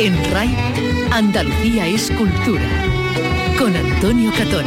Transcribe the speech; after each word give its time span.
En 0.00 0.14
RAI, 0.30 0.54
Andalucía 1.10 1.88
es 1.88 2.08
cultura. 2.12 2.68
Con 3.58 3.74
Antonio 3.74 4.30
Catón. 4.38 4.64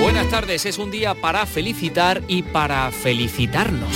Buenas 0.00 0.28
tardes, 0.28 0.64
es 0.64 0.78
un 0.78 0.92
día 0.92 1.16
para 1.16 1.44
felicitar 1.44 2.22
y 2.28 2.44
para 2.44 2.92
felicitarnos. 2.92 3.88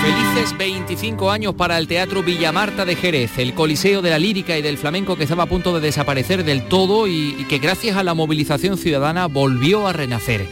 Felices 0.00 0.56
25 0.56 1.30
años 1.30 1.54
para 1.54 1.76
el 1.76 1.86
Teatro 1.86 2.22
Villamarta 2.22 2.86
de 2.86 2.96
Jerez, 2.96 3.36
el 3.36 3.52
coliseo 3.52 4.00
de 4.00 4.08
la 4.08 4.18
lírica 4.18 4.56
y 4.56 4.62
del 4.62 4.78
flamenco 4.78 5.16
que 5.16 5.24
estaba 5.24 5.42
a 5.42 5.46
punto 5.46 5.74
de 5.74 5.82
desaparecer 5.82 6.44
del 6.44 6.62
todo 6.62 7.06
y, 7.06 7.36
y 7.38 7.44
que 7.44 7.58
gracias 7.58 7.98
a 7.98 8.02
la 8.02 8.14
movilización 8.14 8.78
ciudadana 8.78 9.26
volvió 9.26 9.86
a 9.86 9.92
renacer. 9.92 10.48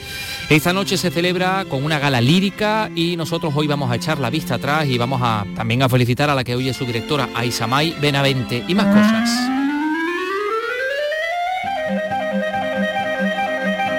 Esta 0.50 0.72
noche 0.72 0.96
se 0.96 1.12
celebra 1.12 1.64
con 1.68 1.84
una 1.84 2.00
gala 2.00 2.20
lírica 2.20 2.90
y 2.96 3.16
nosotros 3.16 3.52
hoy 3.54 3.68
vamos 3.68 3.88
a 3.88 3.94
echar 3.94 4.18
la 4.18 4.30
vista 4.30 4.56
atrás 4.56 4.84
y 4.88 4.98
vamos 4.98 5.20
a 5.22 5.46
también 5.54 5.80
a 5.80 5.88
felicitar 5.88 6.28
a 6.28 6.34
la 6.34 6.42
que 6.42 6.56
hoy 6.56 6.68
es 6.68 6.76
su 6.76 6.84
directora, 6.84 7.28
Aisamay 7.36 7.94
Benavente 8.00 8.64
y 8.66 8.74
más 8.74 8.86
cosas. 8.86 9.30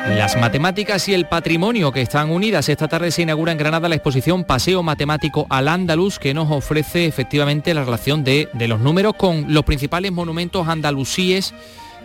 Las 0.10 0.36
matemáticas 0.36 1.08
y 1.08 1.14
el 1.14 1.26
patrimonio 1.26 1.94
que 1.94 2.02
están 2.02 2.30
unidas. 2.30 2.68
Esta 2.68 2.90
tarde 2.90 3.12
se 3.12 3.22
inaugura 3.22 3.54
en 3.54 3.58
Granada 3.58 3.88
la 3.88 3.96
exposición 3.96 4.44
Paseo 4.44 4.84
Matemático 4.84 5.48
al 5.50 5.70
Andaluz 5.70 6.20
que 6.20 6.34
nos 6.34 6.52
ofrece 6.52 7.06
efectivamente 7.06 7.74
la 7.74 7.86
relación 7.86 8.26
de, 8.26 8.50
de 8.52 8.68
los 8.68 8.82
números 8.82 9.14
con 9.18 9.54
los 9.54 9.64
principales 9.64 10.12
monumentos 10.12 10.68
andalusíes 10.68 11.54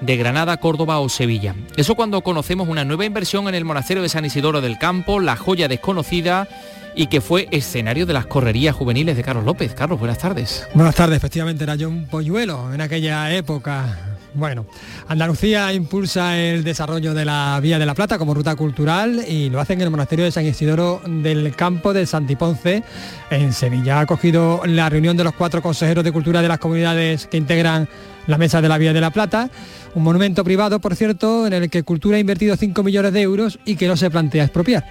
de 0.00 0.16
Granada, 0.16 0.56
Córdoba 0.58 1.00
o 1.00 1.08
Sevilla. 1.08 1.54
Eso 1.76 1.94
cuando 1.94 2.22
conocemos 2.22 2.68
una 2.68 2.84
nueva 2.84 3.04
inversión 3.04 3.48
en 3.48 3.54
el 3.54 3.64
monasterio 3.64 4.02
de 4.02 4.08
San 4.08 4.24
Isidoro 4.24 4.60
del 4.60 4.78
Campo, 4.78 5.20
la 5.20 5.36
joya 5.36 5.68
desconocida 5.68 6.48
y 6.94 7.08
que 7.08 7.20
fue 7.20 7.46
escenario 7.50 8.06
de 8.06 8.14
las 8.14 8.26
correrías 8.26 8.74
juveniles 8.74 9.16
de 9.16 9.22
Carlos 9.22 9.44
López. 9.44 9.74
Carlos, 9.74 9.98
buenas 9.98 10.18
tardes. 10.18 10.66
Buenas 10.74 10.94
tardes, 10.94 11.18
efectivamente 11.18 11.64
era 11.64 11.74
yo 11.74 11.88
un 11.88 12.06
polluelo 12.06 12.72
en 12.72 12.80
aquella 12.80 13.32
época. 13.34 14.16
Bueno, 14.36 14.66
Andalucía 15.08 15.72
impulsa 15.72 16.38
el 16.38 16.62
desarrollo 16.62 17.14
de 17.14 17.24
la 17.24 17.58
Vía 17.62 17.78
de 17.78 17.86
la 17.86 17.94
Plata 17.94 18.18
como 18.18 18.34
ruta 18.34 18.54
cultural 18.54 19.24
y 19.26 19.48
lo 19.48 19.60
hace 19.60 19.72
en 19.72 19.80
el 19.80 19.90
monasterio 19.90 20.26
de 20.26 20.30
San 20.30 20.44
Isidoro 20.44 21.00
del 21.06 21.54
Campo 21.56 21.94
de 21.94 22.04
Santiponce 22.04 22.82
en 23.30 23.52
Sevilla. 23.54 23.98
Ha 23.98 24.00
acogido 24.00 24.60
la 24.66 24.90
reunión 24.90 25.16
de 25.16 25.24
los 25.24 25.34
cuatro 25.34 25.62
consejeros 25.62 26.04
de 26.04 26.12
cultura 26.12 26.42
de 26.42 26.48
las 26.48 26.58
comunidades 26.58 27.26
que 27.26 27.38
integran 27.38 27.88
la 28.26 28.36
Mesa 28.36 28.60
de 28.60 28.68
la 28.68 28.76
Vía 28.76 28.92
de 28.92 29.00
la 29.00 29.10
Plata, 29.10 29.48
un 29.96 30.02
monumento 30.02 30.44
privado, 30.44 30.78
por 30.78 30.94
cierto, 30.94 31.46
en 31.46 31.54
el 31.54 31.70
que 31.70 31.82
Cultura 31.82 32.18
ha 32.18 32.20
invertido 32.20 32.54
5 32.54 32.82
millones 32.82 33.14
de 33.14 33.22
euros 33.22 33.58
y 33.64 33.76
que 33.76 33.88
no 33.88 33.96
se 33.96 34.10
plantea 34.10 34.44
expropiar. 34.44 34.84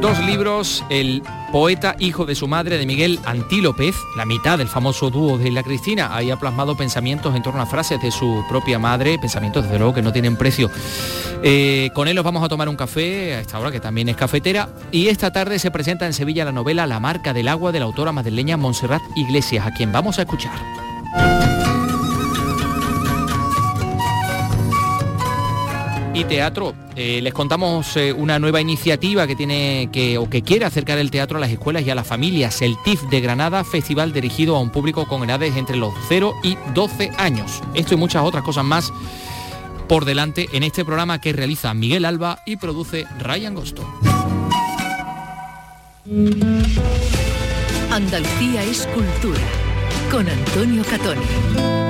Dos 0.00 0.24
libros, 0.24 0.84
el 0.90 1.22
poeta 1.50 1.96
hijo 1.98 2.24
de 2.24 2.36
su 2.36 2.46
madre 2.46 2.78
de 2.78 2.86
Miguel 2.86 3.18
Antí 3.24 3.60
López, 3.60 3.96
la 4.16 4.24
mitad 4.24 4.56
del 4.56 4.68
famoso 4.68 5.10
dúo 5.10 5.38
de 5.38 5.50
la 5.50 5.64
Cristina, 5.64 6.14
ahí 6.14 6.30
ha 6.30 6.36
plasmado 6.36 6.76
pensamientos 6.76 7.34
en 7.34 7.42
torno 7.42 7.60
a 7.60 7.66
frases 7.66 8.00
de 8.00 8.12
su 8.12 8.44
propia 8.48 8.78
madre, 8.78 9.18
pensamientos 9.18 9.64
desde 9.64 9.78
luego 9.78 9.94
que 9.94 10.02
no 10.02 10.12
tienen 10.12 10.36
precio. 10.36 10.70
Eh, 11.42 11.90
con 11.94 12.06
él 12.06 12.14
nos 12.14 12.24
vamos 12.24 12.44
a 12.44 12.48
tomar 12.48 12.68
un 12.68 12.76
café 12.76 13.34
a 13.34 13.40
esta 13.40 13.58
hora 13.58 13.72
que 13.72 13.80
también 13.80 14.08
es 14.08 14.16
cafetera 14.16 14.68
y 14.92 15.08
esta 15.08 15.32
tarde 15.32 15.58
se 15.58 15.72
presenta 15.72 16.06
en 16.06 16.12
Sevilla 16.12 16.44
la 16.44 16.52
novela 16.52 16.86
La 16.86 17.00
marca 17.00 17.32
del 17.32 17.48
agua 17.48 17.72
de 17.72 17.80
la 17.80 17.86
autora 17.86 18.12
madrileña 18.12 18.56
Montserrat 18.56 19.02
Iglesias, 19.16 19.66
a 19.66 19.72
quien 19.72 19.90
vamos 19.90 20.20
a 20.20 20.22
escuchar. 20.22 21.57
Y 26.18 26.24
teatro. 26.24 26.74
Eh, 26.96 27.20
les 27.22 27.32
contamos 27.32 27.96
eh, 27.96 28.12
una 28.12 28.38
nueva 28.38 28.60
iniciativa 28.60 29.26
que 29.26 29.36
tiene 29.36 29.88
que 29.92 30.18
o 30.18 30.28
que 30.28 30.42
quiere 30.42 30.64
acercar 30.64 30.98
el 30.98 31.10
teatro 31.10 31.38
a 31.38 31.40
las 31.40 31.50
escuelas 31.50 31.86
y 31.86 31.90
a 31.90 31.94
las 31.94 32.06
familias, 32.06 32.60
el 32.60 32.76
TIF 32.82 33.02
de 33.04 33.20
Granada, 33.20 33.62
festival 33.62 34.12
dirigido 34.12 34.56
a 34.56 34.60
un 34.60 34.70
público 34.70 35.06
con 35.06 35.22
edades 35.22 35.56
entre 35.56 35.76
los 35.76 35.94
0 36.08 36.34
y 36.42 36.56
12 36.74 37.12
años. 37.18 37.62
Esto 37.74 37.94
y 37.94 37.96
muchas 37.96 38.24
otras 38.24 38.42
cosas 38.42 38.64
más 38.64 38.92
por 39.88 40.04
delante 40.04 40.48
en 40.52 40.64
este 40.64 40.84
programa 40.84 41.20
que 41.20 41.32
realiza 41.32 41.72
Miguel 41.72 42.04
Alba 42.04 42.40
y 42.44 42.56
produce 42.56 43.06
Ryan 43.20 43.54
Gosto. 43.54 43.82
Andalucía 47.90 48.64
es 48.64 48.86
cultura 48.88 49.40
con 50.10 50.28
Antonio 50.28 50.82
Catoni. 50.84 51.87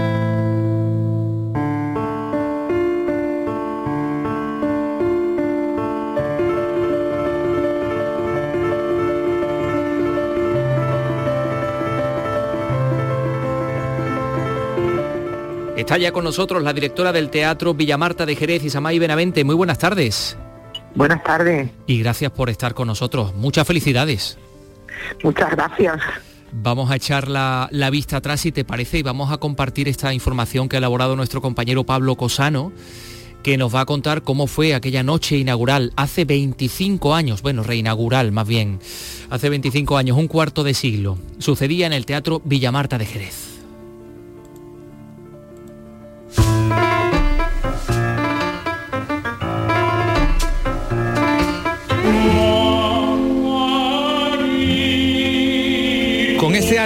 Está 15.78 15.96
ya 15.96 16.10
con 16.10 16.24
nosotros 16.24 16.60
la 16.64 16.72
directora 16.72 17.12
del 17.12 17.30
Teatro 17.30 17.72
Villamarta 17.72 18.26
de 18.26 18.34
Jerez, 18.34 18.64
Isamay 18.64 18.98
Benavente. 18.98 19.44
Muy 19.44 19.54
buenas 19.54 19.78
tardes. 19.78 20.36
Buenas 20.96 21.22
tardes. 21.22 21.70
Y 21.86 22.00
gracias 22.00 22.32
por 22.32 22.50
estar 22.50 22.74
con 22.74 22.88
nosotros. 22.88 23.32
Muchas 23.36 23.64
felicidades. 23.64 24.38
Muchas 25.22 25.52
gracias. 25.52 26.00
Vamos 26.50 26.90
a 26.90 26.96
echar 26.96 27.28
la, 27.28 27.68
la, 27.70 27.90
vista 27.90 28.16
atrás, 28.16 28.40
si 28.40 28.50
te 28.50 28.64
parece, 28.64 28.98
y 28.98 29.02
vamos 29.04 29.30
a 29.30 29.36
compartir 29.36 29.86
esta 29.86 30.12
información 30.12 30.68
que 30.68 30.74
ha 30.74 30.78
elaborado 30.78 31.14
nuestro 31.14 31.40
compañero 31.40 31.84
Pablo 31.84 32.16
Cosano, 32.16 32.72
que 33.44 33.56
nos 33.56 33.72
va 33.72 33.82
a 33.82 33.86
contar 33.86 34.22
cómo 34.22 34.48
fue 34.48 34.74
aquella 34.74 35.04
noche 35.04 35.36
inaugural 35.36 35.92
hace 35.94 36.24
25 36.24 37.14
años, 37.14 37.40
bueno, 37.40 37.62
reinaugural 37.62 38.32
más 38.32 38.48
bien, 38.48 38.80
hace 39.30 39.48
25 39.48 39.96
años, 39.96 40.16
un 40.16 40.26
cuarto 40.26 40.64
de 40.64 40.74
siglo. 40.74 41.18
Sucedía 41.38 41.86
en 41.86 41.92
el 41.92 42.04
Teatro 42.04 42.42
Villamarta 42.44 42.98
de 42.98 43.06
Jerez. 43.06 43.47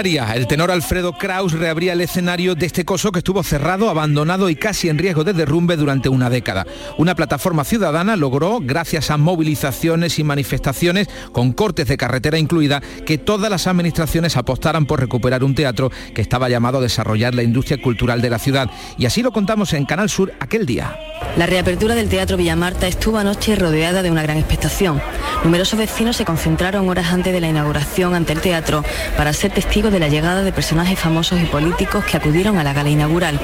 El 0.03 0.47
tenor 0.47 0.69
Alfredo 0.69 1.13
Kraus 1.13 1.53
reabría 1.53 1.93
el 1.93 2.01
escenario 2.01 2.55
de 2.55 2.65
este 2.65 2.83
coso 2.83 3.13
que 3.13 3.19
estuvo 3.19 3.41
cerrado, 3.41 3.89
abandonado 3.89 4.49
y 4.49 4.55
casi 4.57 4.89
en 4.89 4.97
riesgo 4.97 5.23
de 5.23 5.31
derrumbe 5.31 5.77
durante 5.77 6.09
una 6.09 6.29
década. 6.29 6.67
Una 6.97 7.15
plataforma 7.15 7.63
ciudadana 7.63 8.17
logró, 8.17 8.59
gracias 8.61 9.11
a 9.11 9.17
movilizaciones 9.17 10.19
y 10.19 10.25
manifestaciones, 10.25 11.07
con 11.31 11.53
cortes 11.53 11.87
de 11.87 11.95
carretera 11.95 12.37
incluida, 12.37 12.81
que 13.05 13.17
todas 13.17 13.49
las 13.49 13.65
administraciones 13.65 14.35
apostaran 14.35 14.85
por 14.85 14.99
recuperar 14.99 15.41
un 15.41 15.55
teatro 15.55 15.89
que 16.13 16.21
estaba 16.21 16.49
llamado 16.49 16.79
a 16.79 16.81
desarrollar 16.81 17.33
la 17.33 17.43
industria 17.43 17.81
cultural 17.81 18.21
de 18.21 18.29
la 18.29 18.39
ciudad. 18.39 18.69
Y 18.97 19.05
así 19.05 19.21
lo 19.21 19.31
contamos 19.31 19.71
en 19.71 19.85
Canal 19.85 20.09
Sur 20.09 20.33
aquel 20.41 20.65
día. 20.65 20.99
La 21.37 21.45
reapertura 21.45 21.95
del 21.95 22.09
Teatro 22.09 22.35
Villamarta 22.35 22.87
estuvo 22.87 23.19
anoche 23.19 23.55
rodeada 23.55 24.03
de 24.03 24.11
una 24.11 24.23
gran 24.23 24.37
expectación. 24.37 25.01
Numerosos 25.45 25.79
vecinos 25.79 26.17
se 26.17 26.25
concentraron 26.25 26.89
horas 26.89 27.13
antes 27.13 27.31
de 27.31 27.39
la 27.39 27.47
inauguración 27.47 28.15
ante 28.15 28.33
el 28.33 28.41
teatro 28.41 28.83
para 29.15 29.31
ser 29.31 29.51
testigos 29.51 29.92
de 29.93 29.99
la 29.99 30.09
llegada 30.09 30.41
de 30.41 30.51
personajes 30.51 30.99
famosos 30.99 31.39
y 31.39 31.45
políticos 31.45 32.03
que 32.03 32.17
acudieron 32.17 32.57
a 32.57 32.63
la 32.63 32.73
gala 32.73 32.89
inaugural. 32.89 33.39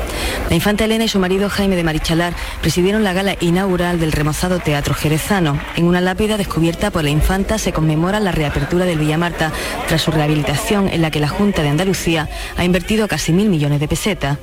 La 0.50 0.56
infanta 0.56 0.84
Elena 0.84 1.06
y 1.06 1.08
su 1.08 1.20
marido 1.20 1.48
Jaime 1.48 1.76
de 1.76 1.84
Marichalar 1.84 2.34
presidieron 2.62 3.04
la 3.04 3.14
gala 3.14 3.36
inaugural 3.40 4.00
del 4.00 4.12
remozado 4.12 4.60
Teatro 4.60 4.96
Jerezano. 4.96 5.60
En 5.76 5.86
una 5.86 6.02
lápida 6.02 6.38
descubierta 6.38 6.90
por 6.90 7.04
la 7.04 7.12
infanta 7.12 7.58
se 7.60 7.72
conmemora 7.72 8.20
la 8.20 8.32
reapertura 8.32 8.86
del 8.86 8.98
Villamarta 8.98 9.52
tras 9.88 10.02
su 10.02 10.12
rehabilitación 10.12 10.90
en 10.90 11.02
la 11.04 11.12
que 11.12 11.20
la 11.20 11.30
Junta 11.30 11.62
de 11.62 11.70
Andalucía 11.70 12.28
ha 12.58 12.66
invertido 12.66 13.08
casi 13.08 13.31
mil 13.31 13.50
millones 13.50 13.80
de 13.80 13.88
pesetas. 13.88 14.38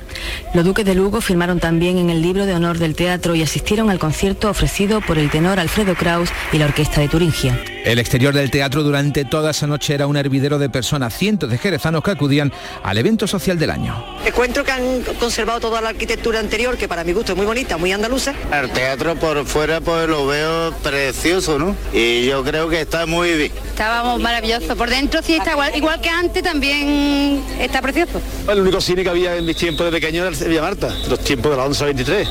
Los 0.53 0.63
duques 0.63 0.85
de 0.85 0.95
Lugo 0.95 1.19
firmaron 1.19 1.59
también 1.59 1.97
en 1.97 2.09
el 2.09 2.21
libro 2.21 2.45
de 2.45 2.55
honor 2.55 2.77
del 2.79 2.95
teatro 2.95 3.35
y 3.35 3.43
asistieron 3.43 3.89
al 3.89 3.99
concierto 3.99 4.49
ofrecido 4.49 5.01
por 5.01 5.17
el 5.17 5.29
tenor 5.29 5.59
Alfredo 5.59 5.93
Kraus 5.95 6.29
y 6.53 6.57
la 6.57 6.65
orquesta 6.65 7.01
de 7.01 7.09
Turingia. 7.09 7.76
El 7.87 7.99
exterior 7.99 8.33
del 8.33 8.51
teatro 8.51 8.83
durante 8.83 9.23
toda 9.23 9.51
esa 9.51 9.65
noche 9.65 9.93
era 9.93 10.07
un 10.07 10.17
hervidero 10.17 10.59
de 10.59 10.69
personas, 10.69 11.17
cientos 11.17 11.49
de 11.49 11.57
jerezanos 11.57 12.03
que 12.03 12.11
acudían 12.11 12.51
al 12.83 12.97
evento 12.97 13.27
social 13.27 13.57
del 13.57 13.69
año. 13.69 14.03
Encuentro 14.25 14.65
que 14.65 14.73
han 14.73 15.03
conservado 15.17 15.61
toda 15.61 15.79
la 15.79 15.87
arquitectura 15.87 16.41
anterior, 16.41 16.75
que 16.75 16.89
para 16.89 17.05
mi 17.05 17.13
gusto 17.13 17.31
es 17.31 17.37
muy 17.37 17.45
bonita, 17.45 17.77
muy 17.77 17.93
andaluza. 17.93 18.33
El 18.51 18.71
teatro 18.71 19.15
por 19.15 19.45
fuera 19.45 19.79
pues 19.79 20.05
lo 20.09 20.27
veo 20.27 20.73
precioso, 20.83 21.57
¿no? 21.57 21.77
Y 21.93 22.25
yo 22.25 22.43
creo 22.43 22.67
que 22.67 22.81
está 22.81 23.05
muy 23.05 23.31
bien. 23.35 23.53
Estábamos 23.69 24.19
maravilloso. 24.19 24.75
Por 24.75 24.89
dentro 24.89 25.21
sí 25.23 25.35
está 25.35 25.51
igual, 25.51 25.71
igual 25.73 26.01
que 26.01 26.09
antes 26.09 26.43
también 26.43 27.41
está 27.57 27.81
precioso. 27.81 28.19
El 28.49 28.59
único 28.59 28.81
cine 28.81 29.03
que 29.03 29.09
había 29.09 29.37
en 29.37 29.45
mis 29.45 29.55
tiempos 29.55 29.85
de 29.85 29.93
pequeño 29.93 30.23
era 30.23 30.29
el 30.29 30.35
Sevilla 30.35 30.61
Marta, 30.61 30.93
los 31.07 31.21
tiempos 31.21 31.51
de 31.51 31.57
la 31.57 31.63
1123. 31.63 32.27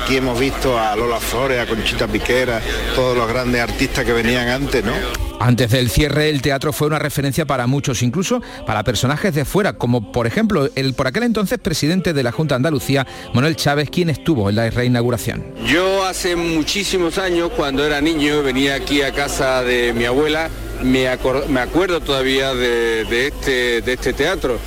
Aquí 0.00 0.18
hemos 0.18 0.38
visto 0.38 0.78
a 0.78 0.94
Lola 0.94 1.18
Flores, 1.18 1.58
a 1.58 1.66
Conchita 1.66 2.06
Piquera, 2.06 2.60
todos 2.94 3.16
los 3.16 3.26
grandes 3.26 3.60
artistas 3.60 4.04
que 4.04 4.12
venían 4.12 4.46
antes, 4.46 4.84
¿no? 4.84 4.99
Antes 5.40 5.70
del 5.70 5.88
cierre, 5.90 6.28
el 6.28 6.42
teatro 6.42 6.72
fue 6.72 6.86
una 6.86 6.98
referencia 6.98 7.46
para 7.46 7.66
muchos, 7.66 8.02
incluso 8.02 8.42
para 8.66 8.84
personajes 8.84 9.34
de 9.34 9.44
fuera, 9.44 9.72
como 9.72 10.12
por 10.12 10.26
ejemplo 10.26 10.68
el 10.74 10.94
por 10.94 11.06
aquel 11.06 11.22
entonces 11.22 11.58
presidente 11.58 12.12
de 12.12 12.22
la 12.22 12.30
Junta 12.30 12.56
Andalucía, 12.56 13.06
Manuel 13.32 13.56
Chávez, 13.56 13.88
quien 13.90 14.10
estuvo 14.10 14.50
en 14.50 14.56
la 14.56 14.68
reinauguración. 14.68 15.44
Yo 15.66 16.04
hace 16.04 16.36
muchísimos 16.36 17.18
años, 17.18 17.50
cuando 17.56 17.84
era 17.84 18.00
niño, 18.00 18.42
venía 18.42 18.74
aquí 18.74 19.02
a 19.02 19.12
casa 19.12 19.62
de 19.62 19.92
mi 19.94 20.04
abuela, 20.04 20.50
me, 20.82 21.08
acuerdo 21.08 22.00
todavía 22.00 22.54
de, 22.54 23.26
este, 23.26 23.80
de 23.80 23.92
este 23.92 24.12
teatro. 24.12 24.58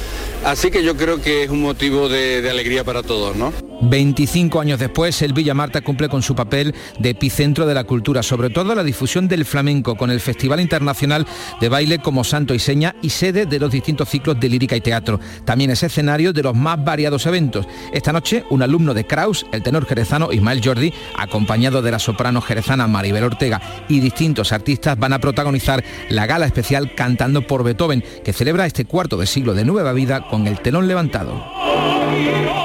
Así 0.44 0.72
que 0.72 0.84
yo 0.84 0.98
creo 0.98 1.22
que 1.22 1.44
es 1.44 1.50
un 1.50 1.62
motivo 1.62 2.10
de, 2.10 2.42
de 2.42 2.50
alegría 2.50 2.84
para 2.84 3.04
todos, 3.04 3.36
¿no? 3.36 3.54
25 3.90 4.62
años 4.62 4.80
después, 4.80 5.22
el 5.22 5.34
Villa 5.34 5.54
Marta 5.54 5.82
cumple 5.82 6.08
con 6.08 6.22
su 6.22 6.36
papel 6.36 6.74
de 7.00 7.10
epicentro 7.10 7.66
de 7.66 7.74
la 7.74 7.84
cultura, 7.84 8.24
sobre 8.24 8.50
todo 8.50 8.76
la 8.76 8.84
difusión 8.84 9.28
del 9.28 9.46
flamenco, 9.46 9.96
con 9.96 10.10
el 10.10 10.20
Festival 10.20 10.60
Internacional 10.60 11.26
de 11.60 11.70
Baile 11.70 12.00
como 12.00 12.24
santo 12.24 12.54
y 12.54 12.60
seña 12.60 12.96
y 13.02 13.10
sede 13.10 13.46
de 13.46 13.60
los 13.60 13.72
distintos 13.72 14.10
ciclos 14.10 14.40
de 14.40 14.50
lírica 14.50 14.76
y 14.76 14.82
teatro. 14.82 15.20
También 15.46 15.72
es 15.72 15.84
escenario 15.84 16.34
de 16.34 16.44
los 16.44 16.56
más 16.56 16.84
variados 16.84 17.26
eventos. 17.26 17.68
Esta 17.92 18.14
noche, 18.14 18.46
un 18.50 18.62
alumno 18.62 18.94
de 18.94 19.06
Kraus, 19.06 19.46
el 19.52 19.64
tenor 19.64 19.86
jerezano 19.86 20.32
Ismael 20.32 20.62
Jordi, 20.64 20.94
acompañado 21.18 21.82
de 21.82 21.92
la 21.92 22.00
soprano 22.00 22.42
jerezana 22.42 22.88
Maribel 22.88 23.24
Ortega 23.24 23.62
y 23.90 24.00
distintos 24.00 24.52
artistas, 24.52 24.98
van 24.98 25.14
a 25.14 25.20
protagonizar 25.20 25.84
la 26.10 26.26
gala 26.26 26.46
especial 26.46 26.96
Cantando 26.96 27.46
por 27.46 27.64
Beethoven, 27.64 28.04
que 28.24 28.34
celebra 28.34 28.66
este 28.66 28.86
cuarto 28.86 29.18
de 29.18 29.26
siglo 29.26 29.54
de 29.54 29.66
nueva 29.66 29.94
vida 29.94 30.28
con 30.30 30.48
el 30.48 30.60
telón 30.60 30.88
levantado. 30.88 32.63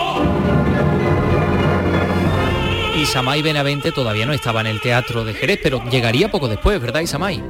Isamay 2.99 3.43
Benavente 3.43 3.93
todavía 3.93 4.27
no 4.27 4.33
estaba 4.33 4.61
en 4.61 4.67
el 4.67 4.81
teatro 4.81 5.25
de 5.25 5.33
Jerez, 5.33 5.61
pero 5.62 5.83
llegaría 5.89 6.31
poco 6.31 6.49
después, 6.49 6.81
¿verdad, 6.81 7.00
Isamay? 7.00 7.41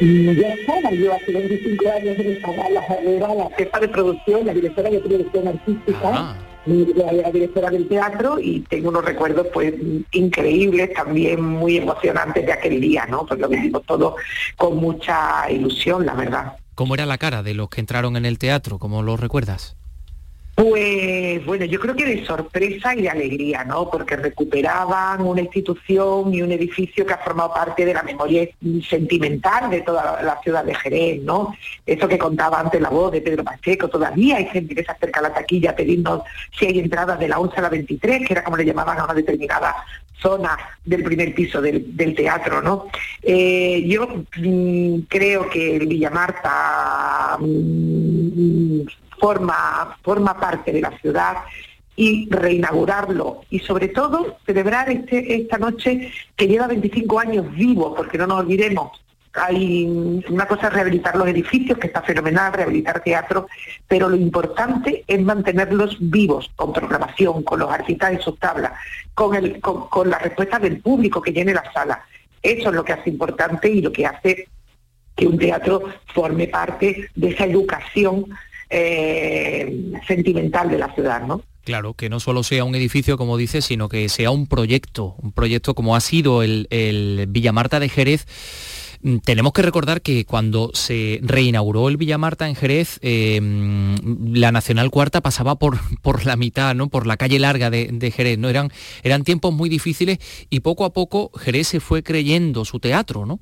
Ya 0.00 0.54
estaba 0.54 0.90
yo 0.90 1.14
hace 1.14 1.32
25 1.32 1.84
años 1.92 2.16
en 2.18 3.20
la, 3.20 3.34
la 3.34 3.50
jefa 3.56 3.78
de 3.78 3.88
producción, 3.88 4.46
la 4.46 4.52
directora 4.52 4.90
de 4.90 4.98
producción 4.98 5.48
artística, 5.48 6.36
la, 6.66 7.30
directora 7.30 7.70
del 7.70 7.88
teatro 7.88 8.38
y 8.40 8.60
tengo 8.68 8.88
unos 8.88 9.04
recuerdos 9.04 9.46
pues 9.52 9.74
increíbles, 10.10 10.92
también 10.92 11.40
muy 11.40 11.76
emocionantes 11.76 12.44
de 12.44 12.52
aquel 12.52 12.80
día, 12.80 13.06
¿no? 13.06 13.26
Pues 13.26 13.38
lo 13.38 13.48
vivimos 13.48 13.84
todo 13.84 14.16
con 14.56 14.76
mucha 14.76 15.48
ilusión, 15.50 16.04
la 16.04 16.14
verdad. 16.14 16.56
¿Cómo 16.74 16.94
era 16.94 17.06
la 17.06 17.18
cara 17.18 17.44
de 17.44 17.54
los 17.54 17.68
que 17.68 17.80
entraron 17.80 18.16
en 18.16 18.24
el 18.24 18.38
teatro? 18.38 18.78
¿Cómo 18.78 19.02
lo 19.02 19.16
recuerdas? 19.16 19.76
Pues 20.58 21.46
bueno, 21.46 21.66
yo 21.66 21.78
creo 21.78 21.94
que 21.94 22.04
de 22.04 22.26
sorpresa 22.26 22.92
y 22.92 23.02
de 23.02 23.08
alegría, 23.08 23.62
¿no? 23.62 23.88
Porque 23.88 24.16
recuperaban 24.16 25.20
una 25.20 25.42
institución 25.42 26.34
y 26.34 26.42
un 26.42 26.50
edificio 26.50 27.06
que 27.06 27.12
ha 27.12 27.18
formado 27.18 27.54
parte 27.54 27.84
de 27.84 27.94
la 27.94 28.02
memoria 28.02 28.48
sentimental 28.90 29.70
de 29.70 29.82
toda 29.82 30.20
la 30.20 30.40
ciudad 30.42 30.64
de 30.64 30.74
Jerez, 30.74 31.22
¿no? 31.22 31.54
Eso 31.86 32.08
que 32.08 32.18
contaba 32.18 32.58
antes 32.58 32.80
la 32.80 32.88
voz 32.88 33.12
de 33.12 33.20
Pedro 33.20 33.44
Pacheco, 33.44 33.86
todavía 33.86 34.38
hay 34.38 34.46
gente 34.46 34.74
que 34.74 34.82
se 34.82 34.90
acerca 34.90 35.20
a 35.20 35.28
la 35.28 35.32
taquilla 35.32 35.76
pidiendo 35.76 36.24
si 36.58 36.66
hay 36.66 36.80
entradas 36.80 37.20
de 37.20 37.28
la 37.28 37.38
11 37.38 37.56
a 37.56 37.62
la 37.62 37.68
23, 37.68 38.26
que 38.26 38.32
era 38.32 38.42
como 38.42 38.56
le 38.56 38.64
llamaban 38.64 38.98
a 38.98 39.04
una 39.04 39.14
determinada 39.14 39.76
zona 40.20 40.58
del 40.84 41.04
primer 41.04 41.36
piso 41.36 41.62
del, 41.62 42.14
teatro, 42.16 42.60
¿no? 42.60 42.86
Eh, 43.22 43.84
yo 43.86 44.08
mm, 44.36 45.02
creo 45.06 45.48
que 45.48 45.76
el 45.76 45.86
Villa 45.86 46.10
Marta 46.10 47.36
mm, 47.38 48.80
forma, 49.18 49.96
forma 50.02 50.38
parte 50.38 50.72
de 50.72 50.80
la 50.80 50.96
ciudad 50.98 51.36
y 51.96 52.28
reinaugurarlo 52.30 53.40
y 53.50 53.58
sobre 53.58 53.88
todo 53.88 54.38
celebrar 54.46 54.88
este, 54.88 55.34
esta 55.34 55.58
noche 55.58 56.12
que 56.36 56.46
lleva 56.46 56.68
25 56.68 57.18
años 57.18 57.52
vivo, 57.54 57.94
porque 57.94 58.18
no 58.18 58.26
nos 58.26 58.40
olvidemos, 58.40 58.92
hay 59.34 60.22
una 60.28 60.46
cosa 60.46 60.68
es 60.68 60.72
rehabilitar 60.72 61.16
los 61.16 61.28
edificios, 61.28 61.78
que 61.78 61.88
está 61.88 62.02
fenomenal, 62.02 62.52
rehabilitar 62.52 63.02
teatro, 63.02 63.48
pero 63.86 64.08
lo 64.08 64.16
importante 64.16 65.04
es 65.06 65.20
mantenerlos 65.22 65.96
vivos, 66.00 66.50
con 66.56 66.72
programación, 66.72 67.42
con 67.42 67.60
los 67.60 67.70
artistas 67.70 68.12
en 68.12 68.20
sus 68.20 68.38
tablas, 68.38 68.72
con, 69.14 69.34
el, 69.34 69.60
con 69.60 70.10
la 70.10 70.18
respuesta 70.18 70.58
del 70.58 70.80
público 70.80 71.20
que 71.20 71.32
llene 71.32 71.54
la 71.54 71.70
sala. 71.72 72.04
Eso 72.42 72.68
es 72.68 72.74
lo 72.74 72.84
que 72.84 72.92
hace 72.92 73.10
importante 73.10 73.68
y 73.68 73.82
lo 73.82 73.92
que 73.92 74.06
hace 74.06 74.48
que 75.16 75.26
un 75.26 75.36
teatro 75.36 75.82
forme 76.14 76.46
parte 76.46 77.10
de 77.14 77.28
esa 77.28 77.44
educación 77.44 78.26
eh, 78.70 79.92
sentimental 80.06 80.70
de 80.70 80.78
la 80.78 80.94
ciudad, 80.94 81.26
¿no? 81.26 81.42
Claro, 81.64 81.94
que 81.94 82.08
no 82.08 82.18
solo 82.18 82.42
sea 82.42 82.64
un 82.64 82.74
edificio, 82.74 83.18
como 83.18 83.36
dice, 83.36 83.60
sino 83.60 83.88
que 83.88 84.08
sea 84.08 84.30
un 84.30 84.46
proyecto, 84.46 85.16
un 85.18 85.32
proyecto 85.32 85.74
como 85.74 85.96
ha 85.96 86.00
sido 86.00 86.42
el, 86.42 86.66
el 86.70 87.26
Villa 87.28 87.52
Marta 87.52 87.78
de 87.78 87.90
Jerez. 87.90 88.26
Mm, 89.02 89.18
tenemos 89.18 89.52
que 89.52 89.62
recordar 89.62 90.02
que 90.02 90.24
cuando 90.24 90.70
se 90.74 91.20
reinauguró 91.22 91.88
el 91.88 91.96
Villa 91.96 92.18
Marta 92.18 92.48
en 92.48 92.54
Jerez, 92.54 92.98
eh, 93.02 93.38
la 94.32 94.50
Nacional 94.50 94.90
Cuarta 94.90 95.20
pasaba 95.20 95.56
por, 95.56 95.78
por 96.02 96.26
la 96.26 96.36
mitad, 96.36 96.74
¿no? 96.74 96.88
por 96.88 97.06
la 97.06 97.16
calle 97.16 97.38
larga 97.38 97.70
de, 97.70 97.90
de, 97.92 98.10
Jerez. 98.10 98.38
¿no? 98.38 98.48
Eran, 98.48 98.70
eran 99.02 99.24
tiempos 99.24 99.52
muy 99.52 99.68
difíciles 99.68 100.18
y 100.50 100.60
poco 100.60 100.84
a 100.84 100.92
poco 100.92 101.30
Jerez 101.38 101.68
se 101.68 101.80
fue 101.80 102.02
creyendo 102.02 102.64
su 102.64 102.80
teatro, 102.80 103.26
¿no? 103.26 103.40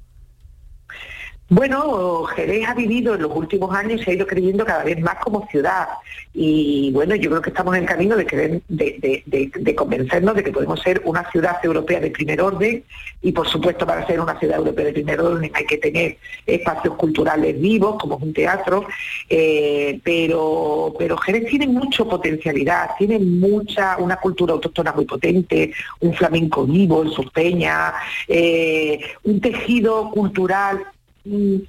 Bueno, 1.49 2.25
Jerez 2.25 2.67
ha 2.69 2.75
vivido 2.75 3.15
en 3.15 3.23
los 3.23 3.31
últimos 3.33 3.73
años 3.73 4.01
y 4.01 4.05
se 4.05 4.11
ha 4.11 4.15
ido 4.15 4.27
creyendo 4.27 4.65
cada 4.65 4.83
vez 4.83 5.01
más 5.01 5.15
como 5.23 5.47
ciudad. 5.47 5.87
Y 6.35 6.91
bueno, 6.93 7.15
yo 7.15 7.31
creo 7.31 7.41
que 7.41 7.51
estamos 7.51 7.77
en 7.77 7.87
camino 7.87 8.17
de, 8.17 8.63
de, 8.69 9.75
convencernos 9.77 10.35
de 10.35 10.43
que 10.43 10.51
podemos 10.51 10.81
ser 10.81 11.03
una 11.05 11.31
ciudad 11.31 11.65
europea 11.65 12.01
de 12.01 12.11
primer 12.11 12.41
orden. 12.41 12.83
Y 13.23 13.31
por 13.31 13.47
supuesto, 13.47 13.87
para 13.87 14.05
ser 14.09 14.21
una 14.21 14.37
ciudad 14.41 14.59
europea 14.59 14.87
de 14.87 14.93
primer 14.93 15.21
orden 15.21 15.53
hay 15.55 15.65
que 15.67 15.79
tener 15.79 16.17
espacios 16.45 16.97
culturales 16.97 17.61
vivos, 17.61 17.97
como 18.01 18.17
es 18.17 18.23
un 18.25 18.33
teatro. 18.33 18.85
Eh, 19.31 20.01
pero, 20.03 20.95
pero 20.99 21.17
Jerez 21.17 21.47
tiene 21.49 21.69
mucha 21.69 22.05
potencialidad, 22.05 22.91
tiene 22.99 23.21
mucha, 23.21 23.99
una 23.99 24.17
cultura 24.17 24.55
autóctona 24.55 24.93
muy 24.93 25.05
potente, 25.05 25.73
un 26.01 26.13
flamenco 26.13 26.67
vivo 26.67 27.05
en 27.05 27.11
sus 27.13 27.31
peñas, 27.31 27.95
eh, 28.27 28.99
un 29.23 29.41
tejido 29.41 30.11
cultural 30.11 30.85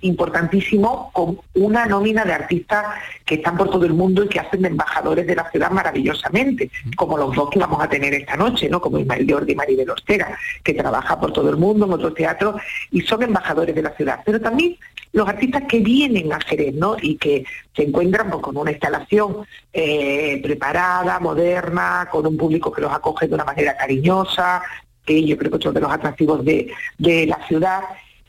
importantísimo 0.01 1.11
con 1.13 1.39
una 1.55 1.85
nómina 1.85 2.23
de 2.23 2.33
artistas 2.33 2.85
que 3.25 3.35
están 3.35 3.57
por 3.57 3.69
todo 3.69 3.85
el 3.85 3.93
mundo 3.93 4.23
y 4.23 4.27
que 4.27 4.39
hacen 4.39 4.61
de 4.61 4.69
embajadores 4.69 5.25
de 5.25 5.35
la 5.35 5.49
ciudad 5.49 5.71
maravillosamente, 5.71 6.69
como 6.95 7.17
los 7.17 7.35
dos 7.35 7.49
que 7.49 7.59
vamos 7.59 7.81
a 7.81 7.89
tener 7.89 8.13
esta 8.13 8.35
noche, 8.35 8.69
¿no? 8.69 8.79
Como 8.79 8.99
Ismael 8.99 9.29
Jordi 9.29 9.53
y 9.53 9.55
Maribel 9.55 9.89
Ortega, 9.89 10.37
que 10.63 10.73
trabaja 10.73 11.19
por 11.19 11.33
todo 11.33 11.49
el 11.49 11.57
mundo 11.57 11.85
en 11.85 11.93
otros 11.93 12.13
teatros 12.13 12.61
y 12.91 13.01
son 13.01 13.23
embajadores 13.23 13.75
de 13.75 13.81
la 13.81 13.95
ciudad. 13.95 14.19
Pero 14.25 14.39
también 14.39 14.77
los 15.13 15.27
artistas 15.27 15.63
que 15.67 15.79
vienen 15.79 16.31
a 16.31 16.39
Jerez, 16.39 16.75
¿no? 16.75 16.95
Y 17.01 17.17
que 17.17 17.43
se 17.75 17.83
encuentran 17.83 18.29
pues, 18.29 18.43
con 18.43 18.57
una 18.57 18.71
instalación 18.71 19.45
eh, 19.73 20.39
preparada, 20.43 21.19
moderna, 21.19 22.07
con 22.11 22.25
un 22.27 22.37
público 22.37 22.71
que 22.71 22.81
los 22.81 22.93
acoge 22.93 23.27
de 23.27 23.35
una 23.35 23.45
manera 23.45 23.75
cariñosa, 23.75 24.61
que 25.05 25.25
yo 25.25 25.37
creo 25.37 25.51
que 25.51 25.57
es 25.57 25.65
uno 25.65 25.73
de 25.73 25.81
los 25.81 25.91
atractivos 25.91 26.43
de, 26.43 26.71
de 26.97 27.25
la 27.25 27.39
ciudad 27.47 27.81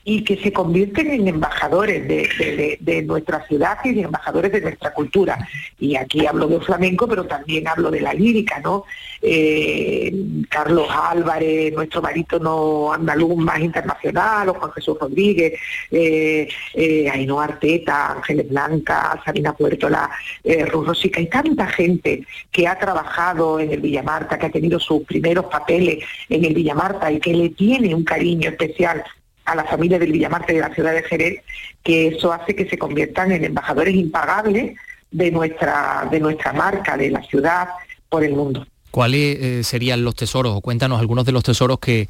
y 0.08 0.24
que 0.24 0.38
se 0.38 0.54
convierten 0.54 1.10
en 1.10 1.28
embajadores 1.28 2.08
de, 2.08 3.02
nuestra 3.02 3.46
ciudad 3.46 3.76
y 3.84 3.92
de 3.92 4.00
embajadores 4.00 4.50
de 4.50 4.62
nuestra 4.62 4.94
cultura. 4.94 5.36
Y 5.78 5.96
aquí 5.96 6.26
hablo 6.26 6.46
de 6.46 6.60
flamenco, 6.60 7.06
pero 7.06 7.26
también 7.26 7.68
hablo 7.68 7.90
de 7.90 8.00
la 8.00 8.14
lírica, 8.14 8.58
¿no? 8.60 8.84
Eh, 9.20 10.10
Carlos 10.48 10.88
Álvarez, 10.90 11.74
nuestro 11.74 12.00
barítono 12.00 12.90
andaluz 12.90 13.36
más 13.36 13.60
internacional, 13.60 14.48
o 14.48 14.54
Juan 14.54 14.72
Jesús 14.72 14.96
Rodríguez, 14.98 15.60
eh, 15.90 16.48
eh, 16.72 17.10
Ainhoa 17.10 17.44
Arteta, 17.44 18.12
Ángeles 18.12 18.48
Blanca, 18.48 19.20
Sabina 19.22 19.52
Puertola, 19.52 20.08
eh, 20.42 20.64
Rosica, 20.64 21.20
y 21.20 21.26
tanta 21.26 21.66
gente 21.66 22.24
que 22.50 22.66
ha 22.66 22.78
trabajado 22.78 23.60
en 23.60 23.72
el 23.72 23.82
Villamarta, 23.82 24.38
que 24.38 24.46
ha 24.46 24.50
tenido 24.50 24.80
sus 24.80 25.02
primeros 25.02 25.44
papeles 25.44 26.02
en 26.30 26.46
el 26.46 26.54
Villamarta 26.54 27.12
y 27.12 27.20
que 27.20 27.34
le 27.34 27.50
tiene 27.50 27.94
un 27.94 28.04
cariño 28.04 28.48
especial 28.48 29.04
a 29.48 29.54
la 29.54 29.64
familia 29.64 29.98
del 29.98 30.12
Villamarte 30.12 30.52
de 30.52 30.60
la 30.60 30.74
ciudad 30.74 30.92
de 30.92 31.02
Jerez, 31.02 31.42
que 31.82 32.08
eso 32.08 32.32
hace 32.32 32.54
que 32.54 32.68
se 32.68 32.78
conviertan 32.78 33.32
en 33.32 33.44
embajadores 33.44 33.94
impagables 33.94 34.76
de 35.10 35.30
nuestra, 35.30 36.06
de 36.10 36.20
nuestra 36.20 36.52
marca, 36.52 36.96
de 36.96 37.10
la 37.10 37.22
ciudad, 37.22 37.68
por 38.08 38.24
el 38.24 38.34
mundo. 38.34 38.66
¿Cuáles 38.90 39.38
eh, 39.40 39.64
serían 39.64 40.04
los 40.04 40.14
tesoros? 40.14 40.56
O 40.56 40.60
cuéntanos 40.60 41.00
algunos 41.00 41.24
de 41.24 41.32
los 41.32 41.42
tesoros 41.42 41.78
que, 41.78 42.08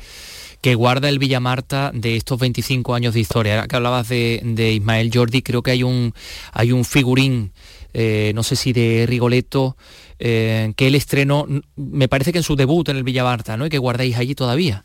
que 0.61 0.75
guarda 0.75 1.09
el 1.09 1.19
Villamarta 1.19 1.91
de 1.95 2.17
estos 2.17 2.39
25 2.39 2.95
años 2.95 3.15
de 3.15 3.21
historia. 3.21 3.55
Ahora 3.55 3.69
que 3.69 3.77
hablabas 3.77 4.09
de, 4.09 4.73
Ismael 4.75 5.11
Jordi, 5.13 5.43
creo 5.43 5.63
que 5.63 5.73
hay 5.73 5.83
un, 5.83 6.15
hay 6.53 6.73
un 6.73 6.85
figurín, 6.85 7.53
eh, 7.95 8.33
no 8.35 8.43
sé 8.43 8.57
si 8.57 8.73
de 8.73 9.07
Rigoletto, 9.07 9.77
eh, 10.19 10.73
que 10.77 10.89
él 10.89 10.95
estrenó, 10.95 11.47
me 11.77 12.09
parece 12.09 12.33
que 12.33 12.39
en 12.39 12.45
su 12.45 12.57
debut 12.57 12.89
en 12.89 12.97
el 12.97 13.05
Villamarta, 13.05 13.57
¿no? 13.57 13.67
Y 13.67 13.71
que 13.71 13.79
guardáis 13.79 14.17
allí 14.17 14.35
todavía. 14.35 14.85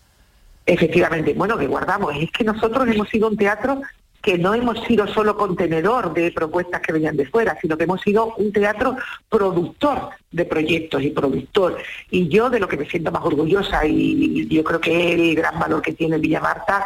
Efectivamente, 0.66 1.34
bueno, 1.34 1.58
que 1.58 1.68
guardamos. 1.68 2.16
Es 2.18 2.32
que 2.32 2.44
nosotros 2.44 2.88
hemos 2.88 3.10
sido 3.10 3.28
un 3.28 3.38
teatro 3.38 3.82
que 4.24 4.38
no 4.38 4.54
hemos 4.54 4.82
sido 4.86 5.06
solo 5.08 5.36
contenedor 5.36 6.14
de 6.14 6.32
propuestas 6.32 6.82
que 6.82 6.94
venían 6.94 7.18
de 7.18 7.26
fuera, 7.26 7.58
sino 7.62 7.78
que 7.78 7.84
hemos 7.84 8.00
sido 8.02 8.34
un 8.38 8.54
teatro 8.54 8.96
productor 9.28 10.12
de 10.32 10.46
proyectos 10.46 11.04
y 11.04 11.10
productor. 11.10 11.78
Y 12.10 12.30
yo 12.30 12.50
de 12.50 12.62
lo 12.62 12.70
que 12.70 12.78
me 12.78 12.90
siento 12.90 13.12
más 13.12 13.24
orgullosa 13.26 13.86
y 13.86 14.48
yo 14.48 14.64
creo 14.64 14.80
que 14.80 15.14
el 15.14 15.36
gran 15.36 15.60
valor 15.60 15.82
que 15.82 15.92
tiene 15.92 16.18
Villa 16.20 16.40
Marta 16.40 16.86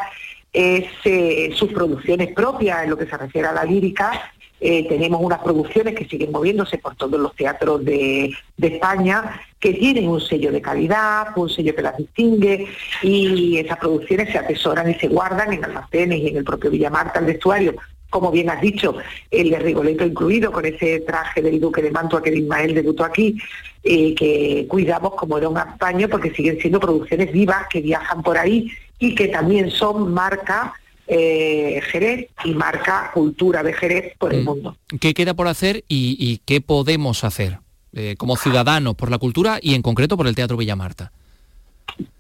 es 0.52 0.86
eh, 1.06 1.52
sus 1.54 1.72
producciones 1.72 2.34
propias 2.34 2.84
en 2.84 2.90
lo 2.90 2.98
que 2.98 3.06
se 3.06 3.16
refiere 3.16 3.48
a 3.48 3.54
la 3.54 3.64
lírica. 3.64 4.32
Eh, 4.60 4.88
tenemos 4.90 5.22
unas 5.22 5.40
producciones 5.40 5.94
que 5.94 6.06
siguen 6.06 6.32
moviéndose 6.32 6.80
por 6.80 6.96
todos 6.96 7.20
los 7.20 7.36
teatros 7.36 7.86
de, 7.86 8.36
de 8.58 8.68
España, 8.68 9.40
que 9.60 9.74
tienen 9.74 10.08
un 10.08 10.22
sello 10.22 10.52
de 10.52 10.62
calidad, 10.62 11.30
un 11.36 11.50
sello 11.50 11.74
que 11.76 11.82
las 11.82 11.98
distingue, 11.98 12.68
y 13.02 13.58
esas 13.58 13.78
producciones 13.80 14.32
se 14.32 14.38
atesoran 14.38 14.90
y 14.90 14.96
se 14.96 15.08
guardan 15.08 15.54
en 15.54 15.66
almacenes 15.66 16.20
y 16.20 16.28
en 16.28 16.38
el 16.38 16.44
propio 16.44 16.70
Villamarta, 16.70 17.20
el 17.20 17.26
vestuario, 17.26 17.76
como 18.10 18.32
bien 18.32 18.50
has 18.50 18.62
dicho, 18.62 18.96
el 19.32 19.50
de 19.50 19.60
Rigoletto 19.60 20.06
incluido, 20.06 20.52
con 20.52 20.66
ese 20.66 21.02
traje 21.02 21.42
del 21.42 21.60
duque 21.60 21.82
de 21.82 21.92
Mantua 21.92 22.22
que 22.24 22.34
Ismael 22.36 22.74
debutó 22.74 23.04
aquí, 23.04 23.38
eh, 23.84 24.14
que 24.16 24.66
cuidamos 24.70 25.16
como 25.16 25.38
era 25.38 25.50
un 25.50 25.58
apaño 25.58 26.08
porque 26.08 26.32
siguen 26.34 26.60
siendo 26.60 26.80
producciones 26.80 27.32
vivas 27.32 27.66
que 27.70 27.82
viajan 27.82 28.22
por 28.22 28.38
ahí 28.38 28.72
y 29.00 29.14
que 29.16 29.28
también 29.28 29.70
son 29.72 30.14
marca 30.14 30.74
eh, 31.10 31.80
Jerez 31.90 32.28
y 32.44 32.54
marca 32.54 33.12
cultura 33.14 33.64
de 33.64 33.72
Jerez 33.74 34.14
por 34.18 34.34
el 34.34 34.42
Mm. 34.42 34.46
mundo. 34.46 34.78
¿Qué 35.00 35.14
queda 35.14 35.34
por 35.34 35.48
hacer 35.48 35.86
y, 35.88 36.18
y 36.20 36.40
qué 36.46 36.60
podemos 36.60 37.24
hacer 37.24 37.60
eh, 37.98 38.16
como 38.18 38.38
ciudadanos 38.38 38.96
por 38.96 39.10
la 39.12 39.18
cultura 39.18 39.60
y 39.62 39.74
en 39.74 39.82
concreto 39.82 40.16
por 40.16 40.28
el 40.28 40.36
Teatro 40.36 40.56
Villamarta? 40.58 41.12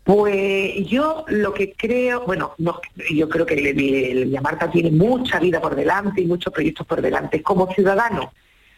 Pues 0.04 0.88
yo 0.88 1.26
lo 1.28 1.54
que 1.54 1.74
creo, 1.78 2.26
bueno, 2.26 2.54
no, 2.58 2.80
yo 3.14 3.28
creo 3.28 3.46
que 3.46 3.54
el- 3.56 3.68
el 3.68 4.26
Villamarta 4.26 4.72
tiene 4.72 4.90
mucha 4.92 5.40
vida 5.40 5.62
por 5.62 5.76
delante 5.76 6.22
y 6.22 6.26
muchos 6.26 6.54
proyectos 6.54 6.88
por 6.88 7.02
delante. 7.02 7.44
Como 7.44 7.72
ciudadano, 7.74 8.32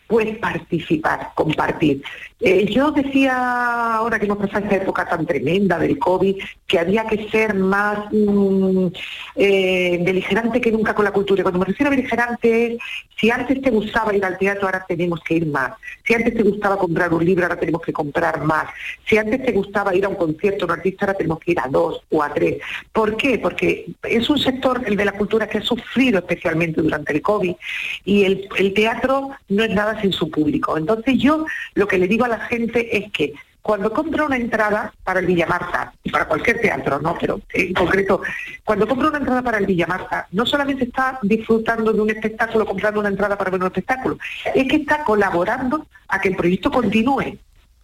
pues 0.07 0.37
participar, 0.39 1.29
compartir. 1.35 2.01
Eh, 2.41 2.65
yo 2.71 2.91
decía 2.91 3.95
ahora 3.95 4.17
que 4.17 4.25
hemos 4.25 4.37
pasado 4.37 4.63
esta 4.63 4.77
época 4.77 5.05
tan 5.05 5.25
tremenda 5.25 5.77
del 5.77 5.99
COVID, 5.99 6.37
que 6.65 6.79
había 6.79 7.05
que 7.05 7.29
ser 7.29 7.53
más 7.53 8.05
mm, 8.11 8.87
eh, 9.35 9.99
beligerante 10.01 10.61
que 10.61 10.71
nunca 10.71 10.95
con 10.95 11.03
la 11.03 11.11
cultura. 11.11 11.43
Cuando 11.43 11.59
me 11.59 11.65
refiero 11.65 11.91
a 11.91 11.95
beligerante 11.95 12.73
es, 12.73 12.79
si 13.19 13.29
antes 13.29 13.61
te 13.61 13.69
gustaba 13.69 14.15
ir 14.15 14.23
al 14.23 14.37
teatro, 14.37 14.67
ahora 14.67 14.85
tenemos 14.87 15.19
que 15.21 15.35
ir 15.35 15.47
más. 15.47 15.73
Si 16.05 16.13
antes 16.13 16.33
te 16.33 16.43
gustaba 16.43 16.77
comprar 16.77 17.13
un 17.13 17.25
libro, 17.25 17.43
ahora 17.43 17.59
tenemos 17.59 17.81
que 17.81 17.91
comprar 17.91 18.41
más. 18.45 18.69
Si 19.05 19.17
antes 19.17 19.43
te 19.43 19.51
gustaba 19.51 19.93
ir 19.93 20.05
a 20.05 20.09
un 20.09 20.15
concierto, 20.15 20.65
un 20.65 20.71
artista, 20.71 21.05
ahora 21.05 21.17
tenemos 21.17 21.39
que 21.39 21.51
ir 21.51 21.59
a 21.59 21.67
dos 21.67 22.01
o 22.09 22.23
a 22.23 22.33
tres. 22.33 22.59
¿Por 22.93 23.17
qué? 23.17 23.37
Porque 23.37 23.87
es 24.03 24.29
un 24.29 24.39
sector, 24.39 24.81
el 24.85 24.95
de 24.95 25.03
la 25.03 25.11
cultura, 25.11 25.49
que 25.49 25.57
ha 25.57 25.61
sufrido 25.61 26.19
especialmente 26.19 26.81
durante 26.81 27.11
el 27.11 27.21
COVID 27.21 27.55
y 28.05 28.23
el, 28.23 28.47
el 28.57 28.73
teatro 28.73 29.31
no 29.49 29.63
es 29.63 29.71
nada 29.71 29.99
sin 29.99 30.13
su 30.13 30.31
público. 30.31 30.77
Entonces 30.77 31.17
yo 31.17 31.45
lo 31.73 31.85
que 31.85 31.97
le 31.97 32.07
digo 32.07 32.23
a 32.23 32.28
la 32.29 32.39
gente 32.39 32.97
es 32.97 33.11
que 33.11 33.33
cuando 33.61 33.91
compra 33.91 34.25
una 34.25 34.37
entrada 34.37 34.93
para 35.03 35.19
el 35.19 35.25
Villamarta, 35.25 35.93
y 36.03 36.09
para 36.09 36.25
cualquier 36.25 36.61
teatro, 36.61 36.99
¿no? 36.99 37.17
Pero 37.19 37.41
en 37.53 37.73
concreto, 37.73 38.21
cuando 38.63 38.87
compra 38.87 39.09
una 39.09 39.17
entrada 39.17 39.41
para 39.41 39.57
el 39.57 39.65
Villamarta, 39.65 40.27
no 40.31 40.45
solamente 40.45 40.85
está 40.85 41.19
disfrutando 41.21 41.91
de 41.91 42.01
un 42.01 42.09
espectáculo, 42.09 42.65
comprando 42.65 42.99
una 42.99 43.09
entrada 43.09 43.37
para 43.37 43.51
ver 43.51 43.59
un 43.59 43.67
espectáculo, 43.67 44.17
es 44.55 44.67
que 44.67 44.77
está 44.77 45.03
colaborando 45.03 45.85
a 46.07 46.19
que 46.21 46.29
el 46.29 46.35
proyecto 46.35 46.71
continúe 46.71 47.37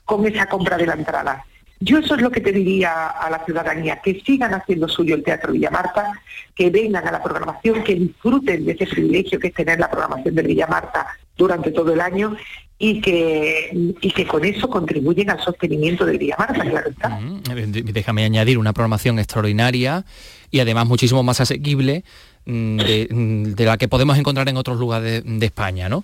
con 0.06 0.26
esa 0.26 0.48
compra 0.48 0.78
de 0.78 0.88
la 0.88 0.94
entrada. 0.94 1.44
Yo 1.80 2.00
eso 2.00 2.16
es 2.16 2.22
lo 2.22 2.32
que 2.32 2.40
te 2.40 2.54
diría 2.54 3.10
a 3.10 3.30
la 3.30 3.44
ciudadanía, 3.44 4.00
que 4.02 4.22
sigan 4.26 4.54
haciendo 4.54 4.88
suyo 4.88 5.14
el 5.14 5.24
Teatro 5.24 5.52
Villamarta, 5.52 6.14
que 6.56 6.70
vengan 6.70 7.06
a 7.06 7.12
la 7.12 7.22
programación, 7.22 7.84
que 7.84 7.96
disfruten 7.96 8.66
de 8.66 8.72
ese 8.72 8.88
privilegio 8.88 9.40
que 9.40 9.50
es 9.50 9.54
tener 9.54 9.80
la 9.80 9.92
programación 9.92 10.34
del 10.34 10.48
Villamarta 10.48 11.06
durante 11.36 11.72
todo 11.72 11.92
el 11.94 12.00
año 12.00 12.38
y 12.78 13.02
que, 13.02 13.94
y 14.02 14.12
que 14.12 14.28
con 14.28 14.44
eso 14.44 14.70
contribuyen 14.70 15.30
al 15.30 15.42
sostenimiento 15.42 16.06
del 16.06 16.18
Villamarta, 16.18 16.62
claro 16.62 16.90
está. 16.90 17.20
Déjame 17.68 18.26
añadir 18.26 18.58
una 18.58 18.74
programación 18.74 19.18
extraordinaria 19.20 20.06
y 20.52 20.60
además 20.60 20.86
muchísimo 20.86 21.24
más 21.24 21.40
asequible 21.40 22.04
mm, 22.46 22.78
de, 22.78 23.08
mm, 23.10 23.44
de 23.54 23.66
la 23.66 23.78
que 23.78 23.88
podemos 23.88 24.18
encontrar 24.18 24.50
en 24.50 24.58
otros 24.58 24.78
lugares 24.78 25.24
de, 25.24 25.40
de 25.40 25.46
España, 25.46 25.88
¿no? 25.88 26.04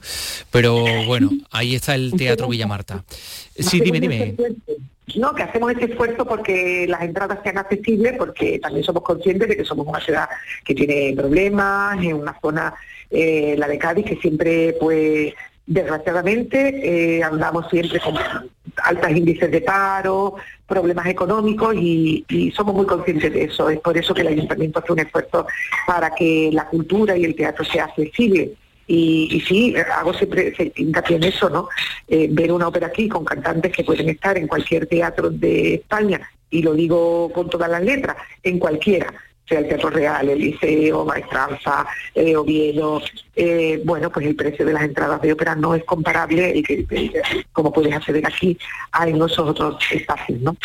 Pero 0.50 0.86
bueno, 1.06 1.30
ahí 1.51 1.75
está 1.75 1.96
el 1.96 2.13
Teatro 2.13 2.48
Villamarta. 2.48 3.04
Sí, 3.58 3.82
dime, 3.82 4.00
dime. 4.00 4.36
No, 5.16 5.36
que 5.36 5.44
hacemos 5.44 5.72
este 5.72 5.86
esfuerzo 5.86 6.25
porque 6.25 6.86
las 6.88 7.01
entradas 7.01 7.40
sean 7.44 7.58
accesibles, 7.58 8.13
porque 8.18 8.60
también 8.60 8.86
somos 8.86 9.04
conscientes 9.04 9.50
de 9.50 9.58
que 9.58 9.66
somos 9.66 9.86
una 9.86 10.00
ciudad 10.00 10.30
que 10.63 10.74
tiene 10.74 11.13
problemas, 11.16 12.01
en 12.01 12.13
una 12.13 12.40
zona, 12.40 12.74
eh, 13.10 13.56
la 13.58 13.68
de 13.68 13.78
Cádiz, 13.78 14.06
que 14.06 14.16
siempre, 14.18 14.74
pues, 14.80 15.34
desgraciadamente, 15.65 17.18
eh, 17.18 17.24
andamos 17.24 17.70
siempre 17.70 18.00
con 18.00 18.15
altos 18.84 19.12
índices 19.12 19.51
de 19.51 19.62
paro, 19.62 20.36
problemas 20.68 21.08
económicos 21.08 21.75
y, 21.75 22.25
somos 22.56 22.75
muy 22.75 22.86
conscientes 22.86 23.34
de 23.34 23.44
eso. 23.46 23.70
Es 23.70 23.80
por 23.80 23.98
eso 23.98 24.13
que 24.13 24.22
el 24.22 24.30
ayuntamiento 24.30 24.80
hace 24.80 24.94
un 24.94 25.00
esfuerzo 25.00 25.46
para 25.86 26.10
que 26.12 26.50
la 26.51 26.68
cultura 26.68 27.18
y 27.18 27.25
el 27.25 27.36
teatro 27.36 27.63
sea 27.63 27.86
accesible. 27.86 28.53
Y, 28.88 29.30
y 29.32 29.41
sí, 29.41 29.75
hago 29.75 30.13
siempre 30.13 30.53
hincapié 30.75 31.15
en 31.15 31.24
eso, 31.24 31.50
¿no? 31.50 31.70
Eh, 32.08 32.27
ver 32.30 32.51
una 32.51 32.68
ópera 32.68 32.88
aquí 32.88 33.08
con 33.08 33.24
cantantes 33.24 33.72
que 33.72 33.84
pueden 33.84 34.10
estar 34.10 34.38
en 34.38 34.48
cualquier 34.48 34.88
teatro 34.88 35.30
de 35.30 35.75
España, 35.75 36.20
y 36.50 36.62
lo 36.62 36.74
digo 36.74 37.32
con 37.32 37.50
todas 37.50 37.70
las 37.70 37.82
letras, 37.82 38.18
en 38.44 38.60
cualquiera, 38.60 39.13
sea 39.51 39.60
el 39.60 39.67
Teatro 39.67 39.89
Real, 39.89 40.29
el 40.29 40.39
Liceo, 40.39 41.03
Maestranza, 41.05 41.86
eh, 42.15 42.36
Oviedo, 42.38 43.01
eh, 43.36 43.81
bueno, 43.84 44.10
pues 44.10 44.25
el 44.25 44.36
precio 44.36 44.65
de 44.65 44.72
las 44.74 44.84
entradas 44.84 45.22
de 45.22 45.34
ópera 45.34 45.55
no 45.55 45.75
es 45.75 45.84
comparable, 45.84 46.51
el 46.51 46.63
que, 46.65 46.86
el- 46.89 47.12
como 47.51 47.72
puedes 47.74 47.93
acceder 47.93 48.25
aquí, 48.25 48.58
a 48.93 49.08
en 49.08 49.17
esos 49.17 49.39
otros 49.39 49.75
espacios, 49.91 50.39
¿no? 50.39 50.55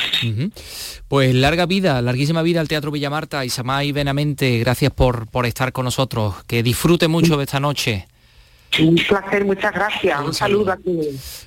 Pues 1.09 1.35
larga 1.35 1.67
vida, 1.67 2.01
larguísima 2.01 2.43
vida 2.43 2.61
al 2.61 2.69
Teatro 2.69 2.91
Villamarta. 2.93 3.45
Isamay 3.45 3.91
Benamente, 3.93 4.59
gracias 4.61 4.93
por, 4.93 5.27
por 5.29 5.47
estar 5.47 5.73
con 5.73 5.85
nosotros. 5.85 6.35
Que 6.47 6.63
disfrute 6.63 7.09
mucho 7.09 7.37
de 7.37 7.45
esta 7.45 7.61
noche. 7.61 8.07
Un 8.81 8.97
placer, 8.97 9.45
muchas 9.45 9.73
gracias. 9.73 10.21
Un, 10.21 10.35
saludo 10.35 10.73
aquí. 10.73 10.99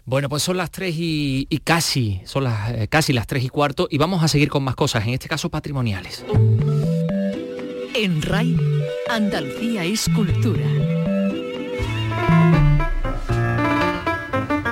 Bueno, 0.06 0.30
pues 0.30 0.42
son 0.42 0.58
las 0.58 0.72
3 0.72 0.96
y, 0.98 1.46
y 1.50 1.58
casi, 1.60 2.22
son 2.24 2.46
las, 2.46 2.72
eh, 2.72 2.88
casi 2.88 3.14
las 3.14 3.28
3 3.28 3.44
y 3.44 3.50
cuarto 3.50 3.88
y 3.92 3.98
vamos 3.98 4.24
a 4.24 4.28
seguir 4.28 4.50
con 4.50 4.64
más 4.64 4.76
cosas, 4.76 5.06
en 5.06 5.14
este 5.14 5.28
caso 5.28 5.50
patrimoniales. 5.50 6.26
En 7.94 8.22
RAI, 8.22 8.56
Andalucía 9.10 9.84
es 9.84 10.08
cultura. 10.10 10.66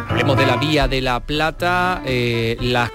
Hablemos 0.08 0.38
de 0.38 0.46
la 0.46 0.58
Vía 0.58 0.88
de 0.88 1.02
la 1.02 1.20
Plata, 1.20 2.02
eh, 2.06 2.58
las 2.62 2.92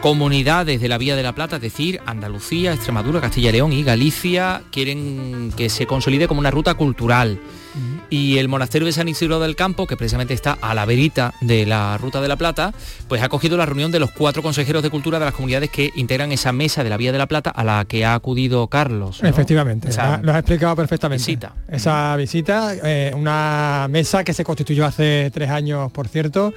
comunidades 0.00 0.80
de 0.80 0.88
la 0.88 0.98
Vía 0.98 1.16
de 1.16 1.22
la 1.22 1.34
Plata, 1.34 1.56
es 1.56 1.62
decir, 1.62 2.00
Andalucía, 2.06 2.72
Extremadura, 2.72 3.20
Castilla 3.20 3.50
y 3.50 3.52
León 3.52 3.72
y 3.72 3.82
Galicia, 3.82 4.62
quieren 4.70 5.52
que 5.56 5.68
se 5.68 5.86
consolide 5.86 6.28
como 6.28 6.40
una 6.40 6.50
ruta 6.50 6.74
cultural. 6.74 7.40
Y 8.10 8.38
el 8.38 8.48
monasterio 8.48 8.86
de 8.86 8.92
San 8.92 9.08
Isidro 9.08 9.38
del 9.40 9.54
Campo, 9.56 9.86
que 9.86 9.96
precisamente 9.96 10.34
está 10.34 10.52
a 10.60 10.74
la 10.74 10.84
verita 10.86 11.34
de 11.40 11.66
la 11.66 11.96
Ruta 11.98 12.20
de 12.20 12.28
la 12.28 12.36
Plata, 12.36 12.72
pues 13.08 13.22
ha 13.22 13.26
acogido 13.26 13.56
la 13.56 13.66
reunión 13.66 13.90
de 13.92 13.98
los 14.00 14.10
cuatro 14.10 14.42
consejeros 14.42 14.82
de 14.82 14.90
cultura 14.90 15.18
de 15.18 15.24
las 15.26 15.34
comunidades 15.34 15.70
que 15.70 15.90
integran 15.96 16.32
esa 16.32 16.52
mesa 16.52 16.82
de 16.84 16.90
la 16.90 16.96
Vía 16.96 17.12
de 17.12 17.18
la 17.18 17.26
Plata 17.26 17.50
a 17.50 17.64
la 17.64 17.84
que 17.84 18.04
ha 18.04 18.14
acudido 18.14 18.66
Carlos. 18.68 19.22
¿no? 19.22 19.28
Efectivamente, 19.28 19.88
Esa- 19.90 20.20
lo 20.22 20.32
has 20.32 20.38
explicado 20.38 20.74
perfectamente. 20.76 21.20
visita. 21.22 21.52
Esa 21.68 22.16
visita, 22.16 22.72
eh, 22.82 23.12
una 23.14 23.86
mesa 23.90 24.24
que 24.24 24.32
se 24.32 24.44
constituyó 24.44 24.86
hace 24.86 25.30
tres 25.32 25.50
años, 25.50 25.90
por 25.92 26.08
cierto. 26.08 26.52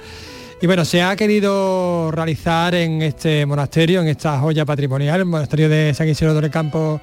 Y 0.60 0.66
bueno, 0.66 0.84
se 0.84 1.02
ha 1.02 1.16
querido 1.16 2.10
realizar 2.12 2.74
en 2.76 3.02
este 3.02 3.44
monasterio, 3.46 4.00
en 4.00 4.08
esta 4.08 4.38
joya 4.38 4.64
patrimonial, 4.64 5.18
el 5.20 5.26
monasterio 5.26 5.68
de 5.68 5.92
San 5.92 6.08
Isidro 6.08 6.34
del 6.34 6.50
Campo 6.50 7.00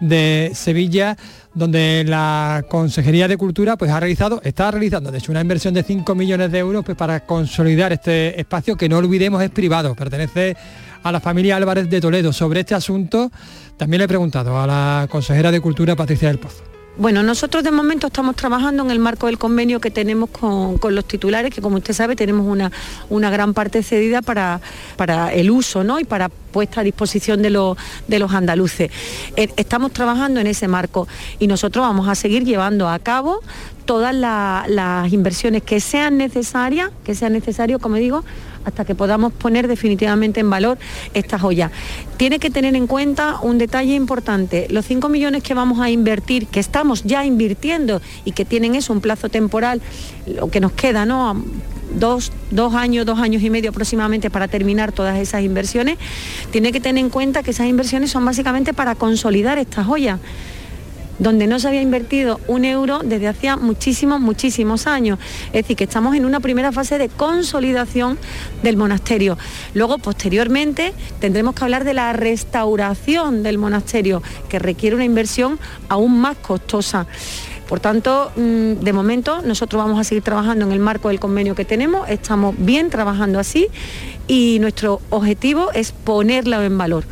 de 0.00 0.50
Sevilla, 0.54 1.16
donde 1.54 2.04
la 2.06 2.64
Consejería 2.68 3.28
de 3.28 3.36
Cultura 3.36 3.76
pues 3.76 3.90
ha 3.90 4.00
realizado, 4.00 4.40
está 4.44 4.70
realizando 4.70 5.10
de 5.10 5.18
hecho 5.18 5.32
una 5.32 5.40
inversión 5.40 5.74
de 5.74 5.82
5 5.82 6.14
millones 6.14 6.50
de 6.50 6.58
euros 6.58 6.84
pues, 6.84 6.96
para 6.96 7.20
consolidar 7.20 7.92
este 7.92 8.38
espacio 8.40 8.76
que 8.76 8.88
no 8.88 8.98
olvidemos 8.98 9.42
es 9.42 9.50
privado, 9.50 9.94
pertenece 9.94 10.56
a 11.02 11.12
la 11.12 11.20
familia 11.20 11.56
Álvarez 11.56 11.88
de 11.88 12.00
Toledo. 12.00 12.32
Sobre 12.32 12.60
este 12.60 12.74
asunto 12.74 13.30
también 13.76 13.98
le 13.98 14.04
he 14.04 14.08
preguntado 14.08 14.58
a 14.58 14.66
la 14.66 15.06
consejera 15.08 15.50
de 15.52 15.60
Cultura 15.60 15.94
Patricia 15.94 16.28
del 16.28 16.38
Pozo. 16.38 16.73
Bueno, 16.96 17.24
nosotros 17.24 17.64
de 17.64 17.72
momento 17.72 18.06
estamos 18.06 18.36
trabajando 18.36 18.84
en 18.84 18.90
el 18.92 19.00
marco 19.00 19.26
del 19.26 19.36
convenio 19.36 19.80
que 19.80 19.90
tenemos 19.90 20.30
con, 20.30 20.78
con 20.78 20.94
los 20.94 21.04
titulares, 21.04 21.52
que 21.52 21.60
como 21.60 21.78
usted 21.78 21.92
sabe 21.92 22.14
tenemos 22.14 22.46
una, 22.46 22.70
una 23.10 23.30
gran 23.30 23.52
parte 23.52 23.82
cedida 23.82 24.22
para, 24.22 24.60
para 24.96 25.32
el 25.34 25.50
uso 25.50 25.82
¿no? 25.82 25.98
y 25.98 26.04
para 26.04 26.28
puesta 26.28 26.82
a 26.82 26.84
disposición 26.84 27.42
de, 27.42 27.50
los 27.50 27.76
de 28.06 28.20
los 28.20 28.32
andaluces. 28.32 28.92
Eh, 29.34 29.48
Estamos 29.56 29.90
trabajando 29.92 30.38
en 30.38 30.46
ese 30.46 30.68
marco 30.68 31.08
y 31.40 31.48
nosotros 31.48 31.84
vamos 31.84 32.06
a 32.08 32.14
seguir 32.14 32.44
llevando 32.44 32.88
a 32.88 32.96
cabo 33.00 33.40
todas 33.86 34.14
la- 34.14 34.64
las 34.68 35.12
inversiones 35.12 35.64
que 35.64 35.80
sean 35.80 36.16
necesarias, 36.16 36.90
que 37.02 37.16
sean 37.16 37.32
necesarios, 37.32 37.80
como 37.82 37.96
digo, 37.96 38.24
hasta 38.64 38.84
que 38.84 38.94
podamos 38.94 39.32
poner 39.32 39.68
definitivamente 39.68 40.40
en 40.40 40.50
valor 40.50 40.78
esta 41.14 41.38
joya. 41.38 41.70
Tiene 42.16 42.38
que 42.38 42.50
tener 42.50 42.74
en 42.76 42.86
cuenta 42.86 43.38
un 43.42 43.58
detalle 43.58 43.94
importante, 43.94 44.66
los 44.70 44.86
5 44.86 45.08
millones 45.08 45.42
que 45.42 45.54
vamos 45.54 45.80
a 45.80 45.90
invertir, 45.90 46.46
que 46.46 46.60
estamos 46.60 47.04
ya 47.04 47.24
invirtiendo 47.24 48.00
y 48.24 48.32
que 48.32 48.44
tienen 48.44 48.74
eso, 48.74 48.92
un 48.92 49.00
plazo 49.00 49.28
temporal, 49.28 49.80
lo 50.26 50.48
que 50.48 50.60
nos 50.60 50.72
queda, 50.72 51.04
¿no? 51.06 51.42
Dos, 51.98 52.32
dos 52.50 52.74
años, 52.74 53.06
dos 53.06 53.20
años 53.20 53.42
y 53.42 53.50
medio 53.50 53.70
aproximadamente 53.70 54.30
para 54.30 54.48
terminar 54.48 54.90
todas 54.90 55.18
esas 55.18 55.42
inversiones, 55.42 55.98
tiene 56.50 56.72
que 56.72 56.80
tener 56.80 57.04
en 57.04 57.10
cuenta 57.10 57.42
que 57.42 57.52
esas 57.52 57.68
inversiones 57.68 58.10
son 58.10 58.24
básicamente 58.24 58.72
para 58.72 58.94
consolidar 58.94 59.58
esta 59.58 59.84
joya 59.84 60.18
donde 61.18 61.46
no 61.46 61.58
se 61.58 61.68
había 61.68 61.82
invertido 61.82 62.40
un 62.48 62.64
euro 62.64 63.00
desde 63.04 63.28
hacía 63.28 63.56
muchísimos, 63.56 64.20
muchísimos 64.20 64.86
años. 64.86 65.18
Es 65.46 65.62
decir, 65.64 65.76
que 65.76 65.84
estamos 65.84 66.16
en 66.16 66.24
una 66.24 66.40
primera 66.40 66.72
fase 66.72 66.98
de 66.98 67.08
consolidación 67.08 68.18
del 68.62 68.76
monasterio. 68.76 69.38
Luego, 69.74 69.98
posteriormente, 69.98 70.92
tendremos 71.20 71.54
que 71.54 71.64
hablar 71.64 71.84
de 71.84 71.94
la 71.94 72.12
restauración 72.12 73.42
del 73.42 73.58
monasterio, 73.58 74.22
que 74.48 74.58
requiere 74.58 74.96
una 74.96 75.04
inversión 75.04 75.58
aún 75.88 76.18
más 76.20 76.36
costosa. 76.36 77.06
Por 77.68 77.80
tanto, 77.80 78.30
mm, 78.36 78.84
de 78.84 78.92
momento 78.92 79.40
nosotros 79.42 79.82
vamos 79.82 79.98
a 79.98 80.04
seguir 80.04 80.22
trabajando 80.22 80.66
en 80.66 80.72
el 80.72 80.80
marco 80.80 81.08
del 81.08 81.18
convenio 81.18 81.54
que 81.54 81.64
tenemos, 81.64 82.08
estamos 82.08 82.54
bien 82.58 82.90
trabajando 82.90 83.38
así 83.38 83.68
y 84.28 84.58
nuestro 84.60 85.00
objetivo 85.10 85.72
es 85.72 85.92
ponerlo 85.92 86.62
en 86.62 86.76
valor. 86.76 87.04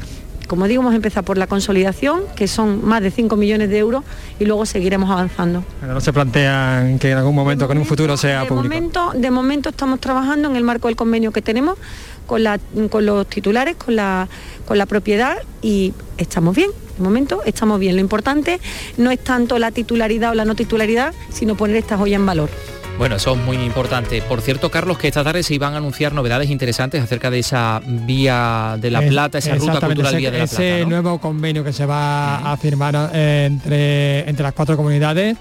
Como 0.48 0.66
digo, 0.68 0.82
hemos 0.82 0.94
empezado 0.94 1.24
por 1.24 1.38
la 1.38 1.46
consolidación, 1.46 2.22
que 2.36 2.46
son 2.46 2.84
más 2.84 3.00
de 3.02 3.10
5 3.10 3.36
millones 3.36 3.70
de 3.70 3.78
euros, 3.78 4.04
y 4.38 4.44
luego 4.44 4.66
seguiremos 4.66 5.10
avanzando. 5.10 5.64
Pero 5.80 5.94
no 5.94 6.00
se 6.00 6.12
plantean 6.12 6.98
que 6.98 7.10
en 7.12 7.18
algún 7.18 7.34
momento, 7.34 7.66
que 7.66 7.72
en 7.72 7.78
un 7.78 7.86
futuro 7.86 8.16
sea 8.16 8.40
de 8.42 8.46
público. 8.48 8.62
Momento, 8.74 9.12
de 9.14 9.30
momento 9.30 9.68
estamos 9.70 10.00
trabajando 10.00 10.50
en 10.50 10.56
el 10.56 10.64
marco 10.64 10.88
del 10.88 10.96
convenio 10.96 11.32
que 11.32 11.40
tenemos 11.42 11.78
con, 12.26 12.42
la- 12.42 12.58
con 12.90 13.06
los 13.06 13.26
titulares, 13.28 13.76
con 13.76 13.96
la, 13.96 14.28
con 14.66 14.76
la 14.78 14.86
propiedad 14.86 15.36
y 15.62 15.94
estamos 16.18 16.54
bien. 16.54 16.70
De 16.98 17.02
momento 17.02 17.40
estamos 17.46 17.80
bien. 17.80 17.94
Lo 17.94 18.00
importante 18.02 18.60
no 18.98 19.10
es 19.10 19.20
tanto 19.24 19.58
la 19.58 19.70
titularidad 19.70 20.32
o 20.32 20.34
la 20.34 20.44
no 20.44 20.54
titularidad, 20.54 21.14
sino 21.30 21.56
poner 21.56 21.76
esta 21.76 21.96
joya 21.96 22.16
en 22.16 22.26
valor. 22.26 22.50
Bueno, 22.98 23.16
eso 23.16 23.32
es 23.32 23.38
muy 23.38 23.56
importante. 23.56 24.22
Por 24.22 24.40
cierto, 24.42 24.70
Carlos, 24.70 24.96
que 24.96 25.08
esta 25.08 25.24
tarde 25.24 25.42
se 25.42 25.54
iban 25.54 25.74
a 25.74 25.78
anunciar 25.78 26.12
novedades 26.12 26.50
interesantes 26.50 27.02
acerca 27.02 27.30
de 27.30 27.40
esa 27.40 27.80
vía 27.84 28.76
de 28.78 28.90
la 28.92 29.00
Plata, 29.00 29.38
esa 29.38 29.56
ruta 29.56 29.80
cultural 29.86 30.12
ese- 30.12 30.16
vía 30.18 30.30
de 30.30 30.38
la 30.38 30.44
ese 30.44 30.56
Plata. 30.56 30.78
¿no? 30.84 30.88
nuevo 30.90 31.18
convenio 31.18 31.64
que 31.64 31.72
se 31.72 31.84
va 31.84 32.52
a 32.52 32.56
firmar 32.56 33.10
eh, 33.12 33.44
entre, 33.50 34.28
entre 34.28 34.42
las 34.44 34.52
cuatro 34.52 34.76
comunidades 34.76 35.36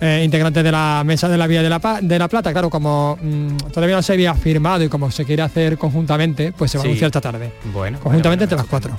eh, 0.00 0.22
integrantes 0.24 0.64
de 0.64 0.72
la 0.72 1.02
mesa 1.04 1.28
de 1.28 1.36
la 1.36 1.46
vía 1.46 1.62
de 1.62 1.68
la, 1.68 1.78
Pa- 1.78 2.00
de 2.00 2.18
la 2.18 2.28
plata 2.28 2.52
claro 2.52 2.70
como 2.70 3.18
mm, 3.22 3.56
todavía 3.72 3.96
no 3.96 4.02
se 4.02 4.12
había 4.14 4.34
firmado 4.34 4.82
y 4.84 4.88
como 4.88 5.10
se 5.10 5.24
quiere 5.24 5.42
hacer 5.42 5.76
conjuntamente 5.78 6.52
pues 6.52 6.70
se 6.70 6.78
va 6.78 6.82
Sí. 6.82 6.88
a 6.88 6.90
anunciar 6.90 7.08
esta 7.08 7.20
tarde 7.20 7.52
Bueno, 7.72 7.98
conjuntamente 8.00 8.44
entre 8.44 8.56
las 8.56 8.66
cuatro 8.66 8.96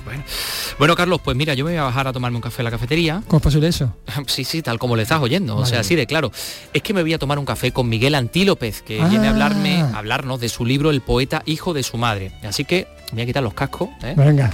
Bueno, 0.77 0.95
Carlos, 0.95 1.21
pues 1.23 1.35
mira, 1.37 1.53
yo 1.53 1.65
me 1.65 1.71
voy 1.71 1.79
a 1.79 1.83
bajar 1.83 2.07
a 2.07 2.13
tomarme 2.13 2.37
un 2.37 2.41
café 2.41 2.61
a 2.61 2.65
la 2.65 2.71
cafetería. 2.71 3.21
¿cómo 3.27 3.37
es 3.37 3.43
posible 3.43 3.67
eso? 3.67 3.93
Sí, 4.27 4.43
sí, 4.43 4.61
tal 4.61 4.77
como 4.79 4.95
le 4.95 5.03
estás 5.03 5.21
oyendo, 5.21 5.57
o 5.57 5.65
sea, 5.65 5.79
así 5.81 5.95
de 5.95 6.05
claro. 6.07 6.31
Es 6.73 6.81
que 6.81 6.93
me 6.93 7.01
voy 7.01 7.13
a 7.13 7.19
tomar 7.19 7.37
un 7.39 7.45
café 7.45 7.71
con 7.71 7.89
Miguel 7.89 8.15
Antílopez, 8.15 8.81
que 8.81 9.03
viene 9.05 9.27
a 9.27 9.29
Ah. 9.29 9.33
hablarme, 9.33 9.81
a 9.81 9.97
hablarnos 9.97 10.39
de 10.39 10.49
su 10.49 10.65
libro 10.65 10.89
El 10.91 11.01
poeta 11.01 11.41
hijo 11.45 11.73
de 11.73 11.83
su 11.83 11.97
madre. 11.97 12.31
Así 12.43 12.63
que 12.65 12.87
me 13.11 13.15
voy 13.15 13.21
a 13.23 13.25
quitar 13.25 13.43
los 13.43 13.53
cascos. 13.53 13.89
¿eh? 14.03 14.13
venga 14.15 14.51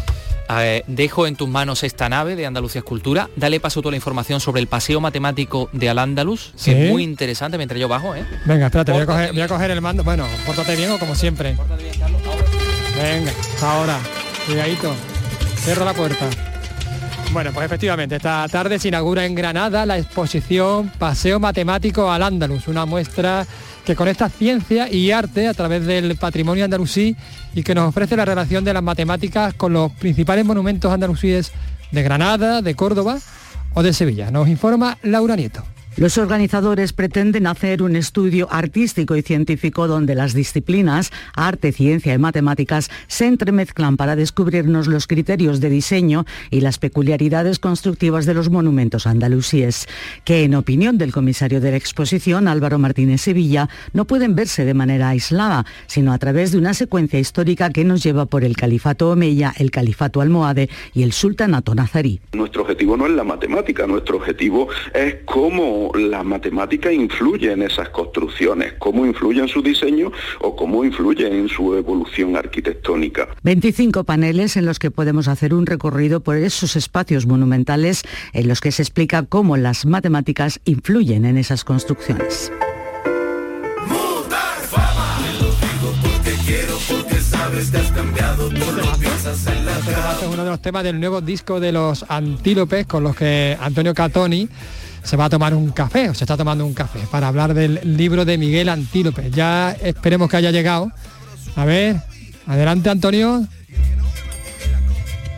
Eh, 0.50 0.84
dejo 0.88 1.28
en 1.28 1.36
tus 1.36 1.50
manos 1.50 1.84
esta 1.84 2.08
nave 2.10 2.36
de 2.36 2.46
Andalucía 2.46 2.80
Escultura. 2.80 3.30
Dale 3.36 3.60
paso 3.60 3.82
toda 3.82 3.92
la 3.92 3.98
información 3.98 4.40
sobre 4.40 4.62
el 4.62 4.68
paseo 4.68 5.02
matemático 5.02 5.70
de 5.74 5.90
Al-Ándalus, 5.90 6.54
que 6.64 6.86
es 6.86 6.92
muy 6.92 7.04
interesante 7.04 7.58
mientras 7.58 7.80
yo 7.80 7.88
bajo, 7.88 8.16
¿eh? 8.16 8.26
venga 8.46 8.68
espérate 8.68 8.92
voy 8.92 9.02
a, 9.02 9.06
coger, 9.06 9.34
voy 9.34 9.42
a 9.42 9.48
coger 9.48 9.72
el 9.72 9.82
mando. 9.82 10.04
Bueno 10.04 10.26
pórtate 10.46 10.76
bien 10.76 10.92
o 10.92 11.00
como 11.00 11.16
siempre. 11.16 11.58
Venga 12.96 13.32
ahora. 13.62 14.00
Cuidadito. 14.46 14.96
Cierro 15.58 15.84
la 15.84 15.94
puerta. 15.94 16.26
Bueno, 17.32 17.52
pues 17.54 17.66
efectivamente, 17.66 18.16
esta 18.16 18.48
tarde 18.48 18.80
se 18.80 18.88
inaugura 18.88 19.26
en 19.26 19.36
Granada 19.36 19.86
la 19.86 19.98
exposición 19.98 20.90
Paseo 20.98 21.40
Matemático 21.40 22.10
al 22.10 22.24
Andaluz, 22.24 22.70
una 22.70 22.86
muestra 22.86 23.46
que 23.88 23.96
conecta 23.96 24.28
ciencia 24.28 24.92
y 24.92 25.12
arte 25.12 25.48
a 25.48 25.54
través 25.54 25.86
del 25.86 26.18
patrimonio 26.18 26.66
andalusí 26.66 27.16
y 27.56 27.64
que 27.64 27.74
nos 27.74 27.88
ofrece 27.88 28.18
la 28.18 28.26
relación 28.26 28.66
de 28.66 28.74
las 28.74 28.84
matemáticas 28.84 29.54
con 29.54 29.72
los 29.72 29.94
principales 29.94 30.44
monumentos 30.44 30.92
andalusíes 30.92 31.54
de 31.94 32.04
Granada, 32.04 32.62
de 32.62 32.76
Córdoba 32.76 33.18
o 33.74 33.84
de 33.84 33.94
Sevilla. 33.94 34.30
Nos 34.30 34.50
informa 34.50 34.98
Laura 35.04 35.38
Nieto. 35.38 35.64
Los 35.98 36.20
organizadores 36.20 36.94
pretenden 36.94 37.48
hacer 37.48 37.82
un 37.82 37.96
estudio 37.96 38.48
artístico 38.52 39.16
y 39.16 39.24
científico 39.24 39.88
donde 39.88 40.14
las 40.14 40.36
disciplinas, 40.36 41.12
arte, 41.34 41.72
ciencia 41.72 42.14
y 42.14 42.20
matemáticas 42.20 42.92
se 43.08 43.26
entremezclan 43.26 43.98
para 43.98 44.16
descubrirnos 44.16 44.86
los 44.86 45.08
criterios 45.08 45.60
de 45.60 45.72
diseño 45.72 46.28
y 46.52 46.62
las 46.62 46.78
peculiaridades 46.78 47.58
constructivas 47.58 48.28
de 48.28 48.36
los 48.36 48.52
monumentos 48.52 49.08
andalusíes, 49.08 49.88
que 50.24 50.44
en 50.44 50.54
opinión 50.54 51.00
del 51.00 51.12
comisario 51.12 51.62
de 51.62 51.72
la 51.72 51.78
exposición, 51.78 52.48
Álvaro 52.48 52.78
Martínez 52.78 53.22
Sevilla, 53.22 53.68
no 53.94 54.06
pueden 54.06 54.36
verse 54.36 54.66
de 54.66 54.76
manera 54.76 55.10
aislada, 55.10 55.66
sino 55.88 56.14
a 56.14 56.20
través 56.20 56.52
de 56.52 56.60
una 56.60 56.76
secuencia 56.76 57.18
histórica 57.20 57.72
que 57.72 57.84
nos 57.84 58.04
lleva 58.04 58.28
por 58.28 58.44
el 58.44 58.56
califato 58.56 59.10
omeya, 59.10 59.52
el 59.58 59.72
califato 59.72 60.22
almohade 60.22 60.70
y 60.94 61.02
el 61.02 61.12
sultanato 61.12 61.74
nazarí. 61.74 62.22
Nuestro 62.34 62.62
objetivo 62.62 62.96
no 62.96 63.08
es 63.08 63.14
la 63.14 63.24
matemática, 63.24 63.88
nuestro 63.88 64.18
objetivo 64.18 64.68
es 64.94 65.16
cómo 65.26 65.87
la 65.96 66.24
matemática 66.24 66.92
influye 66.92 67.52
en 67.52 67.62
esas 67.62 67.90
construcciones, 67.90 68.74
cómo 68.80 69.06
influye 69.06 69.42
en 69.42 69.48
su 69.48 69.62
diseño 69.62 70.12
o 70.42 70.56
cómo 70.56 70.84
influye 70.84 71.28
en 71.28 71.50
su 71.50 71.76
evolución 71.76 72.36
arquitectónica. 72.36 73.28
25 73.44 74.04
paneles 74.04 74.58
en 74.58 74.66
los 74.66 74.80
que 74.80 74.92
podemos 74.92 75.28
hacer 75.28 75.54
un 75.54 75.66
recorrido 75.66 76.22
por 76.22 76.38
esos 76.38 76.76
espacios 76.76 77.26
monumentales 77.26 78.04
en 78.34 78.48
los 78.48 78.62
que 78.62 78.72
se 78.72 78.82
explica 78.82 79.24
cómo 79.24 79.58
las 79.58 79.86
matemáticas 79.86 80.60
influyen 80.66 81.26
en 81.26 81.38
esas 81.38 81.64
construcciones. 81.64 82.52
Este 87.60 87.78
es 90.26 90.34
uno 90.34 90.44
de 90.44 90.50
los 90.50 90.62
temas 90.62 90.84
del 90.84 91.00
nuevo 91.00 91.22
disco 91.22 91.60
de 91.60 91.72
los 91.72 92.06
Antílopes 92.08 92.86
con 92.86 93.04
los 93.04 93.16
que 93.16 93.58
Antonio 93.60 93.94
Catoni 93.94 94.48
se 95.08 95.16
va 95.16 95.26
a 95.26 95.30
tomar 95.30 95.54
un 95.54 95.72
café, 95.72 96.10
o 96.10 96.14
se 96.14 96.26
está 96.26 96.36
tomando 96.36 96.66
un 96.66 96.74
café, 96.74 97.00
para 97.10 97.30
hablar 97.30 97.54
del 97.54 97.80
libro 97.96 98.26
de 98.26 98.38
Miguel 98.38 98.68
Antílopes. 98.68 99.32
Ya 99.32 99.72
esperemos 99.72 100.30
que 100.30 100.36
haya 100.36 100.52
llegado. 100.52 100.92
A 101.56 101.64
ver, 101.64 101.96
adelante 102.46 102.90
Antonio. 102.90 103.48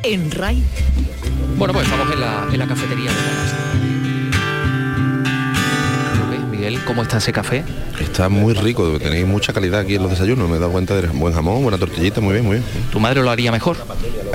En 0.01 0.32
RAI, 0.32 0.63
Bueno, 1.55 1.73
pues 1.73 1.86
estamos 1.86 2.12
en 2.12 2.19
la, 2.19 2.47
en 2.51 2.58
la 2.58 2.65
cafetería 2.65 3.12
de 3.12 3.15
la 3.15 3.21
casa. 3.21 3.58
¿Lo 6.19 6.32
ves, 6.32 6.39
Miguel, 6.49 6.84
¿cómo 6.86 7.03
está 7.03 7.17
ese 7.17 7.32
café? 7.32 7.63
Está 7.99 8.27
muy 8.27 8.55
rico, 8.55 8.97
tenéis 8.97 9.27
mucha 9.27 9.53
calidad 9.53 9.82
aquí 9.82 9.95
en 9.95 10.01
los 10.01 10.10
desayunos, 10.10 10.49
me 10.49 10.55
he 10.55 10.60
dado 10.60 10.71
cuenta 10.71 10.95
de 10.95 11.05
buen 11.10 11.34
jamón, 11.36 11.62
buena 11.62 11.77
tortillita, 11.77 12.21
muy 12.21 12.34
bien, 12.34 12.45
muy 12.45 12.58
bien. 12.58 12.65
¿Tu 12.91 12.99
madre 12.99 13.21
lo 13.21 13.29
haría 13.29 13.51
mejor? 13.51 13.77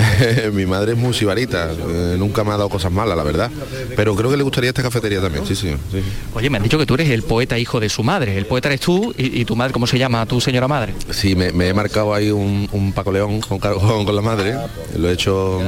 Mi 0.52 0.66
madre 0.66 0.92
es 0.92 0.98
muy 0.98 1.14
sibarita, 1.14 1.70
eh, 1.72 2.16
nunca 2.18 2.44
me 2.44 2.50
ha 2.50 2.57
dado 2.57 2.68
cosas 2.68 2.92
malas, 2.92 3.16
la 3.16 3.22
verdad. 3.22 3.50
Pero 3.96 4.14
creo 4.14 4.30
que 4.30 4.37
le 4.37 4.42
gustaría 4.42 4.70
esta 4.70 4.83
cafetería 4.83 5.20
también, 5.20 5.46
sí, 5.46 5.54
sí. 5.54 5.70
sí. 5.90 6.02
Oye, 6.35 6.50
me 6.50 6.57
han 6.57 6.62
dicho 6.62 6.78
que 6.78 6.87
tú 6.87 6.94
eres 6.94 7.11
el 7.11 7.22
poeta 7.22 7.59
hijo 7.59 7.80
de 7.80 7.88
su 7.88 8.02
madre. 8.02 8.37
El 8.37 8.46
poeta 8.46 8.68
eres 8.68 8.80
tú 8.80 9.14
y, 9.16 9.40
y 9.40 9.44
tu 9.44 9.57
madre, 9.57 9.72
¿cómo 9.72 9.87
se 9.87 9.98
llama 9.98 10.24
tu 10.26 10.40
señora 10.40 10.68
madre? 10.68 10.94
Sí, 11.11 11.35
me, 11.35 11.52
me 11.52 11.68
he 11.68 11.74
marcado 11.74 12.14
ahí 12.14 12.30
un, 12.30 12.68
un 12.72 12.92
Paco 12.92 13.12
León 13.12 13.40
con, 13.40 13.59
con, 14.04 14.14
la 14.14 14.22
madre. 14.22 14.54
Lo 14.96 15.09
he 15.09 15.12
hecho 15.12 15.61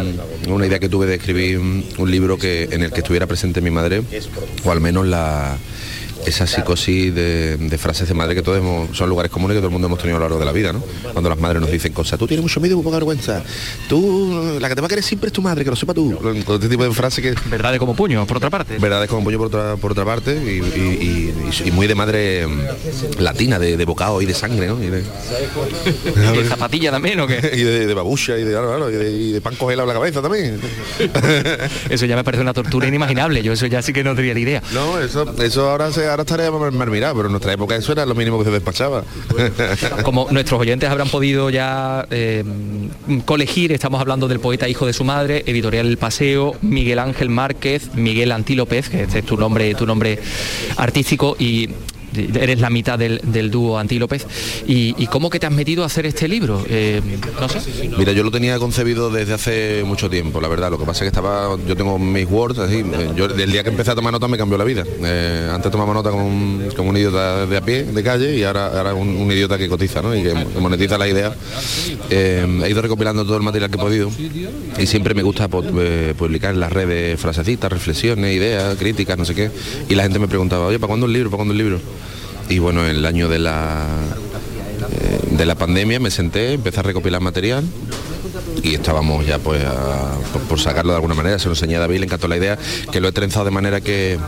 mm, 0.47 0.51
una 0.53 0.67
idea 0.67 0.79
que 0.79 0.89
tuve 0.89 1.07
de 1.07 1.17
escribir 1.17 1.59
un 1.59 2.11
libro 2.11 2.39
que 2.39 2.69
en 2.71 2.83
el 2.83 2.93
que 2.93 3.01
estuviera 3.01 3.27
presente 3.27 3.61
mi 3.61 3.71
madre, 3.71 4.03
o 4.65 4.71
al 4.71 4.81
menos 4.81 5.07
la 5.07 5.57
esa 6.27 6.47
psicosis 6.47 7.15
de, 7.15 7.57
de 7.57 7.79
frases 7.79 8.09
de 8.09 8.15
madre 8.15 8.35
que 8.35 8.43
todos 8.43 8.59
hemos- 8.59 8.97
son 8.97 9.09
lugares 9.09 9.31
comunes 9.31 9.55
que 9.55 9.59
todo 9.61 9.69
el 9.69 9.73
mundo 9.73 9.87
hemos 9.87 9.99
tenido 9.99 10.17
a 10.17 10.21
lo 10.21 10.25
largo 10.27 10.39
de 10.39 10.45
la 10.45 10.53
vida, 10.53 10.73
¿no? 10.73 10.83
Cuando 11.13 11.29
las 11.31 11.39
madres 11.39 11.61
nos 11.61 11.71
dicen 11.71 11.93
cosas, 11.93 12.19
tú 12.19 12.27
tienes 12.27 12.43
mucho 12.43 12.61
miedo 12.61 12.73
y 12.75 12.77
muy 12.77 12.85
poca 12.85 12.97
vergüenza, 12.97 13.43
tú, 13.89 14.59
la 14.61 14.69
que 14.69 14.75
te 14.75 14.81
va 14.81 14.87
a 14.87 14.89
querer 14.89 15.05
siempre 15.05 15.29
es 15.29 15.33
tu 15.33 15.43
madre, 15.43 15.65
que 15.65 15.71
lo 15.71 15.77
sepa 15.77 15.95
tú, 15.95 16.17
con 16.19 16.37
este 16.37 16.69
tipo 16.69 16.85
de 16.85 16.93
frases 16.93 17.23
que... 17.23 17.35
Verdades 17.49 17.79
como 17.79 17.95
puño, 17.95 18.27
por 18.27 18.37
otra 18.39 18.51
parte. 18.51 18.79
Verdades 18.79 19.09
como 19.09 19.25
puño 19.25 19.39
por 19.39 19.47
otra, 19.49 19.77
por 19.77 19.93
otra 19.93 20.05
parte 20.05 20.33
y, 20.35 20.49
y- 20.79 21.33
y- 21.65 21.69
y 21.69 21.71
muy 21.71 21.87
de 21.87 21.95
madre 21.95 22.47
mm, 22.47 23.21
latina, 23.21 23.59
de, 23.59 23.77
de 23.77 23.85
bocado 23.85 24.21
y 24.23 24.27
de 24.27 24.35
sangre, 24.35 24.67
¿no? 24.67 24.83
Y 24.83 24.89
de, 24.89 25.03
¿Y 26.35 26.37
de 26.39 26.45
zapatilla 26.49 26.91
también 26.91 27.21
o 27.21 27.27
qué? 27.27 27.37
y 27.55 27.63
de, 27.63 27.95
babucha 27.95 28.37
y 28.39 28.43
de, 28.45 28.51
claro, 28.53 28.91
y 28.91 29.33
de, 29.33 29.41
pan 29.41 29.55
congelado 29.57 29.89
en 29.89 29.95
la 29.95 30.01
cabeza 30.01 30.23
también. 30.23 30.61
Eso 31.91 32.07
ya 32.07 32.17
me 32.17 32.25
parece 32.25 32.43
una 32.43 32.53
tortura 32.53 32.87
inimaginable. 32.89 33.43
Yo 33.43 33.53
eso 33.53 33.67
ya 33.67 33.83
sí 33.83 33.93
que 33.93 34.03
no 34.05 34.15
tenía 34.15 34.35
ni 34.35 34.41
idea. 34.43 34.63
No, 34.73 34.99
eso, 35.01 35.35
eso 35.43 35.71
ahora 35.71 35.93
se 35.93 36.07
ahora 36.17 36.23
estaría 36.23 36.51
mirado, 36.91 37.15
pero 37.15 37.27
en 37.27 37.33
nuestra 37.33 37.53
época 37.53 37.77
eso 37.77 37.93
era 37.93 38.07
lo 38.07 38.15
mínimo 38.15 38.39
que 38.39 38.45
se 38.45 38.51
despachaba. 38.51 39.05
Como 40.03 40.29
nuestros 40.31 40.61
oyentes 40.61 40.89
habrán 40.89 41.09
podido 41.09 41.51
ya 41.51 42.07
eh, 42.11 42.45
colegir, 43.25 43.73
estamos 43.73 44.01
hablando 44.01 44.29
del 44.29 44.41
poeta 44.41 44.69
hijo 44.69 44.87
de 44.87 44.93
su 44.93 45.05
madre, 45.05 45.45
editorial 45.47 45.87
El 45.87 45.99
Paseo, 45.99 46.57
Miguel 46.63 46.99
Ángel 46.99 47.29
Márquez, 47.29 47.95
Miguel 47.95 48.33
Antílopez, 48.33 48.89
que 48.89 49.03
este 49.03 49.19
es 49.21 49.27
tu 49.27 49.37
nombre, 49.37 49.75
tu 49.75 49.87
nombre 49.87 50.19
artístico 50.77 51.37
y 51.39 51.71
eres 52.17 52.61
la 52.61 52.71
mitad 52.71 52.99
del, 52.99 53.21
del 53.23 53.51
dúo 53.51 53.79
Antílopez. 53.79 54.27
Y, 54.67 54.95
y, 54.99 55.07
cómo 55.07 55.31
que 55.31 55.39
te 55.39 55.47
has 55.47 55.53
metido 55.53 55.83
a 55.83 55.87
hacer 55.87 56.07
este 56.07 56.29
libro? 56.29 56.65
Eh, 56.69 57.01
no 57.41 57.49
sé. 57.49 57.61
Mira, 57.97 58.13
yo 58.13 58.23
lo 58.23 58.31
tenía 58.31 58.59
concebido 58.59 59.11
desde 59.11 59.35
hace 59.35 59.83
mucho 59.85 60.11
tiempo, 60.11 60.41
la 60.41 60.49
verdad. 60.49 60.71
Lo 60.71 60.79
que 60.79 60.85
pasa 60.85 61.05
es 61.05 61.11
que 61.11 61.17
estaba, 61.17 61.57
yo 61.67 61.77
tengo 61.77 61.99
mis 61.99 62.29
words, 62.29 62.59
así, 62.59 62.85
yo 63.15 63.27
el 63.27 63.53
día 63.53 63.63
que 63.63 63.71
empecé 63.71 63.91
a 63.91 63.95
tomar 63.95 64.13
nota 64.13 64.29
me 64.29 64.39
cambió 64.39 64.59
la 64.59 64.65
vida. 64.65 64.85
Eh, 65.03 65.51
antes 65.53 65.71
tomaba 65.71 65.93
nota 65.95 66.11
como 66.11 66.27
un, 66.27 66.69
como 66.77 66.91
un 66.91 66.97
idiota 66.97 67.47
de 67.47 67.57
a 67.57 67.61
pie, 67.61 67.85
de 67.85 68.03
calle, 68.03 68.37
y 68.37 68.43
ahora, 68.43 68.67
ahora 68.67 68.95
un, 68.95 69.31
idiota 69.31 69.59
que 69.59 69.69
cotiza, 69.69 70.03
¿no? 70.03 70.15
Y 70.15 70.23
que 70.23 70.35
monetiza 70.61 70.99
la 70.99 71.09
idea. 71.09 71.35
Eh, 72.11 72.61
he 72.65 72.71
ido 72.71 72.83
recopilando 72.83 73.25
todo 73.25 73.37
el 73.37 73.43
material 73.43 73.71
que 73.71 73.77
he 73.77 73.81
podido 73.81 74.11
y 74.79 74.87
siempre 74.87 75.15
me 75.15 75.23
gusta 75.23 75.49
eh, 75.79 76.15
publicar 76.17 76.55
en 76.55 76.61
las 76.61 76.73
redes 76.73 77.19
frasecitas, 77.19 77.71
reflexiones, 77.71 78.35
ideas, 78.35 78.77
críticas, 78.77 79.19
no 79.19 79.25
sé 79.25 79.35
qué. 79.35 79.51
Y 79.89 79.95
la 79.95 80.03
gente 80.03 80.19
me 80.19 80.29
preguntaba, 80.29 80.67
oye, 80.67 80.79
¿para 80.79 80.89
cuándo 80.89 81.07
un 81.07 81.13
libro? 81.13 81.31
¿Para 81.31 81.39
cuándo 81.39 81.53
un 81.53 81.59
libro? 81.59 81.81
Y 82.49 82.59
bueno, 82.59 82.85
en 82.87 82.97
el 82.97 83.07
año 83.07 83.29
de 83.29 83.39
la, 83.39 83.87
eh, 84.91 85.21
de 85.37 85.47
la 85.47 85.55
pandemia 85.55 85.99
me 85.99 86.11
senté, 86.11 86.53
empecé 86.53 86.81
a 86.81 86.83
recopilar 86.83 87.21
material 87.21 87.65
y 88.63 88.75
estábamos 88.75 89.27
ya 89.27 89.39
pues 89.39 89.65
a, 89.65 90.17
por, 90.49 90.61
sacarlo 90.61 90.93
de 90.93 90.97
alguna 90.97 91.15
manera, 91.15 91.39
se 91.39 91.47
lo 91.47 91.53
enseñé 91.53 91.77
a 91.77 91.81
David, 91.81 91.99
le 91.99 92.07
encantó 92.07 92.29
la 92.29 92.37
idea, 92.37 92.59
que 92.91 93.01
lo 93.01 93.09
he 93.09 93.13
trenzado 93.13 93.45
de 93.45 93.51
manera 93.51 93.81
que 93.81 94.19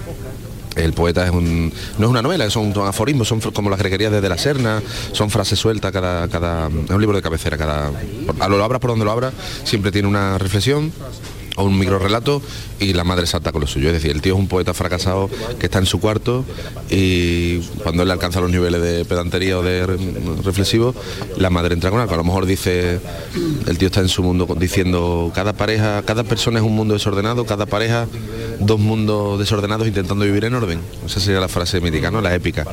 el 0.76 0.92
poeta 0.92 1.24
es 1.24 1.31
un, 1.31 1.72
no 1.98 2.07
es 2.07 2.11
una 2.11 2.22
novela, 2.22 2.48
son 2.50 2.72
aforismos, 2.85 3.28
son 3.28 3.40
como 3.40 3.70
las 3.70 3.78
greguerías 3.78 4.12
desde 4.12 4.28
la 4.28 4.38
Serna, 4.38 4.83
son 5.12 5.31
frases 5.31 5.59
sueltas, 5.59 5.92
cada, 5.92 6.28
cada, 6.28 6.68
es 6.68 6.90
un 6.90 7.00
libro 7.00 7.16
de 7.16 7.22
cabecera, 7.22 7.57
cada, 7.57 7.90
a 8.38 8.48
lo 8.48 8.62
abras 8.62 8.81
por 8.81 8.90
donde 8.90 9.04
lo 9.04 9.11
abras, 9.11 9.33
siempre 9.64 9.90
tiene 9.90 10.09
una 10.09 10.38
reflexión 10.38 10.92
o 11.59 11.64
un 11.64 11.79
micro 11.79 11.99
relato 11.99 12.40
y 12.79 12.92
la 12.92 13.05
madre 13.05 13.27
salta 13.27 13.53
con 13.53 13.61
lo 13.61 13.66
suyo. 13.66 13.88
Es 13.88 13.94
decir, 13.94 14.12
el 14.12 14.23
tío 14.23 14.35
es 14.35 14.38
un 14.38 14.49
poeta 14.49 14.73
fracasado 14.73 15.29
que 15.59 15.66
está 15.66 15.79
en 15.79 15.87
su 15.87 16.01
cuarto 16.01 16.44
y 16.90 17.59
cuando 17.83 18.05
él 18.05 18.11
alcanza 18.11 18.40
los 18.40 18.51
niveles 18.51 18.81
de 18.81 19.05
pedantería 19.05 19.59
o 19.59 19.62
de 19.62 19.87
reflexivo, 20.44 20.94
la 21.37 21.51
madre 21.51 21.75
entra 21.75 21.90
con 21.90 22.01
algo. 22.01 22.14
A 22.14 22.16
lo 22.16 22.25
mejor 22.25 22.47
dice, 22.47 23.01
el 23.66 23.79
tío 23.79 23.88
está 23.88 24.01
en 24.01 24.09
su 24.09 24.23
mundo 24.23 24.47
diciendo, 24.59 25.33
cada 25.35 25.53
pareja, 25.53 26.03
cada 26.03 26.25
persona 26.25 26.61
es 26.61 26.64
un 26.64 26.75
mundo 26.75 26.94
desordenado, 26.94 27.44
cada 27.44 27.66
pareja 27.66 28.07
dos 28.61 28.81
mundos 28.81 29.38
desordenados 29.38 29.87
intentando 29.87 30.25
vivir 30.25 30.44
en 30.44 30.55
orden. 30.55 30.81
Esa 31.05 31.21
sería 31.21 31.40
la 31.40 31.49
frase 31.49 31.81
mítica, 31.81 32.11
¿no? 32.11 32.21
La 32.21 32.35
épica. 32.35 32.66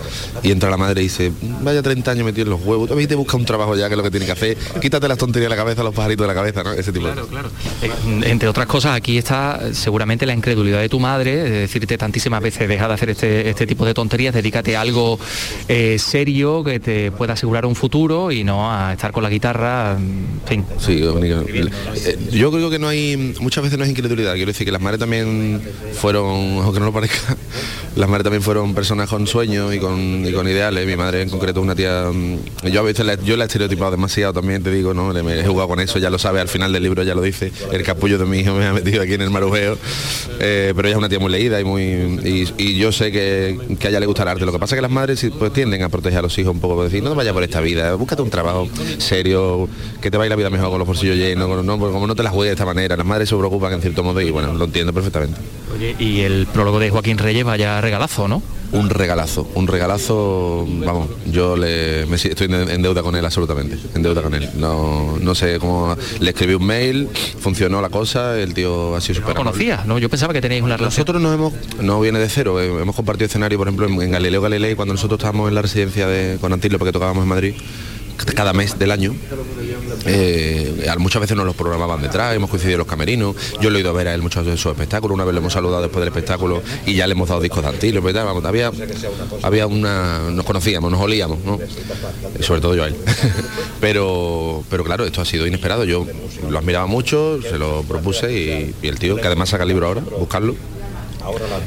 Y 0.43 0.52
entra 0.52 0.69
la 0.69 0.78
madre 0.78 1.02
y 1.02 1.06
dice, 1.06 1.32
vaya 1.62 1.82
30 1.82 2.12
años 2.12 2.26
metido 2.26 2.43
en 2.45 2.50
los 2.52 2.65
huevos, 2.65 2.89
tú 2.89 2.95
te 2.95 3.15
busca 3.15 3.38
un 3.38 3.45
trabajo 3.45 3.76
ya 3.76 3.88
que 3.88 3.93
es 3.93 3.98
lo 3.98 4.04
que 4.04 4.12
tiene 4.12 4.26
que 4.26 4.32
hacer, 4.32 4.58
quítate 4.82 5.08
las 5.08 5.17
tonterías 5.17 5.50
de 5.50 5.56
la 5.56 5.62
cabeza, 5.62 5.84
los 5.84 5.93
pajaritos 5.93 6.24
de 6.24 6.28
la 6.28 6.34
cabeza, 6.34 6.63
¿no? 6.63 6.74
Ese 6.74 6.91
tipo 6.91 7.06
claro, 7.06 7.24
de... 7.24 7.30
claro. 7.30 7.50
Eh, 7.82 7.91
entre 8.26 8.50
otras 8.50 8.67
cosas, 8.67 8.95
aquí 8.95 9.17
está 9.17 9.74
seguramente 9.74 10.26
la 10.26 10.34
incredulidad 10.34 10.80
de 10.80 10.89
tu 10.89 11.00
madre, 11.00 11.36
de 11.36 11.50
decirte 11.50 11.98
tantísimas 11.98 12.41
veces, 12.41 12.67
deja 12.67 12.88
de 12.88 12.93
hacer 12.93 13.10
este, 13.12 13.50
este 13.50 13.67
tipo 13.67 13.86
de 13.86 13.93
tonterías, 13.93 14.34
dedícate 14.34 14.76
a 14.76 14.82
algo 14.82 15.19
eh, 15.67 15.98
serio 16.00 16.63
que 16.63 16.80
te 16.80 17.12
pueda 17.12 17.34
asegurar 17.34 17.65
un 17.65 17.76
futuro 17.76 18.32
y 18.32 18.43
no 18.43 18.71
a 18.71 18.93
estar 18.93 19.12
con 19.12 19.24
la 19.24 19.30
guitarra, 19.30 19.98
en 19.98 20.41
fin. 20.45 20.65
Sí, 20.80 21.02
eh, 21.04 22.17
yo 22.32 22.52
creo 22.52 22.69
que 22.69 22.80
no 22.80 22.88
hay, 22.88 23.36
muchas 23.39 23.63
veces 23.63 23.78
no 23.78 23.84
es 23.84 23.89
incredulidad, 23.89 24.34
quiero 24.34 24.52
decir 24.52 24.65
que 24.65 24.71
las 24.71 24.82
madres 24.82 25.00
también 25.00 25.62
fueron, 25.93 26.59
aunque 26.61 26.79
no 26.79 26.88
lo 26.88 26.93
parezca, 26.93 27.35
las 27.95 28.09
madres 28.09 28.23
también 28.23 28.41
fueron 28.41 28.73
personas 28.73 29.09
con 29.09 29.25
sueños 29.27 29.73
y 29.73 29.79
con, 29.79 30.25
y 30.25 30.31
con 30.33 30.47
ideales. 30.47 30.85
Mi 30.85 30.95
madre 30.95 31.21
en 31.21 31.29
concreto 31.29 31.61
una 31.61 31.75
tía, 31.75 32.09
mm, 32.11 32.67
yo 32.67 32.79
a 32.79 32.83
veces 32.83 33.05
la, 33.05 33.15
yo 33.15 33.38
la 33.38 33.45
he 33.45 33.47
estereotipado 33.47 33.91
demasiado 33.91 34.33
también, 34.33 34.63
te 34.63 34.71
digo, 34.71 34.93
¿no? 34.93 35.13
Me 35.13 35.39
he 35.39 35.45
jugado 35.45 35.69
con 35.69 35.79
eso, 35.79 35.99
ya 35.99 36.09
lo 36.09 36.19
sabe, 36.19 36.41
al 36.41 36.47
final 36.47 36.71
del 36.73 36.83
libro 36.83 37.03
ya 37.03 37.15
lo 37.15 37.21
dice, 37.21 37.51
el 37.71 37.83
capullo 37.83 38.17
de 38.17 38.25
mi 38.25 38.39
hijo 38.39 38.53
me 38.53 38.65
ha 38.65 38.73
metido 38.73 39.01
aquí 39.01 39.13
en 39.13 39.21
el 39.21 39.29
marujeo, 39.29 39.77
eh, 40.39 40.73
pero 40.75 40.88
ella 40.88 40.95
es 40.95 40.99
una 40.99 41.09
tía 41.09 41.19
muy 41.19 41.31
leída 41.31 41.59
y 41.59 41.63
muy 41.63 41.85
y, 42.57 42.75
yo 42.77 42.91
sé 42.91 43.11
que, 43.11 43.57
que, 43.79 43.88
a 43.88 43.89
ella 43.89 43.99
le 43.99 44.05
gusta 44.05 44.23
el 44.23 44.29
arte. 44.29 44.45
Lo 44.45 44.51
que 44.51 44.59
pasa 44.59 44.75
es 44.75 44.77
que 44.77 44.81
las 44.81 44.91
madres 44.91 45.25
pues 45.38 45.53
tienden 45.53 45.83
a 45.83 45.89
proteger 45.89 46.19
a 46.19 46.21
los 46.21 46.38
hijos 46.38 46.53
un 46.53 46.59
poco, 46.59 46.83
decir, 46.83 47.03
no 47.03 47.09
te 47.11 47.15
vayas 47.15 47.33
por 47.33 47.43
esta 47.43 47.61
vida, 47.61 47.93
búscate 47.95 48.21
un 48.21 48.29
trabajo 48.29 48.67
serio, 48.97 49.67
que 50.01 50.11
te 50.11 50.17
vaya 50.17 50.29
la 50.29 50.35
vida 50.35 50.49
mejor 50.49 50.69
con 50.69 50.79
los 50.79 50.88
bolsillos 50.88 51.15
llenos, 51.15 51.63
no, 51.63 51.79
como 51.79 52.07
no 52.07 52.15
te 52.15 52.23
la 52.23 52.29
juegues 52.29 52.49
de 52.49 52.53
esta 52.53 52.65
manera. 52.65 52.97
Las 52.97 53.05
madres 53.05 53.29
se 53.29 53.35
preocupan 53.35 53.73
en 53.73 53.81
cierto 53.81 54.03
modo 54.03 54.21
y 54.21 54.31
bueno, 54.31 54.53
lo 54.53 54.65
entiendo 54.65 54.93
perfectamente. 54.93 55.39
Oye, 55.75 55.95
y 55.99 56.21
el 56.21 56.47
prólogo 56.47 56.79
de 56.79 56.89
Joaquín 56.89 57.17
Reyes 57.17 57.43
vaya 57.43 57.81
regalazo, 57.81 58.27
¿no? 58.27 58.41
Un 58.71 58.89
regalazo, 58.89 59.47
un 59.55 59.67
regalazo, 59.67 60.65
vamos, 60.67 61.09
yo 61.27 61.55
le, 61.55 62.05
me, 62.07 62.15
estoy 62.15 62.47
en 62.51 62.81
deuda 62.81 63.03
con 63.03 63.15
él 63.15 63.23
absolutamente, 63.23 63.77
en 63.93 64.01
deuda 64.01 64.21
con 64.21 64.33
él. 64.33 64.49
No, 64.55 65.17
no 65.19 65.35
sé 65.35 65.59
cómo, 65.59 65.95
le 66.19 66.29
escribí 66.29 66.55
un 66.55 66.65
mail, 66.65 67.07
funcionó 67.39 67.81
la 67.81 67.89
cosa, 67.89 68.39
el 68.39 68.53
tío 68.53 68.95
ha 68.95 69.01
sido 69.01 69.15
súper... 69.15 69.35
¿No 69.35 69.43
conocía? 69.43 69.83
No, 69.85 69.99
yo 69.99 70.09
pensaba 70.09 70.33
que 70.33 70.41
teníais 70.41 70.63
una 70.63 70.77
relación. 70.77 71.05
Nosotros 71.05 71.21
nos 71.21 71.33
hemos, 71.35 71.53
no 71.81 72.01
viene 72.01 72.19
de 72.19 72.27
cero, 72.27 72.59
eh, 72.59 72.67
hemos 72.81 72.95
compartido 72.95 73.27
escenario, 73.27 73.57
por 73.57 73.67
ejemplo, 73.67 73.88
en, 73.88 74.11
Galileo 74.11 74.41
Galilei, 74.41 74.75
cuando 74.75 74.93
nosotros 74.93 75.19
estábamos 75.19 75.47
en 75.49 75.55
la 75.55 75.61
residencia 75.61 76.07
de, 76.07 76.38
con 76.39 76.51
Antilo, 76.51 76.79
porque 76.79 76.91
tocábamos 76.91 77.23
en 77.23 77.29
Madrid, 77.29 77.53
cada 78.35 78.53
mes 78.53 78.77
del 78.79 78.91
año. 78.91 79.13
Eh, 80.05 80.88
muchas 80.97 81.21
veces 81.21 81.38
nos 81.38 81.45
los 81.45 81.55
programaban 81.55 82.01
detrás, 82.01 82.36
hemos 82.36 82.49
coincidido 82.49 82.75
en 82.75 82.79
los 82.79 82.88
camerinos, 82.88 83.36
yo 83.62 83.69
lo 83.69 83.77
he 83.77 83.81
ido 83.81 83.89
a 83.89 83.93
ver 83.93 84.08
a 84.08 84.13
él 84.13 84.21
muchos 84.21 84.45
de 84.45 84.58
sus 84.58 84.71
espectáculos, 84.71 85.15
una 85.15 85.25
vez 85.25 85.34
le 85.34 85.39
hemos 85.39 85.53
saludado 85.53 85.81
después 85.81 85.99
del 86.01 86.10
espectáculo 86.10 86.62
y 86.86 86.95
ya 86.95 87.08
le 87.08 87.13
hemos 87.13 87.29
dado 87.29 87.41
discos 87.41 87.63
de 87.63 87.69
antilo, 87.69 88.01
vamos, 88.01 88.45
había, 88.45 88.71
había 89.41 89.67
una. 89.67 90.29
nos 90.31 90.45
conocíamos, 90.45 90.91
nos 90.91 91.01
olíamos, 91.01 91.39
¿no? 91.43 91.60
Sobre 92.41 92.62
todo 92.62 92.75
yo 92.75 92.84
a 92.84 92.88
él. 92.88 92.95
pero, 93.81 94.63
pero 94.69 94.84
claro, 94.84 95.05
esto 95.05 95.21
ha 95.21 95.25
sido 95.25 95.47
inesperado. 95.47 95.84
Yo 95.84 96.05
lo 96.49 96.58
admiraba 96.58 96.88
mucho, 96.88 97.39
se 97.41 97.58
lo 97.58 97.84
propuse 97.84 98.34
y, 98.34 98.75
y 98.81 98.88
el 98.88 98.99
tío, 98.99 99.15
que 99.15 99.27
además 99.27 99.49
saca 99.49 99.63
el 99.63 99.69
libro 99.69 99.88
ahora, 99.88 100.01
buscarlo. 100.01 100.55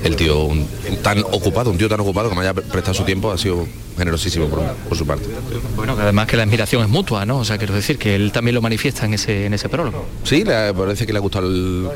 El 0.05 0.17
tío 0.17 0.45
un, 0.45 0.67
tan 1.03 1.19
ocupado, 1.21 1.71
un 1.71 1.79
tío 1.79 1.89
tan 1.89 2.01
ocupado 2.01 2.29
que 2.29 2.35
me 2.35 2.43
haya 2.43 2.55
prestado 2.55 2.95
su 2.95 3.05
tiempo 3.05 3.31
ha 3.31 3.39
sido 3.39 3.67
generosísimo 3.97 4.47
por, 4.47 4.63
por, 4.89 4.97
su 4.97 5.05
parte. 5.07 5.27
Bueno, 5.75 5.97
que 5.97 6.03
además 6.03 6.29
que 6.29 6.37
la 6.37 6.45
admiración 6.45 6.83
es 6.83 6.89
mutua, 6.89 7.27
¿no? 7.27 7.39
O 7.39 7.45
sea, 7.45 7.59
quiero 7.59 7.75
decir 7.75 7.99
que 7.99 8.15
él 8.15 8.31
también 8.31 8.55
lo 8.55 8.63
manifiesta 8.63 9.05
en 9.05 9.15
ese, 9.15 9.47
en 9.47 9.55
ese 9.55 9.69
prólogo. 9.69 10.07
Sí, 10.23 10.45
le, 10.45 10.73
parece 10.73 11.05
que 11.05 11.13
le 11.13 11.19
ha 11.19 11.21
gustado 11.21 11.49
el... 11.49 11.89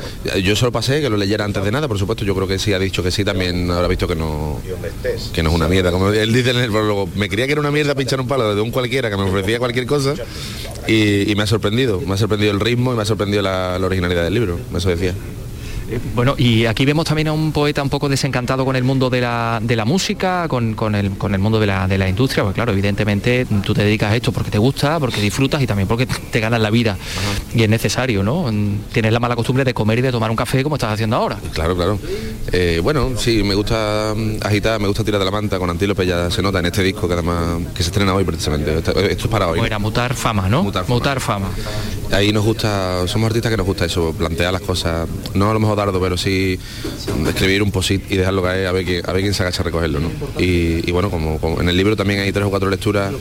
Yo 0.43 0.55
solo 0.55 0.71
pasé, 0.71 1.01
que 1.01 1.09
lo 1.09 1.15
leyera 1.15 1.45
antes 1.45 1.63
de 1.63 1.71
nada, 1.71 1.87
por 1.87 1.97
supuesto, 1.97 2.25
yo 2.25 2.35
creo 2.35 2.47
que 2.47 2.59
sí 2.59 2.73
ha 2.73 2.79
dicho 2.79 3.01
que 3.01 3.09
sí, 3.09 3.23
también 3.23 3.71
habrá 3.71 3.87
visto 3.87 4.07
que 4.07 4.15
no, 4.15 4.59
que 5.33 5.41
no 5.41 5.49
es 5.49 5.55
una 5.55 5.69
mierda. 5.69 5.91
Como 5.91 6.09
él 6.09 6.33
dice 6.33 6.51
en 6.51 6.57
el 6.57 6.71
prólogo, 6.71 7.09
me 7.15 7.29
creía 7.29 7.45
que 7.45 7.53
era 7.53 7.61
una 7.61 7.71
mierda 7.71 7.95
pinchar 7.95 8.19
un 8.19 8.27
palo 8.27 8.53
de 8.53 8.61
un 8.61 8.71
cualquiera 8.71 9.09
que 9.09 9.15
me 9.15 9.23
ofrecía 9.23 9.59
cualquier 9.59 9.85
cosa 9.85 10.13
y, 10.87 11.31
y 11.31 11.35
me 11.35 11.43
ha 11.43 11.47
sorprendido, 11.47 12.01
me 12.01 12.15
ha 12.15 12.17
sorprendido 12.17 12.51
el 12.51 12.59
ritmo 12.59 12.91
y 12.93 12.97
me 12.97 13.03
ha 13.03 13.05
sorprendido 13.05 13.41
la, 13.41 13.79
la 13.79 13.85
originalidad 13.85 14.23
del 14.23 14.33
libro, 14.33 14.59
eso 14.75 14.89
decía. 14.89 15.13
Bueno, 16.15 16.35
y 16.37 16.65
aquí 16.65 16.85
vemos 16.85 17.05
también 17.05 17.27
a 17.27 17.33
un 17.33 17.51
poeta 17.51 17.81
un 17.81 17.89
poco 17.89 18.09
desencantado 18.09 18.65
con 18.65 18.75
el 18.75 18.83
mundo 18.83 19.09
de 19.09 19.21
la, 19.21 19.59
de 19.61 19.75
la 19.75 19.85
música, 19.85 20.47
con, 20.47 20.73
con, 20.73 20.95
el, 20.95 21.11
con 21.17 21.33
el 21.33 21.39
mundo 21.39 21.59
de 21.59 21.67
la, 21.67 21.87
de 21.87 21.97
la 21.97 22.07
industria, 22.07 22.43
porque 22.43 22.55
claro, 22.55 22.71
evidentemente 22.71 23.45
tú 23.65 23.73
te 23.73 23.83
dedicas 23.83 24.11
a 24.11 24.15
esto 24.15 24.31
porque 24.31 24.51
te 24.51 24.57
gusta, 24.57 24.99
porque 24.99 25.21
disfrutas 25.21 25.61
y 25.61 25.67
también 25.67 25.87
porque 25.87 26.05
te 26.05 26.39
ganas 26.39 26.61
la 26.61 26.69
vida. 26.69 26.93
Ajá. 26.93 27.57
Y 27.57 27.63
es 27.63 27.69
necesario, 27.69 28.23
¿no? 28.23 28.45
Tienes 28.91 29.11
la 29.11 29.19
mala 29.19 29.35
costumbre 29.35 29.63
de 29.63 29.73
comer 29.73 29.99
y 29.99 30.01
de 30.01 30.11
tomar 30.11 30.29
un 30.29 30.35
café 30.35 30.63
como 30.63 30.75
estás 30.75 30.93
haciendo 30.93 31.15
ahora. 31.15 31.37
Claro, 31.53 31.75
claro. 31.75 31.99
Eh, 32.51 32.79
bueno, 32.83 33.11
sí, 33.17 33.43
me 33.43 33.55
gusta 33.55 34.13
agitar, 34.41 34.79
me 34.79 34.87
gusta 34.87 35.03
tirar 35.03 35.19
de 35.19 35.25
la 35.25 35.31
manta 35.31 35.59
con 35.59 35.69
Antílope, 35.69 36.05
ya 36.05 36.29
se 36.29 36.41
nota 36.41 36.59
en 36.59 36.65
este 36.67 36.83
disco 36.83 37.07
que 37.07 37.13
además 37.13 37.61
que 37.73 37.83
se 37.83 37.89
estrena 37.89 38.13
hoy 38.13 38.23
precisamente. 38.23 38.77
Esto, 38.77 38.99
es 38.99 39.27
para 39.27 39.47
hoy. 39.47 39.59
¿no? 39.59 39.65
Era 39.65 39.79
mutar 39.79 40.13
fama, 40.13 40.49
¿no? 40.49 40.63
Mutar 40.63 40.83
fama. 40.83 40.95
mutar 40.95 41.19
fama. 41.19 41.49
Ahí 42.13 42.31
nos 42.31 42.45
gusta, 42.45 43.07
somos 43.07 43.25
artistas 43.25 43.49
que 43.49 43.57
nos 43.57 43.65
gusta 43.65 43.85
eso, 43.85 44.13
plantear 44.13 44.53
las 44.53 44.61
cosas, 44.61 45.09
no 45.33 45.49
a 45.49 45.53
lo 45.53 45.59
mejor 45.59 45.75
dardo, 45.75 45.99
pero 45.99 46.15
sí 46.15 46.59
escribir 47.27 47.63
un 47.63 47.71
posit 47.71 48.03
y 48.11 48.17
dejarlo 48.17 48.43
caer 48.43 48.67
a 48.67 48.71
ver 48.71 48.85
quién, 48.85 49.09
a 49.09 49.11
ver 49.13 49.23
quién 49.23 49.33
se 49.33 49.41
agacha 49.41 49.63
a 49.63 49.65
recogerlo, 49.65 49.99
¿no? 49.99 50.11
Y, 50.37 50.91
bueno, 50.91 51.09
como, 51.09 51.39
en 51.59 51.67
el 51.67 51.75
libro 51.75 51.95
también 51.95 52.19
hay 52.19 52.31
tres 52.31 52.45
o 52.45 52.51
cuatro 52.51 52.69
lecturas, 52.69 53.11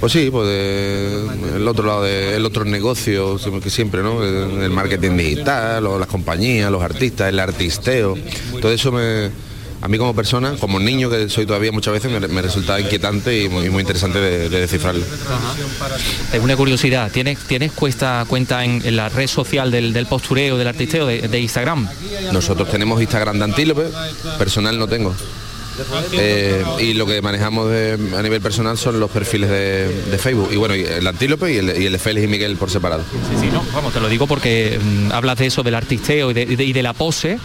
pues 0.00 0.12
sí, 0.12 0.28
pues 0.30 0.48
de, 0.48 1.56
el 1.56 1.66
otro 1.66 1.86
lado 1.86 2.02
del 2.02 2.44
otro 2.44 2.66
negocio, 2.66 3.38
que 3.62 3.70
siempre, 3.70 4.02
¿no? 4.02 4.22
El 4.22 4.70
marketing 4.70 5.16
digital, 5.16 5.86
o 5.86 5.98
las 5.98 6.08
compañías, 6.08 6.70
los 6.70 6.82
artistas, 6.82 7.30
el 7.30 7.40
artisteo, 7.40 8.18
todo 8.60 8.70
eso 8.70 8.92
me 8.92 9.49
a 9.82 9.88
mí 9.88 9.98
como 9.98 10.14
persona, 10.14 10.54
como 10.60 10.78
niño 10.78 11.08
que 11.08 11.28
soy 11.28 11.46
todavía 11.46 11.72
muchas 11.72 11.94
veces, 11.94 12.10
me, 12.10 12.20
me 12.28 12.42
resulta 12.42 12.78
inquietante 12.78 13.42
y 13.42 13.48
muy, 13.48 13.70
muy 13.70 13.80
interesante 13.80 14.20
de, 14.20 14.48
de 14.48 14.60
descifrarlo. 14.60 15.04
Es 16.32 16.40
una 16.40 16.56
curiosidad, 16.56 17.10
¿tienes, 17.10 17.38
tienes 17.40 17.72
cuesta, 17.72 18.24
cuenta 18.28 18.64
en, 18.64 18.82
en, 18.84 18.96
la 18.96 19.08
red 19.08 19.26
social 19.26 19.70
del, 19.70 19.92
del 19.92 20.06
postureo, 20.06 20.58
del 20.58 20.68
artisteo, 20.68 21.06
de, 21.06 21.28
de, 21.28 21.40
Instagram? 21.40 21.88
Nosotros 22.32 22.70
tenemos 22.70 23.00
Instagram 23.00 23.38
de 23.38 23.44
Antílope, 23.44 23.84
personal 24.38 24.78
no 24.78 24.86
tengo. 24.86 25.14
Eh, 26.12 26.62
y 26.80 26.92
lo 26.92 27.06
que 27.06 27.22
manejamos 27.22 27.70
de, 27.70 27.98
a 28.14 28.22
nivel 28.22 28.42
personal 28.42 28.76
son 28.76 29.00
los 29.00 29.10
perfiles 29.10 29.48
de, 29.48 29.88
de, 29.88 30.18
Facebook 30.18 30.50
y 30.52 30.56
bueno, 30.56 30.74
y 30.74 30.82
el 30.82 31.06
Antílope 31.06 31.50
y 31.52 31.56
el, 31.56 31.82
y 31.82 31.86
el 31.86 31.92
de 31.92 31.98
Félix 31.98 32.26
y 32.26 32.28
Miguel 32.28 32.56
por 32.56 32.70
separado. 32.70 33.02
Sí, 33.02 33.40
sí, 33.40 33.48
no, 33.50 33.64
vamos, 33.72 33.94
te 33.94 34.00
lo 34.00 34.08
digo 34.08 34.26
porque 34.26 34.78
mmm, 34.82 35.12
hablas 35.12 35.38
de 35.38 35.46
eso 35.46 35.62
del 35.62 35.74
artisteo 35.74 36.32
y 36.32 36.34
de, 36.34 36.42
y 36.42 36.72
de 36.74 36.82
la 36.82 36.92
pose 36.92 37.38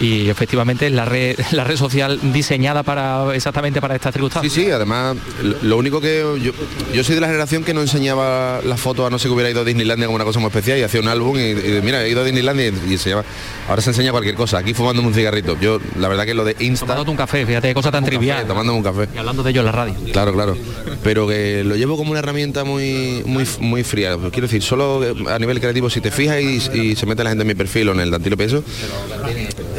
y 0.00 0.28
efectivamente 0.28 0.86
es 0.86 0.92
la 0.92 1.04
red, 1.04 1.38
la 1.52 1.64
red 1.64 1.76
social 1.76 2.18
diseñada 2.32 2.82
para 2.82 3.34
exactamente 3.34 3.80
para 3.80 3.94
estas 3.94 4.12
circunstancias. 4.12 4.52
Sí, 4.52 4.64
sí, 4.64 4.70
además 4.70 5.16
lo 5.62 5.76
único 5.76 6.00
que 6.00 6.22
yo, 6.40 6.52
yo 6.92 7.04
soy 7.04 7.14
de 7.14 7.20
la 7.20 7.26
generación 7.28 7.64
que 7.64 7.74
no 7.74 7.80
enseñaba 7.80 8.60
las 8.64 8.80
fotos 8.80 9.06
a 9.06 9.10
no 9.10 9.18
ser 9.18 9.28
que 9.28 9.34
hubiera 9.34 9.50
ido 9.50 9.60
a 9.60 9.64
Disneylandia 9.64 10.06
como 10.06 10.16
una 10.16 10.24
cosa 10.24 10.40
muy 10.40 10.48
especial 10.48 10.78
y 10.78 10.82
hacía 10.82 11.00
un 11.00 11.08
álbum 11.08 11.36
y, 11.38 11.54
mira, 11.82 12.04
he 12.04 12.10
ido 12.10 12.20
a 12.20 12.24
Disneylandia 12.24 12.66
y, 12.66 12.92
enseñaba. 12.92 13.24
Ahora 13.68 13.82
se 13.82 13.90
enseña 13.90 14.10
cualquier 14.12 14.34
cosa, 14.34 14.58
aquí 14.58 14.74
fumándome 14.74 15.08
un 15.08 15.14
cigarrito. 15.14 15.58
Yo 15.60 15.80
la 15.98 16.08
verdad 16.08 16.24
que 16.24 16.34
lo 16.34 16.44
de 16.44 16.56
Insta. 16.60 16.86
Tomándote 16.86 17.10
un 17.10 17.16
café, 17.16 17.46
fíjate, 17.46 17.74
cosa 17.74 17.90
tan 17.90 18.04
trivial. 18.04 18.46
tomándome 18.46 18.78
un 18.78 18.84
café. 18.84 19.08
Y 19.14 19.18
hablando 19.18 19.42
de 19.42 19.50
ello 19.50 19.60
en 19.60 19.66
la 19.66 19.72
radio. 19.72 19.94
Claro, 20.12 20.32
claro. 20.32 20.56
Pero 21.02 21.26
que 21.26 21.64
lo 21.64 21.76
llevo 21.76 21.96
como 21.96 22.10
una 22.10 22.20
herramienta 22.20 22.64
muy 22.64 23.22
muy 23.24 23.46
muy 23.60 23.84
fría. 23.84 24.16
Quiero 24.30 24.46
decir, 24.46 24.62
solo 24.62 25.02
a 25.28 25.38
nivel 25.38 25.60
creativo, 25.60 25.90
si 25.90 26.00
te 26.00 26.10
fijas 26.10 26.40
y, 26.40 26.96
se 26.96 27.06
mete 27.06 27.24
la 27.24 27.30
gente 27.30 27.42
en 27.42 27.48
mi 27.48 27.54
perfil 27.54 27.90
o 27.90 27.92
en 27.92 28.00
el 28.00 28.10
de 28.10 28.16
Antilo 28.16 28.36
Peso, 28.36 28.62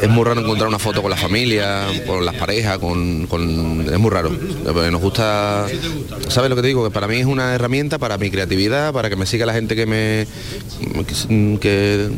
es 0.08 0.14
muy 0.14 0.24
raro 0.24 0.40
encontrar 0.40 0.68
una 0.68 0.78
foto 0.78 1.02
con 1.02 1.10
la 1.10 1.16
familia, 1.16 1.86
con 2.06 2.24
las 2.24 2.34
parejas, 2.34 2.78
con, 2.78 3.28
es 3.92 3.98
muy 3.98 4.10
raro. 4.10 4.30
Nos 4.30 5.00
gusta, 5.00 5.66
¿sabes 6.28 6.48
lo 6.48 6.56
que 6.56 6.62
te 6.62 6.68
digo? 6.68 6.84
Que 6.84 6.90
para 6.90 7.06
mí 7.06 7.16
es 7.16 7.26
una 7.26 7.54
herramienta 7.54 7.98
para 7.98 8.16
mi 8.16 8.30
creatividad, 8.30 8.92
para 8.92 9.10
que 9.10 9.16
me 9.16 9.26
siga 9.26 9.44
la 9.44 9.52
gente 9.52 9.76
que 9.76 9.86
me 9.86 10.26
que, 11.60 12.08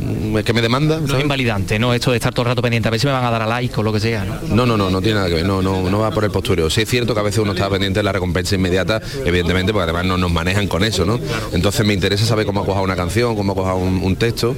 que 0.44 0.52
me 0.52 0.62
demanda. 0.62 1.00
No 1.00 1.16
es 1.16 1.22
invalidante, 1.22 1.78
¿no? 1.78 1.92
Esto 1.92 2.12
de 2.12 2.18
estar 2.18 2.32
todo 2.32 2.42
el 2.42 2.48
rato 2.50 2.62
pendiente, 2.62 2.88
a 2.88 2.90
ver 2.90 3.00
si 3.00 3.06
me 3.06 3.12
van 3.12 3.24
a 3.24 3.30
dar 3.30 3.42
a 3.42 3.46
like 3.46 3.74
o 3.78 3.82
lo 3.82 3.92
que 3.92 4.00
sea, 4.00 4.24
¿no? 4.24 4.38
No, 4.54 4.66
no, 4.66 4.76
no, 4.76 4.90
no 4.90 5.00
tiene 5.00 5.16
nada 5.16 5.28
que 5.28 5.34
ver, 5.34 5.46
no, 5.46 5.60
no, 5.60 5.90
no 5.90 5.98
va 5.98 6.10
por 6.12 6.24
el 6.24 6.30
postureo. 6.30 6.70
Sí 6.70 6.82
es 6.82 6.88
cierto 6.88 7.14
que 7.14 7.20
a 7.20 7.24
veces 7.24 7.40
uno 7.40 7.52
está 7.52 7.68
pendiente 7.68 7.98
de 7.98 8.04
la 8.04 8.12
recompensa 8.12 8.54
inmediata, 8.54 9.00
evidentemente, 9.24 9.72
porque 9.72 9.84
además 9.84 10.04
no 10.04 10.16
nos 10.16 10.30
manejan 10.30 10.68
con 10.68 10.84
eso, 10.84 11.04
¿no? 11.04 11.18
Entonces 11.52 11.84
me 11.84 11.94
interesa 11.94 12.24
saber 12.24 12.46
cómo 12.46 12.60
ha 12.60 12.64
cojado 12.64 12.84
una 12.84 12.96
canción, 12.96 13.34
cómo 13.34 13.52
ha 13.52 13.54
cojado 13.56 13.78
un, 13.78 14.16
texto, 14.16 14.54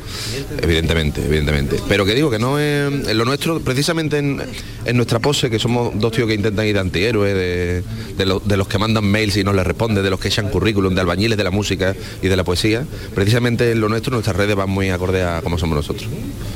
evidentemente, 0.60 1.24
evidentemente. 1.24 1.76
Pero 1.88 2.04
que 2.04 2.14
digo 2.14 2.30
que 2.30 2.38
no 2.38 2.58
es 2.58 2.90
lo 3.22 3.26
nuestro, 3.26 3.60
precisamente 3.60 4.18
en, 4.18 4.42
nuestra 4.94 5.20
pose, 5.20 5.48
que 5.48 5.58
somos 5.58 5.92
dos 5.98 6.12
tíos 6.12 6.26
que 6.26 6.34
intentan 6.34 6.66
ir 6.66 6.74
de 6.74 6.80
antihéroes, 6.80 7.34
de, 7.34 7.82
de, 8.16 8.56
los 8.56 8.68
que 8.68 8.78
mandan 8.78 9.04
mails 9.04 9.36
y 9.36 9.44
no 9.44 9.52
les 9.52 9.66
responde, 9.66 10.02
de 10.02 10.10
los 10.10 10.18
que 10.18 10.28
echan 10.28 10.48
currículum, 10.48 10.94
de 10.94 11.00
albañiles 11.00 11.38
de 11.38 11.44
la 11.44 11.50
música 11.50 11.94
y 12.20 12.28
de 12.28 12.36
la 12.36 12.44
poesía, 12.44 12.84
precisamente 13.14 13.70
en 13.70 13.80
lo 13.80 13.88
nuestro 13.88 14.12
nuestras 14.12 14.36
redes 14.36 14.56
van 14.56 14.70
muy 14.70 14.90
acorde 14.90 15.22
a 15.22 15.40
cómo 15.42 15.56
somos 15.56 15.76
nosotros. 15.76 16.08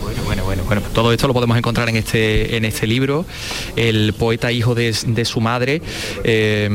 Bueno, 0.03 0.23
bueno, 0.25 0.45
bueno, 0.45 0.65
bueno. 0.65 0.83
Todo 0.93 1.13
esto 1.13 1.29
lo 1.29 1.35
podemos 1.35 1.57
encontrar 1.57 1.89
en 1.89 1.97
este, 1.97 2.57
en 2.57 2.65
este 2.65 2.87
libro, 2.87 3.25
El 3.77 4.13
poeta 4.13 4.51
hijo 4.51 4.75
de, 4.75 4.93
su 5.25 5.41
madre. 5.41 5.83
Eh, 6.25 6.69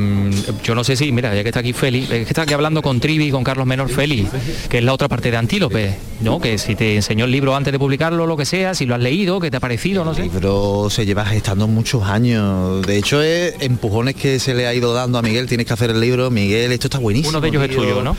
yo 0.63 0.75
no 0.75 0.83
sé 0.83 0.95
si, 0.95 1.11
mira, 1.11 1.35
ya 1.35 1.43
que 1.43 1.49
está 1.49 1.59
aquí 1.59 1.73
Félix, 1.73 2.11
es 2.11 2.25
que 2.25 2.29
está 2.29 2.43
aquí 2.43 2.53
hablando 2.53 2.81
con 2.81 2.99
Trivi, 2.99 3.29
con 3.29 3.43
Carlos 3.43 3.65
Menor 3.65 3.89
Félix, 3.89 4.29
que 4.69 4.77
es 4.77 4.83
la 4.83 4.93
otra 4.93 5.07
parte 5.07 5.31
de 5.31 5.37
Antílope, 5.37 5.95
¿no? 6.21 6.39
Que 6.39 6.57
si 6.57 6.75
te 6.75 6.95
enseñó 6.95 7.25
el 7.25 7.31
libro 7.31 7.55
antes 7.55 7.73
de 7.73 7.79
publicarlo, 7.79 8.25
lo 8.25 8.37
que 8.37 8.45
sea, 8.45 8.73
si 8.73 8.85
lo 8.85 8.95
has 8.95 9.01
leído, 9.01 9.39
que 9.39 9.51
te 9.51 9.57
ha 9.57 9.59
no 9.89 10.13
sé. 10.13 10.21
El 10.21 10.31
libro 10.31 10.89
se 10.89 11.05
lleva 11.05 11.25
gestando 11.25 11.67
muchos 11.67 12.03
años. 12.03 12.85
De 12.85 12.97
hecho, 12.97 13.21
es 13.21 13.55
empujones 13.61 14.15
que 14.15 14.39
se 14.39 14.53
le 14.53 14.67
ha 14.67 14.73
ido 14.73 14.93
dando 14.93 15.17
a 15.17 15.21
Miguel, 15.21 15.47
tienes 15.47 15.65
que 15.65 15.73
hacer 15.73 15.89
el 15.89 15.99
libro, 15.99 16.29
Miguel, 16.29 16.71
esto 16.71 16.87
está 16.87 16.99
buenísimo. 16.99 17.29
Uno 17.29 17.41
de 17.41 17.47
ellos 17.47 17.63
es 17.63 17.75
tuyo, 17.75 18.03
¿no? 18.03 18.15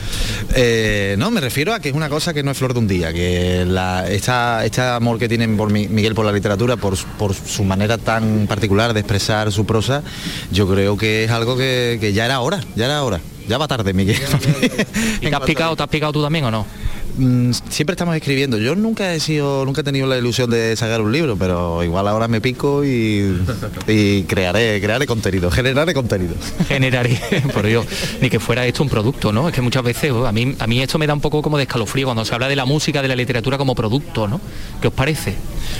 Eh, 0.55 1.15
no, 1.17 1.31
me 1.31 1.39
refiero 1.39 1.73
a 1.73 1.79
que 1.79 1.89
es 1.89 1.95
una 1.95 2.09
cosa 2.09 2.33
que 2.33 2.43
no 2.43 2.51
es 2.51 2.57
flor 2.57 2.73
de 2.73 2.79
un 2.79 2.87
día, 2.87 3.13
que 3.13 3.65
la, 3.65 4.09
esta, 4.09 4.65
este 4.65 4.81
amor 4.81 5.17
que 5.17 5.29
tienen 5.29 5.55
por 5.55 5.71
Miguel 5.71 6.13
por 6.15 6.25
la 6.25 6.31
literatura, 6.31 6.75
por, 6.75 6.97
por 7.17 7.33
su 7.33 7.63
manera 7.63 7.97
tan 7.97 8.45
particular 8.47 8.93
de 8.93 8.99
expresar 8.99 9.51
su 9.51 9.65
prosa, 9.65 10.03
yo 10.51 10.67
creo 10.67 10.97
que 10.97 11.23
es 11.23 11.31
algo 11.31 11.55
que, 11.55 11.97
que 12.01 12.13
ya 12.13 12.25
era 12.25 12.41
hora, 12.41 12.63
ya 12.75 12.85
era 12.85 13.03
hora. 13.03 13.21
Ya 13.47 13.57
va 13.57 13.67
tarde, 13.67 13.93
Miguel. 13.93 14.17
¿Y 15.21 15.27
te 15.27 15.35
has 15.35 15.41
picado, 15.41 15.75
te 15.75 15.83
has 15.83 15.89
picado 15.89 16.13
tú 16.13 16.23
también 16.23 16.45
o 16.45 16.51
no? 16.51 16.65
Mm, 17.17 17.51
siempre 17.69 17.93
estamos 17.93 18.15
escribiendo. 18.15 18.57
Yo 18.57 18.75
nunca 18.75 19.13
he 19.13 19.19
sido, 19.19 19.65
nunca 19.65 19.81
he 19.81 19.83
tenido 19.83 20.07
la 20.07 20.17
ilusión 20.17 20.49
de 20.49 20.75
sacar 20.75 21.01
un 21.01 21.11
libro, 21.11 21.35
pero 21.37 21.83
igual 21.83 22.07
ahora 22.07 22.27
me 22.27 22.41
pico 22.41 22.83
y, 22.83 23.37
crearé, 24.27 24.81
crearé 24.81 25.05
contenido, 25.05 25.51
generaré 25.51 25.93
contenido. 25.93 26.33
Generaré, 26.67 27.19
por 27.53 27.65
Dios, 27.65 27.85
ni 28.21 28.29
que 28.29 28.39
fuera 28.39 28.65
esto 28.65 28.81
un 28.81 28.89
producto, 28.89 29.31
¿no? 29.31 29.47
Es 29.47 29.53
que 29.53 29.61
muchas 29.61 29.83
veces 29.83 30.11
oh, 30.11 30.25
a 30.25 30.31
mí, 30.31 30.55
a 30.57 30.65
mí 30.65 30.81
esto 30.81 30.97
me 30.97 31.05
da 31.05 31.13
un 31.13 31.21
poco 31.21 31.41
como 31.41 31.57
de 31.57 31.63
escalofrío 31.63 32.07
cuando 32.07 32.25
se 32.25 32.33
habla 32.33 32.47
de 32.47 32.55
la 32.55 32.65
música, 32.65 33.01
de 33.01 33.07
la 33.07 33.15
literatura 33.15 33.57
como 33.57 33.75
producto, 33.75 34.27
¿no? 34.27 34.41
¿Qué 34.81 34.87
os 34.87 34.93
parece? 34.93 35.35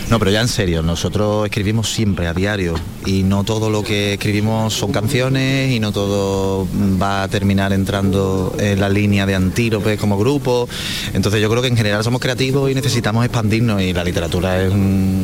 No, 0.09 0.19
pero 0.19 0.29
ya 0.29 0.41
en 0.41 0.47
serio, 0.47 0.83
nosotros 0.83 1.45
escribimos 1.45 1.89
siempre 1.89 2.27
a 2.27 2.33
diario 2.33 2.75
y 3.05 3.23
no 3.23 3.43
todo 3.43 3.69
lo 3.69 3.83
que 3.83 4.13
escribimos 4.13 4.73
son 4.73 4.91
canciones 4.91 5.71
y 5.71 5.79
no 5.79 5.91
todo 5.91 6.67
va 7.01 7.23
a 7.23 7.27
terminar 7.27 7.73
entrando 7.73 8.55
en 8.59 8.79
la 8.79 8.89
línea 8.89 9.25
de 9.25 9.35
Antílope 9.35 9.97
como 9.97 10.17
grupo. 10.17 10.69
Entonces 11.07 11.22
yo 11.31 11.49
creo 11.49 11.61
que 11.61 11.67
en 11.67 11.77
general 11.77 12.03
somos 12.03 12.21
creativos 12.21 12.69
y 12.69 12.75
necesitamos 12.75 13.23
expandirnos 13.23 13.81
y 13.81 13.93
la 13.93 14.03
literatura 14.03 14.61
es 14.61 14.73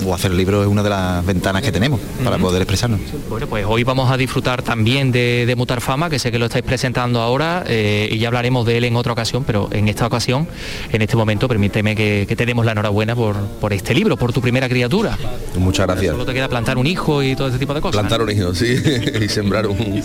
o 0.06 0.14
hacer 0.14 0.32
libros 0.32 0.66
es 0.66 0.72
una 0.72 0.82
de 0.82 0.90
las 0.90 1.26
ventanas 1.26 1.62
que 1.62 1.72
tenemos 1.72 2.00
para 2.24 2.38
poder 2.38 2.62
expresarnos. 2.62 3.02
Bueno, 3.30 3.48
pues 3.48 3.66
hoy 3.68 3.84
vamos 3.84 4.10
a 4.12 4.18
disfrutar 4.18 4.62
también 4.62 5.12
de, 5.12 5.54
Mutar 5.58 5.82
Fama, 5.82 6.10
que 6.10 6.20
sé 6.20 6.32
que 6.32 6.40
lo 6.40 6.46
estáis 6.46 6.64
presentando 6.64 7.22
ahora 7.22 7.64
eh, 7.68 8.08
y 8.10 8.18
ya 8.18 8.28
hablaremos 8.30 8.66
de 8.66 8.78
él 8.78 8.86
en 8.86 8.96
otra 8.96 9.12
ocasión, 9.12 9.44
pero 9.44 9.68
en 9.72 9.90
esta 9.90 10.08
ocasión, 10.08 10.48
en 10.92 11.02
este 11.02 11.18
momento, 11.18 11.48
permíteme 11.48 11.96
que, 11.96 12.26
te 12.30 12.46
demos 12.46 12.66
la 12.66 12.72
enhorabuena 12.72 13.16
por, 13.16 13.36
por 13.36 13.74
este 13.74 13.94
libro, 13.94 14.16
por 14.16 14.32
tu 14.32 14.40
primera 14.40 14.70
criatura. 14.70 15.18
Muchas 15.58 15.88
gracias. 15.88 16.14
Solo 16.14 16.26
te 16.26 16.34
queda 16.34 16.48
plantar 16.48 16.78
un 16.78 16.88
hijo 16.88 17.22
y 17.22 17.36
todo 17.36 17.50
ese 17.50 17.60
tipo 17.60 17.74
de 17.74 17.82
cosas. 17.82 18.00
Plantar 18.00 18.22
un 18.22 18.32
hijo, 18.32 18.56
sí, 18.56 18.82
y 19.22 19.28
sembrar 19.28 19.68
un, 19.68 19.78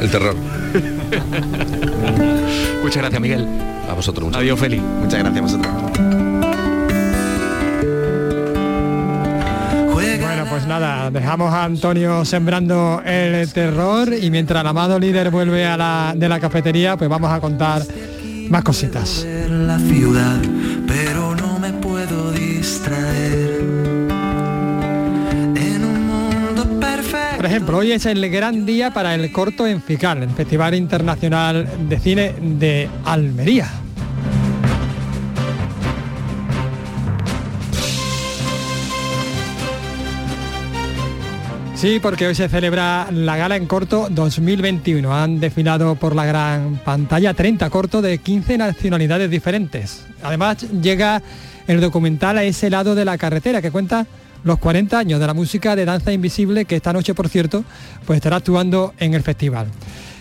el 0.00 0.10
terror. 0.10 0.36
Muchas 2.82 3.02
gracias, 3.02 3.20
Miguel. 3.20 3.46
A 3.88 3.94
vosotros. 3.94 4.26
Muchas 4.26 4.40
Adiós, 4.40 4.58
feliz. 4.58 4.82
Muchas 4.82 5.20
gracias 5.20 5.38
a 5.38 5.42
vosotros. 5.42 6.20
Bueno, 9.92 10.44
pues 10.48 10.66
nada, 10.66 11.10
dejamos 11.10 11.52
a 11.52 11.64
Antonio 11.64 12.24
sembrando 12.24 13.02
el 13.04 13.52
terror 13.52 14.12
y 14.12 14.30
mientras 14.30 14.60
el 14.62 14.66
amado 14.66 14.98
líder 14.98 15.30
vuelve 15.30 15.66
a 15.66 15.76
la, 15.76 16.14
de 16.16 16.28
la 16.28 16.40
cafetería, 16.40 16.96
pues 16.96 17.10
vamos 17.10 17.30
a 17.30 17.40
contar 17.40 17.82
más 18.48 18.64
cositas. 18.64 19.26
La 19.48 19.78
ciudad, 19.78 20.38
pero 20.86 21.29
ejemplo, 27.60 27.76
hoy 27.76 27.92
es 27.92 28.06
el 28.06 28.26
gran 28.30 28.64
día 28.64 28.90
para 28.90 29.14
el 29.14 29.30
corto 29.32 29.66
en 29.66 29.82
FICAL, 29.82 30.22
el 30.22 30.30
Festival 30.30 30.74
Internacional 30.74 31.68
de 31.90 31.98
Cine 31.98 32.34
de 32.40 32.88
Almería. 33.04 33.68
Sí, 41.74 41.98
porque 42.00 42.28
hoy 42.28 42.34
se 42.34 42.48
celebra 42.48 43.08
la 43.12 43.36
gala 43.36 43.56
en 43.56 43.66
corto 43.66 44.08
2021. 44.10 45.14
Han 45.14 45.38
desfilado 45.38 45.96
por 45.96 46.16
la 46.16 46.24
gran 46.24 46.80
pantalla 46.82 47.34
30 47.34 47.68
cortos 47.68 48.02
de 48.02 48.16
15 48.16 48.56
nacionalidades 48.56 49.28
diferentes. 49.28 50.06
Además 50.22 50.66
llega 50.80 51.20
el 51.66 51.82
documental 51.82 52.38
a 52.38 52.44
ese 52.44 52.70
lado 52.70 52.94
de 52.94 53.04
la 53.04 53.18
carretera 53.18 53.60
que 53.60 53.70
cuenta 53.70 54.06
los 54.44 54.58
40 54.58 54.98
años 54.98 55.20
de 55.20 55.26
la 55.26 55.34
música 55.34 55.76
de 55.76 55.84
danza 55.84 56.12
invisible 56.12 56.64
que 56.64 56.76
esta 56.76 56.92
noche, 56.92 57.14
por 57.14 57.28
cierto, 57.28 57.64
pues 58.06 58.16
estará 58.16 58.36
actuando 58.36 58.94
en 58.98 59.14
el 59.14 59.22
festival. 59.22 59.68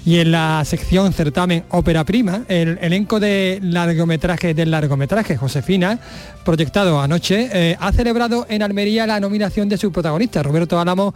Y 0.05 0.19
en 0.19 0.31
la 0.31 0.63
sección 0.65 1.11
certamen 1.13 1.65
ópera 1.69 2.05
prima, 2.05 2.43
el 2.47 2.79
elenco 2.81 3.19
de 3.19 3.59
largometraje 3.61 4.53
del 4.53 4.71
largometraje 4.71 5.37
Josefina, 5.37 5.99
proyectado 6.45 7.01
anoche, 7.01 7.49
eh, 7.51 7.77
ha 7.79 7.91
celebrado 7.91 8.45
en 8.49 8.63
Almería 8.63 9.05
la 9.05 9.19
nominación 9.19 9.67
de 9.67 9.77
su 9.77 9.91
protagonista, 9.91 10.41
Roberto 10.41 10.79
Álamo, 10.79 11.13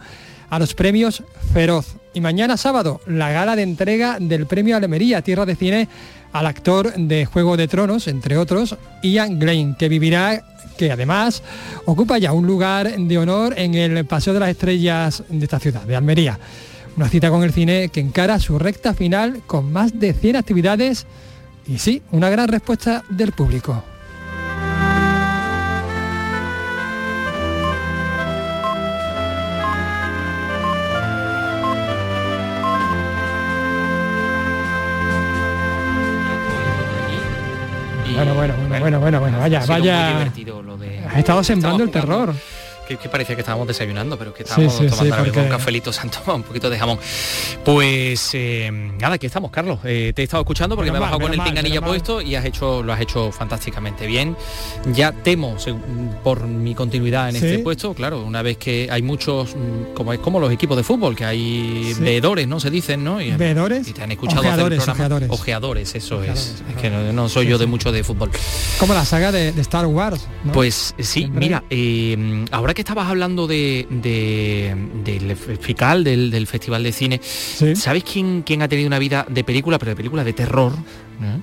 a 0.50 0.58
los 0.58 0.74
premios 0.74 1.22
Feroz. 1.52 1.96
Y 2.12 2.20
mañana 2.20 2.56
sábado, 2.56 3.00
la 3.06 3.32
gala 3.32 3.56
de 3.56 3.62
entrega 3.62 4.18
del 4.20 4.46
premio 4.46 4.76
Almería, 4.76 5.22
Tierra 5.22 5.46
de 5.46 5.56
Cine, 5.56 5.88
al 6.32 6.46
actor 6.46 6.92
de 6.94 7.26
Juego 7.26 7.56
de 7.56 7.68
Tronos, 7.68 8.06
entre 8.06 8.36
otros, 8.36 8.76
Ian 9.02 9.38
Glein, 9.38 9.74
que 9.74 9.88
vivirá 9.88 10.42
que 10.76 10.92
además 10.92 11.42
ocupa 11.86 12.18
ya 12.18 12.32
un 12.32 12.46
lugar 12.46 12.96
de 12.96 13.18
honor 13.18 13.54
en 13.56 13.74
el 13.74 14.04
Paseo 14.04 14.34
de 14.34 14.40
las 14.40 14.50
Estrellas 14.50 15.22
de 15.28 15.44
esta 15.44 15.58
ciudad, 15.58 15.82
de 15.82 15.96
Almería. 15.96 16.38
Una 16.96 17.08
cita 17.08 17.30
con 17.30 17.42
el 17.42 17.52
cine 17.52 17.88
que 17.88 18.00
encara 18.00 18.38
su 18.38 18.58
recta 18.58 18.94
final 18.94 19.42
con 19.46 19.72
más 19.72 19.98
de 19.98 20.12
100 20.12 20.36
actividades 20.36 21.06
y 21.66 21.78
sí, 21.78 22.02
una 22.12 22.30
gran 22.30 22.48
respuesta 22.48 23.02
del 23.08 23.32
público. 23.32 23.82
Bueno, 38.14 38.34
bueno, 38.34 38.54
bueno, 38.68 39.00
bueno, 39.00 39.20
bueno, 39.20 39.38
vaya, 39.38 39.66
vaya. 39.66 40.30
Ha 41.14 41.20
estado 41.20 41.44
sembrando 41.44 41.84
el 41.84 41.90
terror. 41.92 42.34
Que, 42.86 42.96
que 42.96 43.08
parecía 43.08 43.34
que 43.34 43.40
estábamos 43.42 43.66
desayunando, 43.66 44.18
pero 44.18 44.32
que 44.34 44.42
estábamos 44.42 44.72
Sí, 44.72 44.84
sí, 44.84 44.90
tomando 44.90 45.14
sí, 45.16 45.22
porque- 45.24 45.40
un 45.40 45.48
cafelito 45.48 45.92
santo, 45.92 46.18
un 46.34 46.42
poquito 46.42 46.70
de 46.70 46.78
jamón. 46.78 46.98
Pues 47.64 48.30
eh, 48.34 48.70
nada, 49.00 49.14
aquí 49.14 49.26
estamos, 49.26 49.50
Carlos. 49.50 49.78
Eh, 49.84 50.12
te 50.14 50.22
he 50.22 50.24
estado 50.24 50.42
escuchando 50.42 50.76
porque 50.76 50.90
me 50.90 50.98
he 50.98 51.00
bajado 51.00 51.20
con 51.20 51.30
el 51.32 51.38
mal, 51.38 51.48
pinganilla 51.48 51.80
mal. 51.80 51.90
puesto 51.90 52.20
y 52.20 52.34
has 52.34 52.44
hecho, 52.44 52.82
lo 52.82 52.92
has 52.92 53.00
hecho 53.00 53.30
fantásticamente 53.32 54.06
bien. 54.06 54.36
Ya 54.92 55.12
temo 55.12 55.56
por 56.22 56.46
mi 56.46 56.74
continuidad 56.74 57.28
en 57.30 57.36
este 57.36 57.58
puesto, 57.60 57.94
claro, 57.94 58.22
una 58.24 58.42
vez 58.42 58.56
que 58.58 58.88
hay 58.90 59.02
muchos, 59.02 59.54
mm, 59.54 59.94
como 59.94 60.12
es 60.12 60.18
como 60.18 60.40
los 60.40 60.52
equipos 60.52 60.76
de 60.76 60.82
fútbol, 60.82 61.16
que 61.16 61.24
hay 61.24 61.94
veedores, 62.00 62.46
¿no? 62.48 62.60
Se 62.60 62.70
dicen, 62.70 63.02
¿no? 63.04 63.20
Y, 63.20 63.30
¿Veedores? 63.32 63.88
y 63.88 63.92
te 63.92 64.02
han 64.02 64.12
escuchado 64.12 64.40
hacer 64.40 64.50
el 64.50 64.54
Ojeadores, 64.54 64.76
programa. 64.78 64.94
ojeadores. 65.04 65.30
Ojeadores, 65.30 65.94
eso 65.94 66.22
es. 66.22 66.62
Es 66.68 66.76
que 66.80 66.90
no, 66.90 67.12
no 67.12 67.28
soy 67.28 67.46
yo 67.46 67.58
de 67.58 67.66
mucho 67.66 67.92
de 67.92 68.04
fútbol. 68.04 68.30
Como 68.78 68.92
la 68.94 69.04
saga 69.04 69.32
de, 69.32 69.52
de 69.52 69.60
Star 69.62 69.86
Wars. 69.86 70.26
¿no? 70.44 70.52
Pues 70.52 70.94
sí, 70.98 71.04
Siempre- 71.24 71.40
mira, 71.40 71.64
eh, 71.70 72.44
ahora 72.50 72.73
que 72.74 72.82
estabas 72.82 73.08
hablando 73.08 73.46
de, 73.46 73.86
de- 73.90 74.74
del 75.04 75.36
FICAL, 75.36 76.04
del, 76.04 76.30
del 76.30 76.46
Festival 76.46 76.82
de 76.82 76.92
Cine, 76.92 77.20
¿sabes 77.74 78.04
quién, 78.04 78.42
quién 78.42 78.62
ha 78.62 78.68
tenido 78.68 78.86
una 78.86 78.98
vida 78.98 79.26
de 79.28 79.44
película, 79.44 79.78
pero 79.78 79.90
de 79.92 79.96
película 79.96 80.24
de 80.24 80.32
terror? 80.32 80.72
¿Eh? 81.22 81.40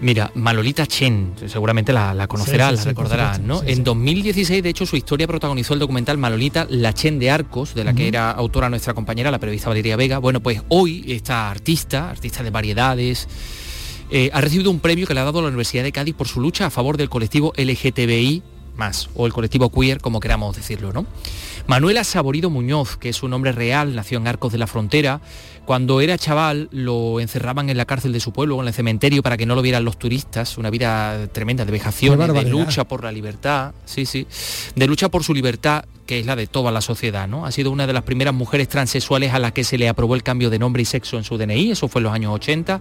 Mira, 0.00 0.30
Malolita 0.34 0.86
Chen, 0.86 1.32
seguramente 1.46 1.92
la, 1.92 2.12
la 2.12 2.26
conocerás, 2.26 2.70
Sí, 2.70 2.76
sí, 2.76 2.76
la 2.76 2.82
sí, 2.82 2.88
recordarás, 2.88 3.40
¿no? 3.40 3.60
sí, 3.60 3.66
en 3.68 3.76
sí. 3.76 3.82
2016, 3.82 4.62
de 4.62 4.68
hecho, 4.68 4.84
su 4.84 4.96
historia 4.96 5.26
protagonizó 5.26 5.74
el 5.74 5.80
documental 5.80 6.18
Malolita, 6.18 6.66
la 6.68 6.92
Chen 6.92 7.18
de 7.18 7.30
Arcos, 7.30 7.74
de 7.74 7.84
la 7.84 7.94
que 7.94 8.08
era 8.08 8.30
autora 8.32 8.68
nuestra 8.68 8.94
compañera, 8.94 9.30
la 9.30 9.38
periodista 9.38 9.68
Valeria 9.68 9.96
Vega. 9.96 10.18
Bueno, 10.18 10.40
pues 10.40 10.60
hoy 10.68 11.04
esta 11.08 11.50
artista, 11.50 12.10
artista 12.10 12.42
de 12.42 12.50
variedades, 12.50 13.28
eh, 14.10 14.28
ha 14.32 14.40
recibido 14.42 14.70
un 14.70 14.80
premio 14.80 15.06
que 15.06 15.14
le 15.14 15.20
ha 15.20 15.24
dado 15.24 15.40
la 15.40 15.48
Universidad 15.48 15.84
de 15.84 15.92
Cádiz 15.92 16.14
por 16.14 16.28
su 16.28 16.40
lucha 16.40 16.66
a 16.66 16.70
favor 16.70 16.96
del 16.98 17.08
colectivo 17.08 17.52
LGTBI 17.56 18.42
más 18.76 19.08
o 19.14 19.26
el 19.26 19.32
colectivo 19.32 19.70
queer, 19.70 20.00
como 20.00 20.20
queramos 20.20 20.56
decirlo, 20.56 20.92
¿no? 20.92 21.06
Manuela 21.66 22.04
Saborido 22.04 22.50
Muñoz, 22.50 22.96
que 22.96 23.10
es 23.10 23.16
su 23.16 23.28
nombre 23.28 23.52
real, 23.52 23.94
nació 23.94 24.18
en 24.18 24.26
Arcos 24.26 24.52
de 24.52 24.58
la 24.58 24.66
Frontera. 24.66 25.20
Cuando 25.64 26.00
era 26.00 26.18
chaval 26.18 26.68
lo 26.72 27.20
encerraban 27.20 27.70
en 27.70 27.76
la 27.76 27.84
cárcel 27.84 28.12
de 28.12 28.18
su 28.18 28.32
pueblo, 28.32 28.60
en 28.60 28.66
el 28.66 28.74
cementerio, 28.74 29.22
para 29.22 29.36
que 29.36 29.46
no 29.46 29.54
lo 29.54 29.62
vieran 29.62 29.84
los 29.84 29.96
turistas. 29.96 30.58
Una 30.58 30.70
vida 30.70 31.28
tremenda 31.28 31.64
de 31.64 31.70
Qué 31.70 31.78
vejaciones, 31.78 32.32
de 32.32 32.44
lucha 32.44 32.84
por 32.84 33.04
la 33.04 33.12
libertad, 33.12 33.72
sí, 33.84 34.04
sí, 34.04 34.26
de 34.74 34.86
lucha 34.88 35.08
por 35.08 35.22
su 35.22 35.32
libertad, 35.32 35.84
que 36.04 36.18
es 36.18 36.26
la 36.26 36.34
de 36.34 36.48
toda 36.48 36.72
la 36.72 36.80
sociedad, 36.80 37.28
¿no? 37.28 37.46
Ha 37.46 37.52
sido 37.52 37.70
una 37.70 37.86
de 37.86 37.92
las 37.92 38.02
primeras 38.02 38.34
mujeres 38.34 38.68
transexuales 38.68 39.32
a 39.32 39.38
las 39.38 39.52
que 39.52 39.62
se 39.62 39.78
le 39.78 39.88
aprobó 39.88 40.16
el 40.16 40.24
cambio 40.24 40.50
de 40.50 40.58
nombre 40.58 40.82
y 40.82 40.84
sexo 40.84 41.16
en 41.16 41.22
su 41.22 41.38
DNI, 41.38 41.70
eso 41.70 41.86
fue 41.86 42.00
en 42.00 42.04
los 42.04 42.12
años 42.12 42.34
80. 42.34 42.80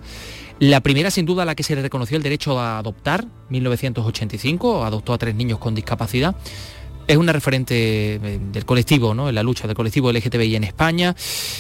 La 0.60 0.82
primera, 0.82 1.12
sin 1.12 1.26
duda, 1.26 1.44
a 1.44 1.46
la 1.46 1.56
que 1.56 1.64
se 1.64 1.76
le 1.76 1.82
reconoció 1.82 2.18
el 2.18 2.24
derecho 2.24 2.60
a 2.60 2.80
adoptar, 2.80 3.26
1985, 3.50 4.86
adoptó 4.86 5.14
a 5.14 5.18
tres 5.18 5.36
niños 5.36 5.60
con 5.60 5.76
discapacidad. 5.76 6.36
Es 7.12 7.18
una 7.18 7.34
referente 7.34 8.16
eh, 8.16 8.40
del 8.54 8.64
colectivo, 8.64 9.14
¿no? 9.14 9.28
En 9.28 9.36
la 9.36 9.44
lucha 9.44 9.68
del 9.68 9.76
colectivo 9.76 10.14
LGTBI 10.14 10.56
en 10.56 10.64
España. 10.64 11.14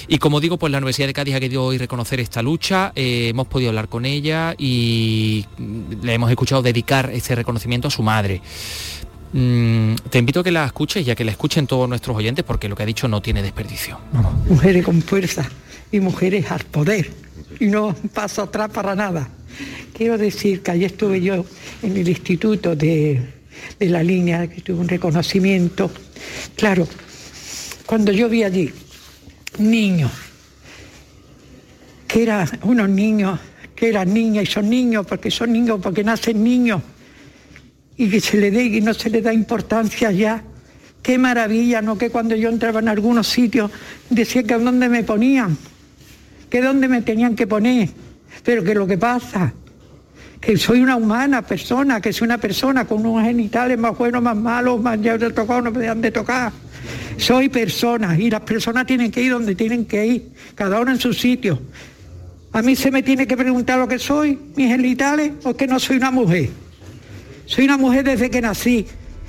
Y 0.08 0.18
como 0.18 0.40
digo, 0.40 0.58
pues 0.58 0.72
la 0.72 0.78
Universidad 0.78 1.08
de 1.08 1.14
Cádiz 1.14 1.36
ha 1.36 1.42
querido 1.42 1.66
hoy 1.66 1.78
reconocer 1.78 2.22
esta 2.22 2.42
lucha. 2.42 2.94
Eh, 2.96 3.28
hemos 3.32 3.48
podido 3.48 3.68
hablar 3.68 3.90
con 3.90 4.06
ella 4.06 4.56
y 4.58 5.46
mm, 5.58 6.06
le 6.06 6.14
hemos 6.14 6.30
escuchado 6.30 6.62
dedicar 6.62 7.10
este 7.12 7.36
reconocimiento 7.36 7.90
a 7.90 7.92
su 7.92 8.02
madre. 8.02 8.42
Mm, 9.34 9.96
te 10.10 10.20
invito 10.20 10.40
a 10.40 10.44
que 10.46 10.52
la 10.52 10.64
escuches 10.64 11.06
y 11.06 11.12
a 11.12 11.16
que 11.16 11.26
la 11.26 11.32
escuchen 11.32 11.68
todos 11.68 11.90
nuestros 11.90 12.16
oyentes 12.16 12.46
porque 12.46 12.70
lo 12.70 12.78
que 12.78 12.84
ha 12.84 12.86
dicho 12.86 13.10
no 13.10 13.22
tiene 13.22 13.44
desperdicio. 13.44 14.00
mujeres 14.48 14.86
con 14.86 15.02
fuerza 15.02 15.50
y 15.92 16.00
mujeres 16.00 16.50
al 16.50 16.64
poder 16.64 17.12
y 17.60 17.66
no 17.66 17.94
paso 18.14 18.44
atrás 18.44 18.70
para 18.70 18.96
nada. 18.96 19.28
Quiero 19.94 20.18
decir 20.18 20.64
que 20.64 20.72
ayer 20.72 20.92
estuve 20.92 21.20
yo 21.20 21.44
en 21.84 21.98
el 21.98 22.08
instituto 22.08 22.74
de, 22.74 23.41
de 23.80 23.90
la 23.90 24.04
línea, 24.04 24.48
que 24.48 24.62
tuve 24.62 24.80
un 24.80 24.88
reconocimiento. 24.88 25.92
Claro, 26.56 26.88
cuando 27.86 28.12
yo 28.12 28.30
vi 28.30 28.44
allí 28.44 28.72
niños, 29.58 30.12
que 32.08 32.24
eran 32.24 32.48
unos 32.64 32.90
niños, 32.90 33.40
que 33.76 33.90
eran 33.90 34.14
niñas 34.14 34.44
y 34.44 34.48
son 34.48 34.70
niños, 34.70 35.06
porque 35.06 35.32
son 35.32 35.52
niños, 35.52 35.80
porque 35.82 36.04
nacen 36.04 36.44
niños, 36.44 36.82
y 37.98 38.10
que 38.10 38.20
se 38.20 38.38
le 38.38 38.52
dé 38.52 38.64
y 38.64 38.82
no 38.82 38.94
se 38.94 39.10
le 39.10 39.22
da 39.22 39.34
importancia 39.34 40.12
ya. 40.12 40.44
Qué 41.02 41.18
maravilla, 41.18 41.82
¿no? 41.82 41.98
Que 41.98 42.10
cuando 42.10 42.36
yo 42.36 42.50
entraba 42.50 42.80
en 42.80 42.88
algunos 42.88 43.28
sitios 43.28 43.72
decía 44.10 44.44
que 44.44 44.54
dónde 44.56 44.88
me 44.88 45.04
ponían, 45.04 45.58
que 46.50 46.62
dónde 46.62 46.88
me 46.88 47.02
tenían 47.02 47.36
que 47.36 47.48
poner. 47.48 47.90
Pero 48.44 48.64
que 48.64 48.74
lo 48.74 48.88
que 48.88 48.98
pasa, 48.98 49.54
que 50.42 50.58
soy 50.58 50.82
una 50.82 50.96
humana 50.96 51.44
persona, 51.44 52.02
que 52.02 52.12
soy 52.12 52.26
una 52.26 52.40
persona 52.40 52.86
con 52.86 53.06
unos 53.06 53.24
genitales 53.24 53.78
más 53.78 53.96
buenos, 53.96 54.24
más 54.24 54.36
malos, 54.36 54.82
más 54.82 55.00
ya 55.00 55.16
de 55.16 55.30
tocado, 55.30 55.62
no 55.62 55.72
me 55.72 55.80
dejan 55.80 56.02
de 56.02 56.12
tocar. 56.12 56.52
Soy 57.18 57.48
persona 57.48 58.18
y 58.18 58.32
las 58.32 58.42
personas 58.42 58.88
tienen 58.88 59.12
que 59.12 59.22
ir 59.22 59.32
donde 59.32 59.54
tienen 59.54 59.86
que 59.86 60.06
ir, 60.06 60.32
cada 60.56 60.82
uno 60.82 60.92
en 60.92 61.00
su 61.00 61.14
sitio. 61.14 61.62
A 62.54 62.64
mí 62.64 62.76
se 62.76 62.90
me 62.90 63.04
tiene 63.04 63.28
que 63.28 63.38
preguntar 63.38 63.78
lo 63.78 63.88
que 63.88 64.00
soy, 64.00 64.38
mis 64.56 64.68
genitales, 64.68 65.32
o 65.44 65.56
que 65.56 65.68
no 65.68 65.80
soy 65.80 65.98
una 65.98 66.10
mujer. 66.10 66.50
Soy 67.46 67.66
una 67.66 67.78
mujer 67.78 68.04
desde 68.04 68.30
que 68.32 68.42
nací 68.42 68.88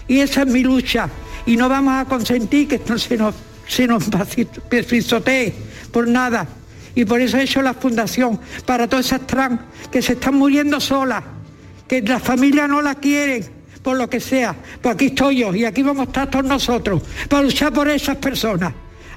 y 0.09 0.20
esa 0.20 0.42
es 0.42 0.48
mi 0.48 0.62
lucha. 0.62 1.11
Y 1.44 1.57
no 1.57 1.68
vamos 1.68 1.94
a 1.94 2.05
consentir 2.07 2.68
que 2.68 2.77
esto 2.77 2.98
se 2.98 3.18
nos, 3.18 3.35
se 3.68 3.87
nos 3.87 4.09
pisotee 4.88 5.53
por 5.92 6.09
nada. 6.09 6.48
Y 6.94 7.05
por 7.05 7.20
eso 7.20 7.38
he 7.38 7.42
hecho 7.42 7.62
la 7.62 7.74
fundación 7.74 8.38
para 8.66 8.87
todas 8.87 9.07
esas 9.07 9.26
trans 9.26 9.61
que 9.90 10.02
se 10.02 10.14
están 10.14 10.35
muriendo 10.35 10.81
solas, 10.81 11.24
que 11.88 12.02
la 12.02 12.20
familia 12.20 12.68
no 12.68 12.83
la 12.83 12.94
quieren, 12.94 13.44
por 13.83 13.96
lo 13.96 14.09
que 14.09 14.20
sea. 14.20 14.55
Pues 14.81 14.94
aquí 14.94 15.07
estoy 15.07 15.38
yo 15.38 15.55
y 15.55 15.64
aquí 15.64 15.83
vamos 15.83 16.02
a 16.02 16.11
estar 16.11 16.31
todos 16.31 16.44
nosotros 16.44 17.02
para 17.28 17.42
luchar 17.42 17.72
por 17.72 17.88
esas 17.88 18.16
personas. 18.16 18.72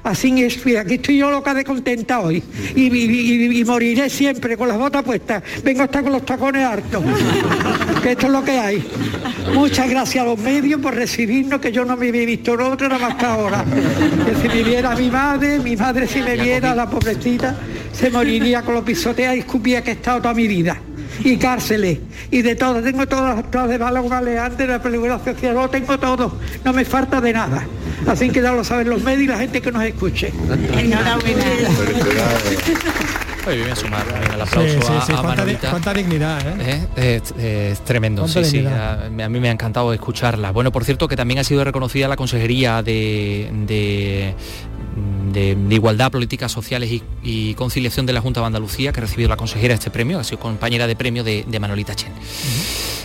Así 0.06 0.40
es, 0.40 0.64
y 0.64 0.76
aquí 0.76 0.94
estoy 0.94 1.16
yo 1.18 1.32
loca 1.32 1.52
de 1.52 1.64
contenta 1.64 2.20
hoy. 2.20 2.40
Y, 2.76 2.82
y- 2.96 3.48
y- 3.48 3.58
y 3.60 3.64
moriré 3.64 4.08
siempre 4.08 4.56
con 4.56 4.68
las 4.68 4.78
botas 4.78 5.02
puestas. 5.02 5.42
Vengo 5.64 5.82
hasta 5.82 6.00
con 6.00 6.12
los 6.12 6.24
tacones 6.24 6.64
hartos. 6.64 7.02
que 8.04 8.12
esto 8.12 8.26
es 8.26 8.32
lo 8.32 8.44
que 8.44 8.52
hay. 8.56 8.84
Muchas 9.52 9.90
gracias 9.90 10.22
a 10.22 10.26
los 10.28 10.38
medios 10.38 10.80
por 10.80 10.94
recibirnos, 10.94 11.60
que 11.60 11.72
yo 11.72 11.84
no 11.84 11.96
me 11.96 12.08
había 12.08 12.24
visto 12.24 12.54
en 12.54 12.60
otro 12.60 12.88
nada 12.88 13.08
más 13.08 13.16
que 13.16 13.26
ahora. 13.26 13.64
Que 13.64 14.34
si 14.40 14.48
me 14.48 14.62
viera 14.62 14.94
mi 14.94 15.10
madre, 15.10 15.58
mi 15.58 15.74
madre 15.76 16.06
si 16.06 16.20
me 16.22 16.36
viera, 16.36 16.72
la 16.72 16.88
pobrecita, 16.88 17.58
se 17.92 18.08
moriría 18.08 18.62
con 18.62 18.74
los 18.74 18.84
pisoteas 18.84 19.34
y 19.34 19.40
escupía 19.40 19.82
que 19.82 19.90
he 19.90 19.94
estado 19.94 20.22
toda 20.22 20.34
mi 20.34 20.46
vida. 20.46 20.80
Y 21.24 21.36
cárceles, 21.36 21.98
y 22.30 22.42
de 22.42 22.54
todo. 22.56 22.82
Tengo 22.82 23.06
todas 23.06 23.36
las 23.36 23.50
todas 23.50 23.68
de 23.68 23.78
Bala 23.78 24.02
Galeante, 24.02 24.62
de 24.66 24.72
la 24.74 24.82
película 24.82 25.18
social, 25.24 25.54
lo 25.54 25.68
tengo 25.70 25.98
todo. 25.98 26.36
No 26.64 26.72
me 26.72 26.84
falta 26.84 27.20
de 27.20 27.32
nada. 27.32 27.66
Así 28.06 28.30
que 28.30 28.42
ya 28.42 28.52
lo 28.52 28.62
saben 28.64 28.88
los 28.90 29.02
medios 29.02 29.22
y 29.22 29.26
la 29.28 29.38
gente 29.38 29.60
que 29.60 29.72
nos 29.72 29.82
escuche. 29.82 30.32
Oye, 33.46 33.62
voy 33.62 33.70
a 33.70 33.76
sumar 33.76 34.02
también 34.04 34.32
el 34.32 34.40
aplauso 34.40 34.72
Sí, 34.72 34.78
sí, 34.82 34.92
a, 34.92 35.00
sí, 35.02 35.12
a 35.12 35.16
cuánta, 35.22 35.44
di- 35.44 35.52
Manolita. 35.52 35.70
cuánta 35.70 35.94
dignidad, 35.94 36.40
¿eh? 36.60 36.88
¿Eh? 36.96 37.20
Es, 37.22 37.34
es 37.38 37.84
tremendo, 37.84 38.26
sí, 38.26 38.44
sí. 38.44 38.66
A, 38.66 39.04
a 39.06 39.28
mí 39.28 39.38
me 39.40 39.48
ha 39.48 39.52
encantado 39.52 39.92
escucharla. 39.92 40.50
Bueno, 40.50 40.72
por 40.72 40.84
cierto, 40.84 41.06
que 41.06 41.14
también 41.14 41.38
ha 41.38 41.44
sido 41.44 41.62
reconocida 41.62 42.08
la 42.08 42.16
Consejería 42.16 42.82
de, 42.82 43.48
de, 43.66 44.34
de- 45.32 45.54
de 45.54 45.74
Igualdad, 45.74 46.10
Políticas 46.10 46.50
Sociales 46.52 47.02
y, 47.22 47.54
Conciliación 47.54 48.06
de 48.06 48.12
la 48.12 48.20
Junta 48.20 48.40
de 48.40 48.46
Andalucía, 48.46 48.92
que 48.92 49.00
ha 49.00 49.02
recibido 49.02 49.28
la 49.28 49.36
consejera 49.36 49.74
este 49.74 49.90
premio, 49.90 50.18
ha 50.18 50.24
sido 50.24 50.38
compañera 50.40 50.86
de 50.86 50.96
premio 50.96 51.24
de 51.24 51.58
Manolita 51.60 51.94
Chen. 51.94 52.12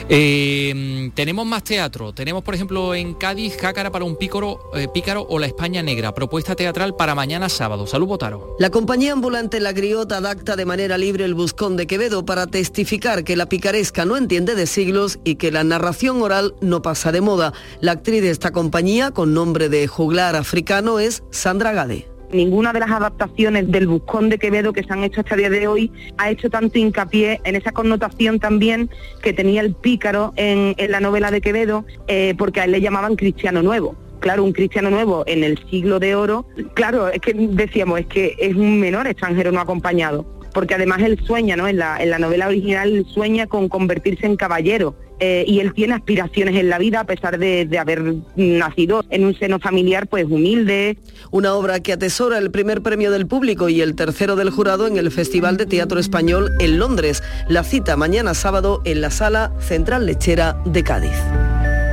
Eh, 0.09 1.11
tenemos 1.15 1.45
más 1.45 1.63
teatro. 1.63 2.13
Tenemos, 2.13 2.43
por 2.43 2.55
ejemplo, 2.55 2.93
en 2.95 3.13
Cádiz, 3.13 3.57
Jácara 3.57 3.91
para 3.91 4.05
un 4.05 4.17
eh, 4.21 4.87
pícaro 4.93 5.25
o 5.29 5.39
la 5.39 5.47
España 5.47 5.81
Negra. 5.81 6.13
Propuesta 6.13 6.55
teatral 6.55 6.95
para 6.95 7.15
mañana 7.15 7.49
sábado. 7.49 7.87
Salud, 7.87 8.07
Botaro. 8.07 8.55
La 8.59 8.69
compañía 8.69 9.13
ambulante 9.13 9.59
La 9.59 9.71
Griota 9.71 10.17
adapta 10.17 10.55
de 10.55 10.65
manera 10.65 10.97
libre 10.97 11.25
el 11.25 11.33
Buscón 11.33 11.77
de 11.77 11.87
Quevedo 11.87 12.25
para 12.25 12.47
testificar 12.47 13.23
que 13.23 13.35
la 13.35 13.47
picaresca 13.47 14.05
no 14.05 14.17
entiende 14.17 14.55
de 14.55 14.67
siglos 14.67 15.19
y 15.23 15.35
que 15.35 15.51
la 15.51 15.63
narración 15.63 16.21
oral 16.21 16.55
no 16.61 16.81
pasa 16.81 17.11
de 17.11 17.21
moda. 17.21 17.53
La 17.79 17.93
actriz 17.93 18.21
de 18.21 18.31
esta 18.31 18.51
compañía, 18.51 19.11
con 19.11 19.33
nombre 19.33 19.69
de 19.69 19.87
juglar 19.87 20.35
africano, 20.35 20.99
es 20.99 21.23
Sandra 21.31 21.71
Gade. 21.73 22.11
Ninguna 22.34 22.72
de 22.72 22.80
las 22.80 22.91
adaptaciones 22.91 23.70
del 23.70 23.88
Buscón 23.88 24.30
de 24.30 24.38
Quevedo 24.38 24.72
que 24.72 24.84
se 24.84 24.94
han 24.94 25.04
hecho 25.04 25.20
hasta 25.20 25.36
el 25.36 25.41
día 25.41 25.50
de 25.50 25.67
hoy 25.67 25.91
ha 26.17 26.30
hecho 26.30 26.50
tanto 26.50 26.80
hincapié 26.80 27.41
en 27.44 27.56
esa 27.56 27.74
connotación 27.74 28.39
también 28.39 28.89
que 29.22 29.34
tenía 29.34 29.62
el 29.62 29.74
pícaro 29.74 30.32
en, 30.38 30.76
la 30.89 31.02
novela 31.02 31.30
de 31.30 31.41
Quevedo, 31.41 31.86
eh, 32.08 32.34
porque 32.38 32.62
a 32.62 32.65
él 32.65 32.72
le 32.72 32.82
llamaban 32.82 33.15
cristiano 33.15 33.62
nuevo. 33.62 33.96
Claro, 34.22 34.44
un 34.44 34.54
cristiano 34.54 34.89
nuevo 34.89 35.24
en 35.28 35.44
el 35.44 35.60
siglo 35.70 36.00
de 36.00 36.15
oro, 36.15 36.46
claro, 36.76 37.10
es 37.10 37.20
que 37.20 37.34
decíamos, 37.34 38.00
es 38.00 38.06
que 38.06 38.36
es 38.39 38.56
un 38.56 38.80
menor 38.80 39.08
extranjero 39.08 39.52
no 39.52 39.60
acompañado, 39.60 40.26
porque 40.54 40.76
además 40.76 41.02
él 41.02 41.20
sueña, 41.26 41.56
¿no? 41.56 41.67
En 41.67 41.78
la, 41.78 42.02
en 42.02 42.12
la 42.12 42.20
novela 42.20 42.48
original 42.48 43.06
sueña 43.10 43.48
con 43.48 43.67
convertirse 43.67 44.28
en 44.28 44.36
caballero, 44.36 44.96
eh, 45.21 45.45
y 45.47 45.60
él 45.60 45.73
tiene 45.73 45.93
aspiraciones 45.93 46.55
en 46.55 46.67
la 46.67 46.79
vida 46.79 47.01
a 47.01 47.03
pesar 47.05 47.38
de, 47.38 47.65
de 47.65 47.77
haber 47.77 48.15
nacido 48.36 49.05
en 49.12 49.23
un 49.23 49.38
seno 49.38 49.60
familiar 49.60 50.07
pues 50.07 50.25
humilde. 50.25 50.97
Una 51.29 51.53
obra 51.53 51.79
que 51.79 51.93
atesora 51.93 52.39
el 52.39 52.49
primer 52.49 52.81
premio 52.81 53.12
del 53.12 53.27
público 53.27 53.69
y 53.69 53.81
el 53.81 53.95
tercero 53.95 54.36
del 54.36 54.49
jurado 54.49 54.88
en 54.88 54.97
el 54.97 55.12
Festival 55.12 55.57
de 55.57 55.67
Teatro 55.67 55.99
Español 55.99 56.49
en 56.60 56.79
Londres. 56.79 57.21
La 57.47 57.63
cita 57.63 57.95
mañana 57.95 58.34
sábado 58.34 58.81
en 58.84 59.01
la 59.01 59.12
Sala 59.12 59.53
Central 59.60 60.07
Lechera 60.07 60.62
de 60.65 60.84
Cádiz. 60.84 61.50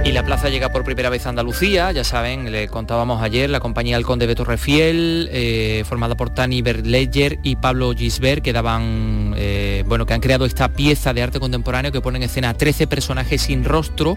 Y 0.08 0.12
la 0.12 0.24
plaza 0.24 0.48
llega 0.48 0.70
por 0.70 0.84
primera 0.84 1.10
vez 1.10 1.26
a 1.26 1.28
Andalucía, 1.28 1.92
ya 1.92 2.02
saben, 2.02 2.50
le 2.50 2.66
contábamos 2.68 3.20
ayer, 3.20 3.50
la 3.50 3.60
compañía 3.60 3.98
El 3.98 4.06
Conde 4.06 4.26
Beto 4.26 4.42
Refiel, 4.42 5.28
eh, 5.30 5.84
formada 5.86 6.16
por 6.16 6.30
Tani 6.30 6.62
Berleyer 6.62 7.38
y 7.42 7.56
Pablo 7.56 7.92
Gisbert, 7.94 8.42
que 8.42 8.54
daban, 8.54 9.34
eh, 9.36 9.84
bueno, 9.86 10.06
que 10.06 10.14
han 10.14 10.22
creado 10.22 10.46
esta 10.46 10.70
pieza 10.70 11.12
de 11.12 11.22
arte 11.22 11.38
contemporáneo 11.38 11.92
que 11.92 12.00
pone 12.00 12.16
en 12.16 12.22
escena 12.22 12.54
13 12.54 12.86
personajes 12.86 13.42
sin 13.42 13.64
rostro. 13.64 14.16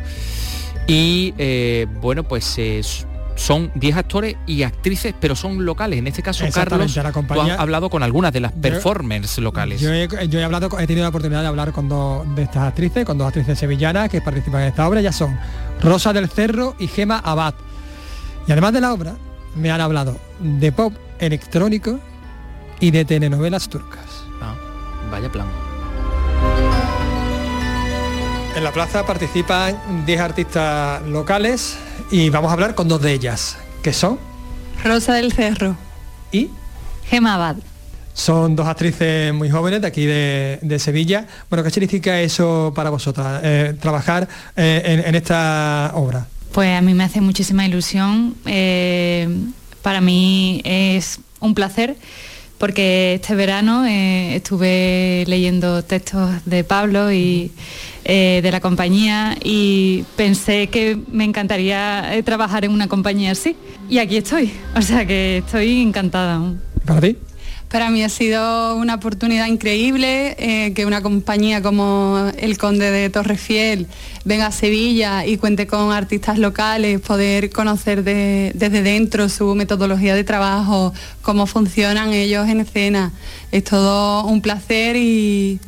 Y, 0.88 1.34
eh, 1.38 1.88
bueno, 2.00 2.24
pues 2.24 2.58
son 3.42 3.72
10 3.74 3.98
actores 3.98 4.36
y 4.46 4.62
actrices, 4.62 5.16
pero 5.20 5.36
son 5.36 5.66
locales. 5.66 5.98
En 5.98 6.06
este 6.06 6.22
caso, 6.22 6.46
Carlos, 6.54 6.96
la 6.96 7.12
tú 7.12 7.42
has 7.42 7.60
hablado 7.60 7.90
con 7.90 8.04
algunas 8.04 8.32
de 8.32 8.40
las 8.40 8.52
performers 8.52 9.40
locales. 9.40 9.82
Yo 9.82 9.92
he, 9.92 10.08
yo 10.30 10.40
he, 10.40 10.44
hablado, 10.44 10.70
he 10.80 10.86
tenido 10.86 11.04
la 11.04 11.10
oportunidad 11.10 11.42
de 11.42 11.48
hablar 11.48 11.72
con 11.72 11.90
dos 11.90 12.24
de 12.36 12.44
estas 12.44 12.68
actrices, 12.68 13.04
con 13.04 13.18
dos 13.18 13.28
actrices 13.28 13.58
sevillanas 13.58 14.10
que 14.10 14.22
participan 14.22 14.62
en 14.62 14.68
esta 14.68 14.88
obra. 14.88 15.02
Ya 15.02 15.12
son 15.12 15.40
Rosa 15.82 16.14
del 16.14 16.30
Cerro 16.30 16.76
y 16.78 16.88
Gema 16.88 17.18
Abad. 17.18 17.56
Y 18.48 18.52
además 18.52 18.74
de 18.74 18.82
la 18.82 18.94
obra, 18.94 19.16
me 19.56 19.72
han 19.72 19.82
hablado 19.82 20.18
de 20.40 20.72
pop 20.72 20.94
electrónico 21.18 22.00
y 22.80 22.92
de 22.92 23.06
telenovelas 23.06 23.70
turcas. 23.70 24.24
Ah, 24.40 24.54
vaya 25.10 25.32
plan. 25.32 25.48
En 28.56 28.64
la 28.64 28.72
plaza 28.72 29.04
participan 29.04 30.06
10 30.06 30.20
artistas 30.20 31.02
locales 31.08 31.78
y 32.12 32.30
vamos 32.30 32.50
a 32.50 32.54
hablar 32.54 32.76
con 32.76 32.88
dos 32.88 33.02
de 33.02 33.14
ellas, 33.14 33.58
que 33.82 33.94
son 33.94 34.20
Rosa 34.84 35.14
del 35.14 35.32
Cerro 35.32 35.78
y 36.32 36.50
Gema 37.06 37.36
Abad. 37.36 37.56
Son 38.14 38.56
dos 38.56 38.68
actrices 38.68 39.34
muy 39.34 39.50
jóvenes 39.50 39.82
de 39.82 39.88
aquí 39.88 40.06
de, 40.06 40.78
Sevilla. 40.80 41.26
Bueno, 41.50 41.64
¿qué 41.64 41.70
significa 41.70 42.20
eso 42.20 42.74
para 42.76 42.90
vosotras, 42.90 43.42
eh, 43.44 43.76
trabajar 43.80 44.28
eh, 44.58 45.04
en, 45.06 45.16
esta 45.16 45.92
obra? 45.96 46.28
Pues 46.52 46.78
a 46.78 46.82
mí 46.82 46.94
me 46.94 47.06
hace 47.06 47.22
muchísima 47.22 47.66
ilusión. 47.66 48.36
Eh, 48.46 49.30
para 49.82 50.02
mí 50.02 50.62
es 50.66 51.20
un 51.40 51.56
placer 51.56 51.96
porque 52.58 53.16
este 53.16 53.34
verano 53.34 53.86
estuve 53.86 55.24
leyendo 55.28 55.84
textos 55.84 56.46
de 56.46 56.64
Pablo 56.64 57.12
y 57.12 57.52
de 58.04 58.50
la 58.52 58.60
compañía 58.60 59.38
y 59.44 60.04
pensé 60.16 60.68
que 60.68 60.98
me 61.12 61.24
encantaría 61.24 62.12
trabajar 62.26 62.66
en 62.66 62.72
una 62.72 62.88
compañía 62.88 63.32
así. 63.32 63.56
Y 63.90 64.00
aquí 64.00 64.18
estoy, 64.18 64.52
o 64.76 64.82
sea 64.82 65.06
que 65.06 65.38
estoy 65.38 65.82
encantada. 65.82 66.42
¿Para 66.86 67.02
ti? 67.02 67.18
Para 67.72 67.90
mí 67.90 68.04
ha 68.04 68.10
sido 68.10 68.76
una 68.76 68.96
oportunidad 68.96 69.48
increíble 69.48 70.36
eh, 70.38 70.74
que 70.74 70.86
una 70.86 71.02
compañía 71.02 71.62
como 71.62 72.30
el 72.38 72.58
Conde 72.58 72.92
de 72.92 73.10
Torrefiel 73.10 73.88
venga 74.26 74.48
a 74.48 74.52
Sevilla 74.52 75.26
y 75.26 75.38
cuente 75.38 75.68
con 75.68 75.94
artistas 75.94 76.38
locales, 76.38 77.00
poder 77.00 77.50
conocer 77.50 78.04
desde 78.04 78.82
dentro 78.82 79.30
su 79.30 79.56
metodología 79.56 80.16
de 80.16 80.26
trabajo, 80.26 80.94
cómo 81.22 81.46
funcionan 81.46 82.12
ellos 82.12 82.50
en 82.50 82.60
escena. 82.60 83.14
Es 83.54 83.64
todo 83.64 84.26
un 84.26 84.42
placer 84.42 84.98
y, 84.98 85.62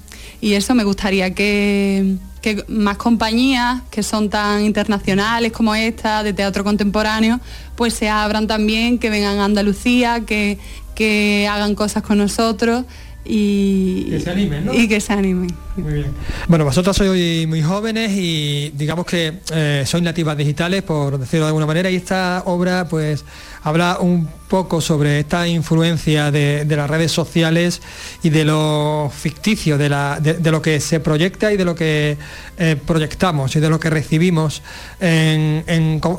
eso 0.52 0.76
me 0.76 0.84
gustaría 0.84 1.34
que, 1.34 2.18
que 2.42 2.66
más 2.68 2.98
compañías 2.98 3.82
que 3.90 4.04
son 4.04 4.30
tan 4.30 4.66
internacionales 4.66 5.54
como 5.54 5.74
esta, 5.74 6.22
de 6.22 6.34
teatro 6.34 6.66
contemporáneo, 6.66 7.40
pues 7.78 7.94
se 7.94 8.10
abran 8.10 8.46
también, 8.46 9.00
que 9.00 9.10
vengan 9.10 9.40
a 9.40 9.46
Andalucía, 9.46 10.26
que, 10.26 10.60
que 10.96 11.48
hagan 11.50 11.76
cosas 11.76 12.04
con 12.04 12.18
nosotros 12.18 12.84
y 13.26 14.10
que 14.10 14.20
se 14.20 14.30
animen, 14.32 14.70
Y 14.74 14.88
que 14.88 15.00
se 15.00 15.14
animen. 15.14 15.50
Muy 15.78 15.94
bien. 15.94 16.12
Bueno, 16.48 16.66
vosotros 16.66 16.96
sois 16.98 17.48
muy 17.48 17.62
jóvenes 17.62 18.12
y 18.12 18.72
digamos 18.76 19.06
que 19.06 19.40
eh, 19.54 19.84
sois 19.86 20.04
nativas 20.04 20.36
digitales, 20.36 20.84
por 20.84 21.18
decirlo 21.18 21.46
de 21.46 21.50
alguna 21.50 21.66
manera, 21.66 21.90
y 21.90 21.96
esta 21.96 22.44
obra 22.46 22.88
pues 22.90 23.24
habla 23.64 23.98
un 24.00 24.28
poco 24.48 24.82
sobre 24.82 25.20
esta 25.20 25.48
influencia 25.48 26.32
de, 26.32 26.66
las 26.70 26.90
redes 26.90 27.12
sociales 27.12 27.82
y 28.22 28.30
de 28.30 28.46
lo 28.46 29.12
ficticio, 29.16 29.78
de, 29.78 29.90
lo 29.90 30.62
que 30.62 30.80
se 30.80 31.00
proyecta 31.00 31.52
y 31.52 31.58
de 31.58 31.66
lo 31.66 31.76
que 31.76 32.18
eh, 32.58 32.76
proyectamos 32.86 33.56
y 33.56 33.60
de 33.60 33.70
lo 33.70 33.80
que 33.80 33.90
recibimos 33.90 34.62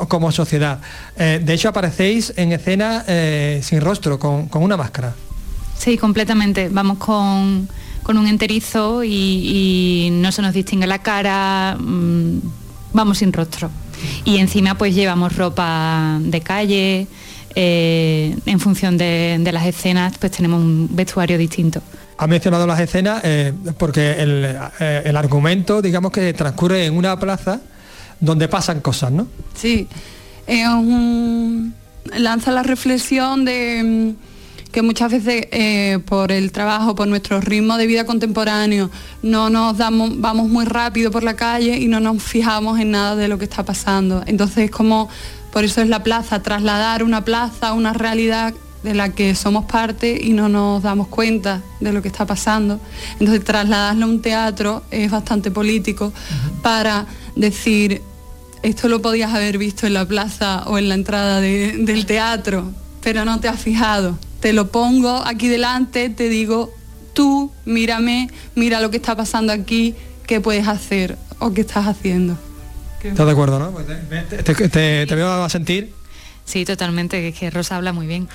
como, 0.08 0.32
sociedad. 0.32 0.80
Eh, 1.16 1.40
de 1.44 1.54
hecho, 1.54 1.68
aparecéis 1.68 2.32
en 2.36 2.52
escena 2.52 3.04
sin 3.62 3.80
rostro, 3.80 4.18
con 4.18 4.62
una 4.62 4.76
máscara. 4.76 5.14
Sí, 5.78 5.98
completamente. 5.98 6.68
Vamos 6.70 6.98
con, 6.98 7.68
un 8.08 8.26
enterizo 8.26 9.04
y, 9.04 10.08
no 10.12 10.32
se 10.32 10.42
nos 10.42 10.54
distingue 10.54 10.86
la 10.86 11.00
cara, 11.00 11.76
mm, 11.78 12.38
vamos 12.92 13.18
sin 13.18 13.32
rostro. 13.32 13.70
Y 14.24 14.38
encima 14.38 14.76
pues 14.76 14.94
llevamos 14.94 15.36
ropa 15.36 16.18
de 16.20 16.40
calle, 16.40 17.06
eh, 17.54 18.36
en 18.46 18.60
función 18.60 18.98
de, 18.98 19.38
las 19.52 19.66
escenas 19.66 20.18
pues 20.18 20.32
tenemos 20.32 20.60
un 20.60 20.88
vestuario 20.90 21.38
distinto. 21.38 21.80
Ha 22.16 22.26
mencionado 22.26 22.66
las 22.66 22.80
escenas 22.80 23.20
eh, 23.24 23.52
porque 23.78 24.12
el, 24.12 24.56
eh, 24.80 25.02
el, 25.04 25.16
argumento, 25.16 25.82
digamos 25.82 26.12
que 26.12 26.32
transcurre 26.32 26.86
en 26.86 26.96
una 26.96 27.18
plaza 27.18 27.60
donde 28.20 28.48
pasan 28.48 28.80
cosas, 28.80 29.10
¿no? 29.10 29.26
Sí, 29.54 29.88
lanza 32.16 32.52
la 32.52 32.62
reflexión 32.62 33.44
de 33.44 33.82
mm, 33.84 34.72
que 34.74 34.82
muchas 34.82 35.12
veces 35.12 35.46
eh, 35.52 36.00
por 36.04 36.32
el 36.32 36.50
trabajo, 36.50 36.96
por 36.96 37.06
nuestro 37.06 37.40
ritmo 37.40 37.76
de 37.76 37.86
vida 37.86 38.04
contemporáneo, 38.04 38.90
no 39.22 39.48
nos 39.48 39.78
damos, 39.78 40.20
vamos 40.20 40.48
muy 40.48 40.64
rápido 40.64 41.12
por 41.12 41.22
la 41.22 41.36
calle 41.36 41.78
y 41.78 41.86
no 41.86 42.00
nos 42.00 42.20
fijamos 42.20 42.80
en 42.80 42.90
nada 42.90 43.14
de 43.14 43.28
lo 43.28 43.38
que 43.38 43.44
está 43.44 43.62
pasando. 43.62 44.24
Entonces, 44.26 44.72
como 44.72 45.08
por 45.54 45.64
eso 45.64 45.80
es 45.80 45.88
la 45.88 46.02
plaza, 46.02 46.42
trasladar 46.42 47.02
una 47.02 47.24
plaza 47.24 47.68
a 47.68 47.72
una 47.72 47.94
realidad 47.94 48.52
de 48.82 48.92
la 48.92 49.14
que 49.14 49.34
somos 49.34 49.64
parte 49.64 50.20
y 50.22 50.34
no 50.34 50.50
nos 50.50 50.82
damos 50.82 51.08
cuenta 51.08 51.62
de 51.80 51.94
lo 51.94 52.02
que 52.02 52.08
está 52.08 52.26
pasando. 52.26 52.78
Entonces, 53.18 53.42
trasladarlo 53.42 54.04
a 54.04 54.08
un 54.10 54.20
teatro 54.20 54.82
es 54.90 55.10
bastante 55.10 55.50
político 55.50 56.12
para 56.62 57.06
decir, 57.34 58.02
esto 58.62 58.88
lo 58.88 59.00
podías 59.00 59.32
haber 59.32 59.56
visto 59.56 59.86
en 59.86 59.94
la 59.94 60.06
plaza 60.06 60.64
o 60.66 60.76
en 60.76 60.90
la 60.90 60.94
entrada 60.94 61.40
del 61.40 62.04
teatro, 62.04 62.70
pero 63.00 63.24
no 63.24 63.40
te 63.40 63.48
has 63.48 63.58
fijado 63.58 64.18
te 64.44 64.52
lo 64.52 64.70
pongo 64.70 65.22
aquí 65.24 65.48
delante, 65.48 66.10
te 66.10 66.28
digo, 66.28 66.70
tú 67.14 67.50
mírame, 67.64 68.28
mira 68.54 68.78
lo 68.82 68.90
que 68.90 68.98
está 68.98 69.16
pasando 69.16 69.54
aquí, 69.54 69.94
qué 70.26 70.38
puedes 70.38 70.68
hacer 70.68 71.16
o 71.38 71.54
qué 71.54 71.62
estás 71.62 71.86
haciendo. 71.86 72.36
¿Estás 73.04 73.26
de 73.26 73.32
acuerdo, 73.32 73.58
no? 73.58 73.70
Pues 73.70 73.86
te, 74.70 75.14
veo 75.14 75.44
a 75.44 75.48
sentir. 75.48 75.92
Sí, 76.44 76.64
totalmente, 76.64 77.20
que, 77.20 77.38
que 77.38 77.50
Rosa 77.50 77.76
habla 77.76 77.92
muy 77.92 78.06
bien. 78.06 78.28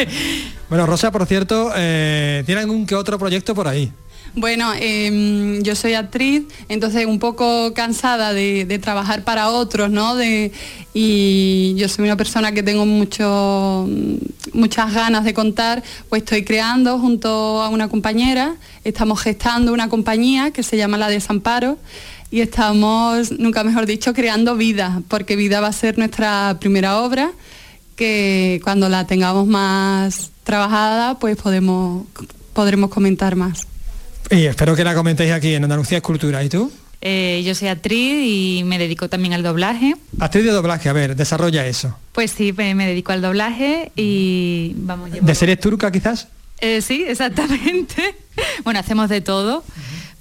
bueno, 0.68 0.86
Rosa, 0.86 1.10
por 1.10 1.26
cierto, 1.26 1.72
eh, 1.76 2.42
tiene 2.46 2.60
algún 2.62 2.86
que 2.86 2.94
otro 2.94 3.18
proyecto 3.18 3.54
por 3.54 3.68
ahí. 3.68 3.92
Bueno, 4.34 4.72
em, 4.78 5.62
yo 5.62 5.76
soy 5.76 5.92
actriz, 5.92 6.44
entonces 6.70 7.04
un 7.04 7.18
poco 7.18 7.74
cansada 7.74 8.32
de, 8.32 8.78
trabajar 8.82 9.24
para 9.24 9.50
otros, 9.50 9.90
¿no? 9.90 10.16
y 10.94 11.74
yo 11.76 11.88
soy 11.88 12.06
una 12.06 12.16
persona 12.16 12.52
que 12.52 12.62
tengo 12.62 12.86
mucho, 12.86 13.86
muchas 14.54 14.94
ganas 14.94 15.24
de 15.24 15.34
contar, 15.34 15.82
pues 16.08 16.22
estoy 16.22 16.44
creando 16.44 16.98
junto 16.98 17.60
a 17.62 17.68
una 17.68 17.88
compañera, 17.88 18.56
estamos 18.84 19.20
gestando 19.20 19.72
una 19.72 19.90
compañía 19.90 20.50
que 20.50 20.62
se 20.62 20.78
llama 20.78 20.96
La 20.96 21.08
Desamparo 21.08 21.76
y 22.32 22.40
estamos, 22.40 23.30
nunca 23.38 23.62
mejor 23.62 23.84
dicho, 23.84 24.14
creando 24.14 24.56
vida, 24.56 25.02
porque 25.08 25.36
vida 25.36 25.60
va 25.60 25.68
a 25.68 25.72
ser 25.72 25.98
nuestra 25.98 26.56
primera 26.58 26.98
obra, 26.98 27.30
que 27.94 28.58
cuando 28.64 28.88
la 28.88 29.06
tengamos 29.06 29.46
más 29.46 30.30
trabajada, 30.42 31.18
pues 31.18 31.36
podemos, 31.36 32.06
podremos 32.54 32.88
comentar 32.88 33.36
más. 33.36 33.66
Y 34.30 34.46
espero 34.46 34.74
que 34.74 34.82
la 34.82 34.94
comentéis 34.94 35.30
aquí 35.30 35.52
en 35.52 35.64
Andalucía 35.64 35.98
Escultura. 35.98 36.42
¿Y 36.42 36.48
tú? 36.48 36.72
Eh, 37.02 37.42
yo 37.44 37.54
soy 37.54 37.68
actriz 37.68 38.24
y 38.24 38.62
me 38.64 38.78
dedico 38.78 39.10
también 39.10 39.34
al 39.34 39.42
doblaje. 39.42 39.94
Actriz 40.18 40.44
de 40.44 40.52
doblaje, 40.52 40.88
a 40.88 40.94
ver, 40.94 41.14
desarrolla 41.14 41.66
eso. 41.66 41.98
Pues 42.12 42.30
sí, 42.30 42.54
me 42.54 42.86
dedico 42.86 43.12
al 43.12 43.20
doblaje 43.20 43.92
y 43.94 44.72
vamos. 44.76 45.10
¿De 45.10 45.34
series 45.34 45.60
turca 45.60 45.92
quizás? 45.92 46.28
Eh, 46.62 46.80
sí, 46.80 47.04
exactamente. 47.06 48.14
bueno, 48.64 48.80
hacemos 48.80 49.10
de 49.10 49.20
todo, 49.20 49.64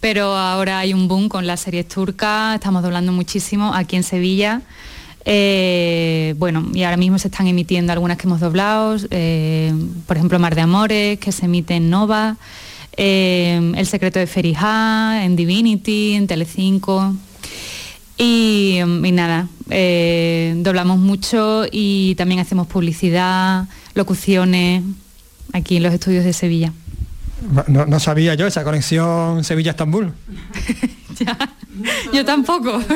pero 0.02 0.36
ahora 0.36 0.80
hay 0.80 0.94
un 0.94 1.08
boom 1.08 1.30
con 1.30 1.48
las 1.48 1.62
series 1.62 1.88
turcas, 1.88 2.56
estamos 2.56 2.84
doblando 2.84 3.14
muchísimo 3.14 3.74
aquí 3.74 3.96
en 3.96 4.04
Sevilla. 4.04 4.62
Eh, 5.24 6.34
bueno, 6.38 6.68
y 6.74 6.84
ahora 6.84 6.98
mismo 6.98 7.20
se 7.20 7.30
están 7.30 7.48
emitiendo 7.48 7.94
algunas 7.94 8.18
que 8.18 8.28
hemos 8.28 8.42
doblado, 8.42 8.98
por 10.08 10.18
ejemplo 10.18 10.40
Mar 10.40 10.56
de 10.56 10.62
Amores, 10.62 11.20
que 11.20 11.32
se 11.32 11.46
emite 11.46 11.76
en 11.76 11.90
Nova. 11.90 12.36
Em, 12.98 13.74
el 13.76 13.86
secreto 13.86 14.20
de 14.20 14.28
Ferijá, 14.28 15.24
en 15.24 15.36
Divinity, 15.36 16.14
en 16.14 16.28
Telecinco. 16.28 17.16
Y, 18.18 18.80
y 18.80 19.12
nada, 19.12 19.48
eh, 19.70 20.54
doblamos 20.58 21.00
mucho 21.00 21.66
y 21.72 22.16
también 22.16 22.40
hacemos 22.40 22.68
publicidad, 22.68 23.68
locuciones 23.96 24.84
aquí 25.54 25.78
en 25.78 25.84
los 25.84 25.94
estudios 25.94 26.26
de 26.26 26.34
Sevilla. 26.34 26.74
No, 27.68 28.00
sabía 28.00 28.36
yo 28.36 28.48
esa 28.48 28.64
conexión 28.64 29.44
Sevilla-Estambul. 29.44 30.14
yo 32.14 32.26
tampoco. 32.26 32.82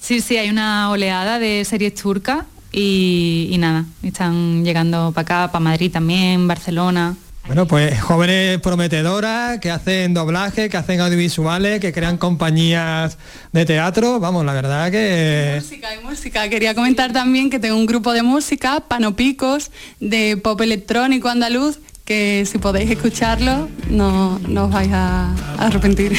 Sí, 0.00 0.20
sí, 0.20 0.36
hay 0.36 0.48
una 0.48 0.90
oleada 0.90 1.40
de 1.40 1.64
series 1.64 1.92
turcas 1.94 2.44
y, 2.70 3.48
y 3.50 3.58
nada, 3.58 3.84
están 4.02 4.64
llegando 4.64 5.10
para 5.12 5.22
acá, 5.22 5.52
para 5.52 5.60
Madrid 5.60 5.90
también, 5.90 6.46
Barcelona. 6.46 7.16
Bueno, 7.48 7.66
pues 7.66 7.98
jóvenes 8.02 8.60
prometedoras 8.60 9.58
que 9.58 9.70
hacen 9.70 10.12
doblaje, 10.12 10.68
que 10.68 10.76
hacen 10.76 11.00
audiovisuales, 11.00 11.80
que 11.80 11.94
crean 11.94 12.18
compañías 12.18 13.16
de 13.52 13.64
teatro. 13.64 14.20
Vamos, 14.20 14.44
la 14.44 14.52
verdad 14.52 14.90
que... 14.90 15.54
Música, 15.56 15.88
hay 15.88 16.04
música. 16.04 16.46
Quería 16.50 16.74
comentar 16.74 17.10
también 17.14 17.48
que 17.48 17.58
tengo 17.58 17.76
un 17.76 17.86
grupo 17.86 18.12
de 18.12 18.22
música, 18.22 18.80
Panopicos, 18.80 19.70
de 19.98 20.36
pop 20.36 20.60
electrónico 20.60 21.30
andaluz, 21.30 21.78
que 22.08 22.46
si 22.46 22.56
podéis 22.56 22.90
escucharlo 22.90 23.68
no, 23.90 24.38
no 24.48 24.64
os 24.64 24.72
vais 24.72 24.90
a, 24.90 25.28
a 25.58 25.66
arrepentir. 25.66 26.16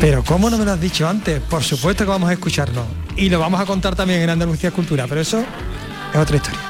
Pero 0.00 0.22
¿cómo 0.22 0.48
no 0.48 0.56
me 0.56 0.64
lo 0.64 0.70
has 0.70 0.80
dicho 0.80 1.08
antes? 1.08 1.40
Por 1.40 1.64
supuesto 1.64 2.04
que 2.04 2.10
vamos 2.10 2.30
a 2.30 2.32
escucharlo. 2.32 2.84
Y 3.16 3.28
lo 3.28 3.40
vamos 3.40 3.60
a 3.60 3.66
contar 3.66 3.96
también 3.96 4.22
en 4.22 4.30
Andalucía 4.30 4.70
Cultura, 4.70 5.06
pero 5.08 5.20
eso 5.20 5.40
es 6.14 6.16
otra 6.16 6.36
historia. 6.36 6.60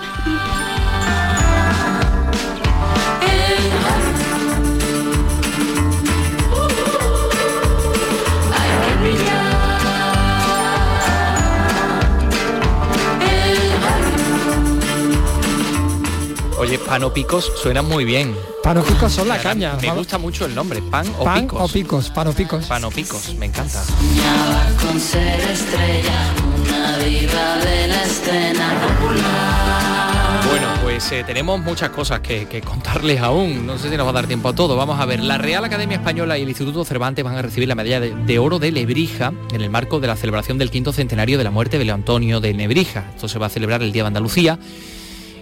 Oye, 16.60 16.78
pan 16.78 17.02
o 17.04 17.12
picos 17.12 17.50
suena 17.56 17.80
muy 17.80 18.04
bien. 18.04 18.36
Pan 18.62 18.76
o 18.76 18.82
picos 18.82 19.10
son 19.12 19.28
la 19.28 19.38
caña. 19.38 19.76
Me 19.80 19.90
gusta 19.92 20.18
mucho 20.18 20.44
el 20.44 20.54
nombre, 20.54 20.82
pan 20.82 21.06
o 21.18 21.24
Pan 21.24 21.40
picos. 21.42 21.62
o 21.62 21.72
picos, 21.72 22.10
pan 22.10 22.26
o 22.28 22.32
picos. 22.34 22.66
Pan 22.66 22.84
o 22.84 22.90
picos, 22.90 23.34
me 23.36 23.46
encanta. 23.46 23.82
Soñaba 23.82 24.66
con 24.82 25.00
ser 25.00 25.40
estrella, 25.40 26.34
una 26.62 26.98
diva 26.98 27.56
de 27.64 27.88
la 27.88 28.02
escena 28.04 28.78
popular. 28.78 30.40
Bueno, 30.50 30.66
pues 30.82 31.10
eh, 31.12 31.24
tenemos 31.26 31.58
muchas 31.60 31.88
cosas 31.90 32.20
que, 32.20 32.46
que 32.46 32.60
contarles 32.60 33.20
aún. 33.22 33.64
No 33.66 33.78
sé 33.78 33.88
si 33.88 33.96
nos 33.96 34.04
va 34.04 34.10
a 34.10 34.14
dar 34.14 34.26
tiempo 34.26 34.50
a 34.50 34.54
todo. 34.54 34.76
Vamos 34.76 35.00
a 35.00 35.06
ver, 35.06 35.20
la 35.20 35.38
Real 35.38 35.64
Academia 35.64 35.96
Española 35.96 36.36
y 36.36 36.42
el 36.42 36.48
Instituto 36.50 36.84
Cervantes 36.84 37.24
van 37.24 37.36
a 37.36 37.42
recibir 37.42 37.68
la 37.68 37.74
medalla 37.74 38.00
de, 38.00 38.14
de 38.14 38.38
oro 38.38 38.58
de 38.58 38.70
Lebrija 38.70 39.32
en 39.54 39.62
el 39.62 39.70
marco 39.70 39.98
de 39.98 40.08
la 40.08 40.16
celebración 40.16 40.58
del 40.58 40.70
quinto 40.70 40.92
centenario 40.92 41.38
de 41.38 41.44
la 41.44 41.50
muerte 41.50 41.78
de 41.78 41.86
Leo 41.86 41.94
Antonio 41.94 42.38
de 42.40 42.52
Nebrija. 42.52 43.06
Esto 43.14 43.28
se 43.28 43.38
va 43.38 43.46
a 43.46 43.50
celebrar 43.50 43.82
el 43.82 43.92
Día 43.92 44.02
de 44.02 44.08
Andalucía. 44.08 44.58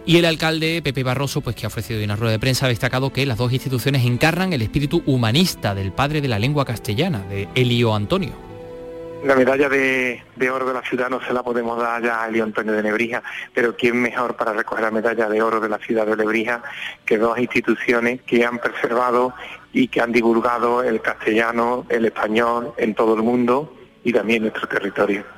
Y 0.09 0.17
el 0.17 0.25
alcalde 0.25 0.81
Pepe 0.83 1.03
Barroso, 1.03 1.43
pues 1.43 1.55
que 1.55 1.67
ha 1.67 1.69
ofrecido 1.69 2.03
una 2.03 2.17
rueda 2.17 2.33
de 2.33 2.39
prensa, 2.39 2.65
ha 2.65 2.71
destacado 2.71 3.13
que 3.13 3.27
las 3.27 3.37
dos 3.37 3.53
instituciones 3.53 4.07
encarnan 4.07 4.55
el 4.55 4.63
espíritu 4.63 5.03
humanista 5.05 5.75
del 5.75 5.93
padre 5.93 6.23
de 6.23 6.29
la 6.29 6.39
lengua 6.39 6.65
castellana, 6.65 7.19
de 7.29 7.47
Elio 7.55 7.95
Antonio. 7.95 8.33
La 9.23 9.37
medalla 9.37 9.69
de, 9.69 10.23
oro 10.51 10.67
de 10.67 10.73
la 10.73 10.81
ciudad 10.81 11.11
no 11.11 11.21
se 11.21 11.35
la 11.35 11.43
podemos 11.43 11.79
dar 11.79 12.03
ya 12.03 12.23
a 12.23 12.29
Elio 12.29 12.45
Antonio 12.45 12.73
de 12.73 12.83
Nebrija, 12.85 13.23
pero 13.53 13.77
¿quién 13.77 14.01
mejor 14.01 14.35
para 14.35 14.55
recoger 14.55 14.85
la 14.85 14.91
medalla 14.91 15.29
de 15.29 15.43
oro 15.43 15.61
de 15.61 15.69
la 15.69 15.77
ciudad 15.77 16.07
de 16.07 16.17
Lebrija 16.17 16.63
que 17.05 17.19
dos 17.19 17.39
instituciones 17.39 18.23
que 18.23 18.47
han 18.47 18.61
preservado 18.61 19.35
y 19.75 19.89
que 19.89 20.01
han 20.01 20.13
divulgado 20.13 20.83
el 20.83 21.03
castellano, 21.03 21.85
el 21.91 22.07
español 22.07 22.73
en 22.79 22.95
todo 22.95 23.15
el 23.15 23.23
mundo 23.23 23.77
y 24.05 24.15
también 24.15 24.39
en 24.39 24.43
nuestro 24.45 24.69
territorio? 24.69 25.38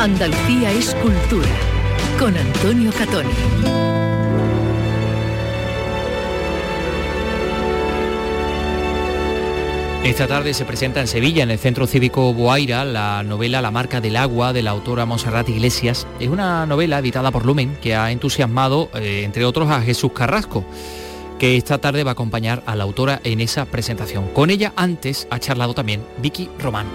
Andalucía 0.00 0.72
es 0.72 0.94
cultura. 0.94 1.50
Con 2.18 2.34
Antonio 2.34 2.90
Catoni. 2.90 3.28
Esta 10.02 10.26
tarde 10.26 10.54
se 10.54 10.64
presenta 10.64 11.02
en 11.02 11.06
Sevilla, 11.06 11.42
en 11.42 11.50
el 11.50 11.58
Centro 11.58 11.86
Cívico 11.86 12.32
Boaira, 12.32 12.86
la 12.86 13.22
novela 13.22 13.60
La 13.60 13.70
marca 13.70 14.00
del 14.00 14.16
agua 14.16 14.54
de 14.54 14.62
la 14.62 14.70
autora 14.70 15.04
Monserrat 15.04 15.50
Iglesias. 15.50 16.06
Es 16.18 16.28
una 16.28 16.64
novela 16.64 16.98
editada 16.98 17.30
por 17.30 17.44
Lumen 17.44 17.76
que 17.82 17.94
ha 17.94 18.10
entusiasmado, 18.10 18.88
eh, 18.94 19.24
entre 19.26 19.44
otros, 19.44 19.68
a 19.68 19.82
Jesús 19.82 20.12
Carrasco, 20.14 20.64
que 21.38 21.58
esta 21.58 21.76
tarde 21.76 22.04
va 22.04 22.12
a 22.12 22.14
acompañar 22.14 22.62
a 22.64 22.74
la 22.74 22.84
autora 22.84 23.20
en 23.22 23.42
esa 23.42 23.66
presentación. 23.66 24.28
Con 24.28 24.48
ella 24.48 24.72
antes 24.76 25.28
ha 25.30 25.38
charlado 25.38 25.74
también 25.74 26.02
Vicky 26.22 26.48
Román. 26.58 26.86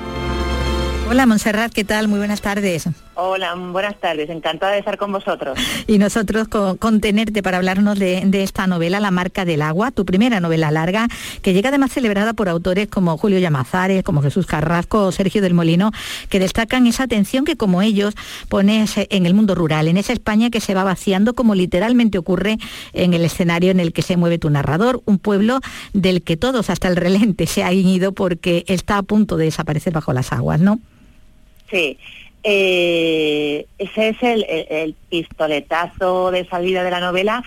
Hola 1.08 1.28
Montserrat, 1.28 1.72
¿qué 1.72 1.84
tal? 1.84 2.08
Muy 2.08 2.18
buenas 2.18 2.42
tardes. 2.42 2.90
Hola, 3.14 3.54
buenas 3.54 3.98
tardes, 4.00 4.28
encantada 4.32 4.72
de 4.72 4.80
estar 4.80 4.98
con 4.98 5.12
vosotros. 5.12 5.58
Y 5.86 6.00
nosotros 6.00 6.48
con, 6.48 6.78
con 6.78 7.00
tenerte 7.00 7.44
para 7.44 7.58
hablarnos 7.58 8.00
de, 8.00 8.24
de, 8.26 8.42
esta 8.42 8.66
novela, 8.66 9.00
La 9.00 9.12
marca 9.12 9.46
del 9.46 9.62
agua, 9.62 9.92
tu 9.92 10.04
primera 10.04 10.40
novela 10.40 10.72
larga, 10.72 11.08
que 11.44 11.54
llega 11.54 11.70
además 11.70 11.92
celebrada 11.92 12.34
por 12.34 12.50
autores 12.50 12.88
como 12.88 13.16
Julio 13.20 13.38
Llamazares, 13.38 14.04
como 14.04 14.24
Jesús 14.24 14.48
Carrasco 14.48 15.04
o 15.04 15.12
Sergio 15.12 15.44
del 15.44 15.54
Molino, 15.54 15.92
que 16.28 16.40
destacan 16.40 16.88
esa 16.88 17.04
atención 17.04 17.46
que 17.46 17.56
como 17.56 17.84
ellos 17.84 18.16
pones 18.50 18.96
en 18.98 19.28
el 19.28 19.36
mundo 19.36 19.54
rural, 19.54 19.88
en 19.88 19.98
esa 19.98 20.12
España 20.12 20.50
que 20.50 20.60
se 20.60 20.74
va 20.74 20.84
vaciando 20.84 21.36
como 21.36 21.54
literalmente 21.54 22.18
ocurre 22.18 22.58
en 22.94 23.14
el 23.14 23.24
escenario 23.24 23.70
en 23.70 23.80
el 23.80 23.94
que 23.94 24.02
se 24.02 24.18
mueve 24.18 24.40
tu 24.40 24.50
narrador, 24.50 25.04
un 25.06 25.20
pueblo 25.20 25.60
del 25.94 26.24
que 26.24 26.36
todos, 26.36 26.72
hasta 26.72 26.88
el 26.88 26.96
relente, 26.96 27.46
se 27.46 27.64
han 27.64 27.76
ido 27.76 28.12
porque 28.12 28.66
está 28.68 28.98
a 28.98 29.04
punto 29.04 29.38
de 29.38 29.46
desaparecer 29.46 29.94
bajo 29.94 30.12
las 30.12 30.34
aguas, 30.34 30.60
¿no? 30.60 30.80
Sí, 31.70 31.98
eh, 32.44 33.66
ese 33.80 34.10
es 34.10 34.22
el, 34.22 34.46
el, 34.48 34.68
el, 34.70 34.96
pistoletazo 35.10 36.30
de 36.32 36.46
salida 36.46 36.84
de 36.84 36.92
la 36.92 37.00
novela 37.00 37.44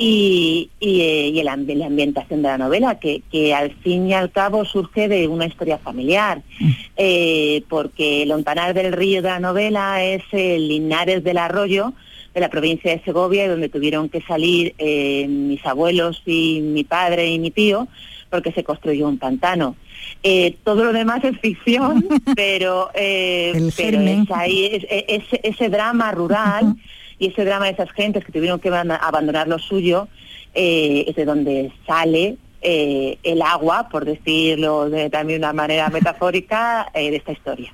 y, 0.00 0.70
y, 0.78 1.00
eh, 1.00 1.28
y 1.28 1.40
el, 1.40 1.46
la 1.46 1.86
ambientación 1.86 2.40
de 2.40 2.48
la 2.48 2.56
novela, 2.56 3.00
que, 3.00 3.20
que, 3.32 3.52
al 3.52 3.72
fin 3.82 4.08
y 4.08 4.14
al 4.14 4.30
cabo 4.30 4.64
surge 4.64 5.08
de 5.08 5.26
una 5.26 5.44
historia 5.44 5.76
familiar, 5.76 6.42
mm. 6.60 6.70
eh, 6.96 7.62
porque 7.68 8.24
Lontanar 8.24 8.74
del 8.74 8.92
Río 8.92 9.20
de 9.22 9.28
la 9.28 9.40
novela 9.40 10.04
es 10.04 10.22
el 10.30 10.68
Linares 10.68 11.24
del 11.24 11.36
Arroyo, 11.36 11.92
de 12.32 12.40
la 12.40 12.48
provincia 12.48 12.92
de 12.92 13.02
Segovia, 13.02 13.50
donde 13.50 13.68
tuvieron 13.68 14.08
que 14.08 14.22
salir 14.22 14.72
eh, 14.78 15.26
mis 15.28 15.64
abuelos 15.66 16.22
y 16.24 16.60
mi 16.62 16.84
padre 16.84 17.26
y 17.32 17.40
mi 17.40 17.50
tío, 17.50 17.88
porque 18.30 18.52
se 18.52 18.64
construyó 18.64 19.08
un 19.08 19.18
pantano. 19.18 19.76
Eh, 20.22 20.56
todo 20.64 20.84
lo 20.84 20.92
demás 20.92 21.24
es 21.24 21.38
ficción, 21.40 22.06
pero, 22.36 22.90
eh, 22.94 23.70
pero 23.76 24.00
es 24.00 24.30
ahí, 24.30 24.66
es, 24.66 24.86
es, 24.90 25.24
ese 25.42 25.68
drama 25.68 26.12
rural 26.12 26.64
uh 26.64 26.68
-huh. 26.68 26.78
y 27.18 27.26
ese 27.28 27.44
drama 27.44 27.66
de 27.66 27.72
esas 27.72 27.90
gentes 27.92 28.24
que 28.24 28.32
tuvieron 28.32 28.60
que 28.60 28.68
abandonar 28.68 29.48
lo 29.48 29.58
suyo, 29.58 30.08
eh, 30.54 31.04
es 31.08 31.16
de 31.16 31.24
donde 31.24 31.72
sale 31.86 32.36
eh, 32.60 33.18
el 33.22 33.42
agua, 33.42 33.88
por 33.88 34.04
decirlo 34.04 34.90
de 34.90 35.10
también 35.10 35.40
una 35.40 35.52
manera 35.52 35.88
metafórica, 35.90 36.90
de 36.94 37.16
esta 37.16 37.32
historia 37.32 37.72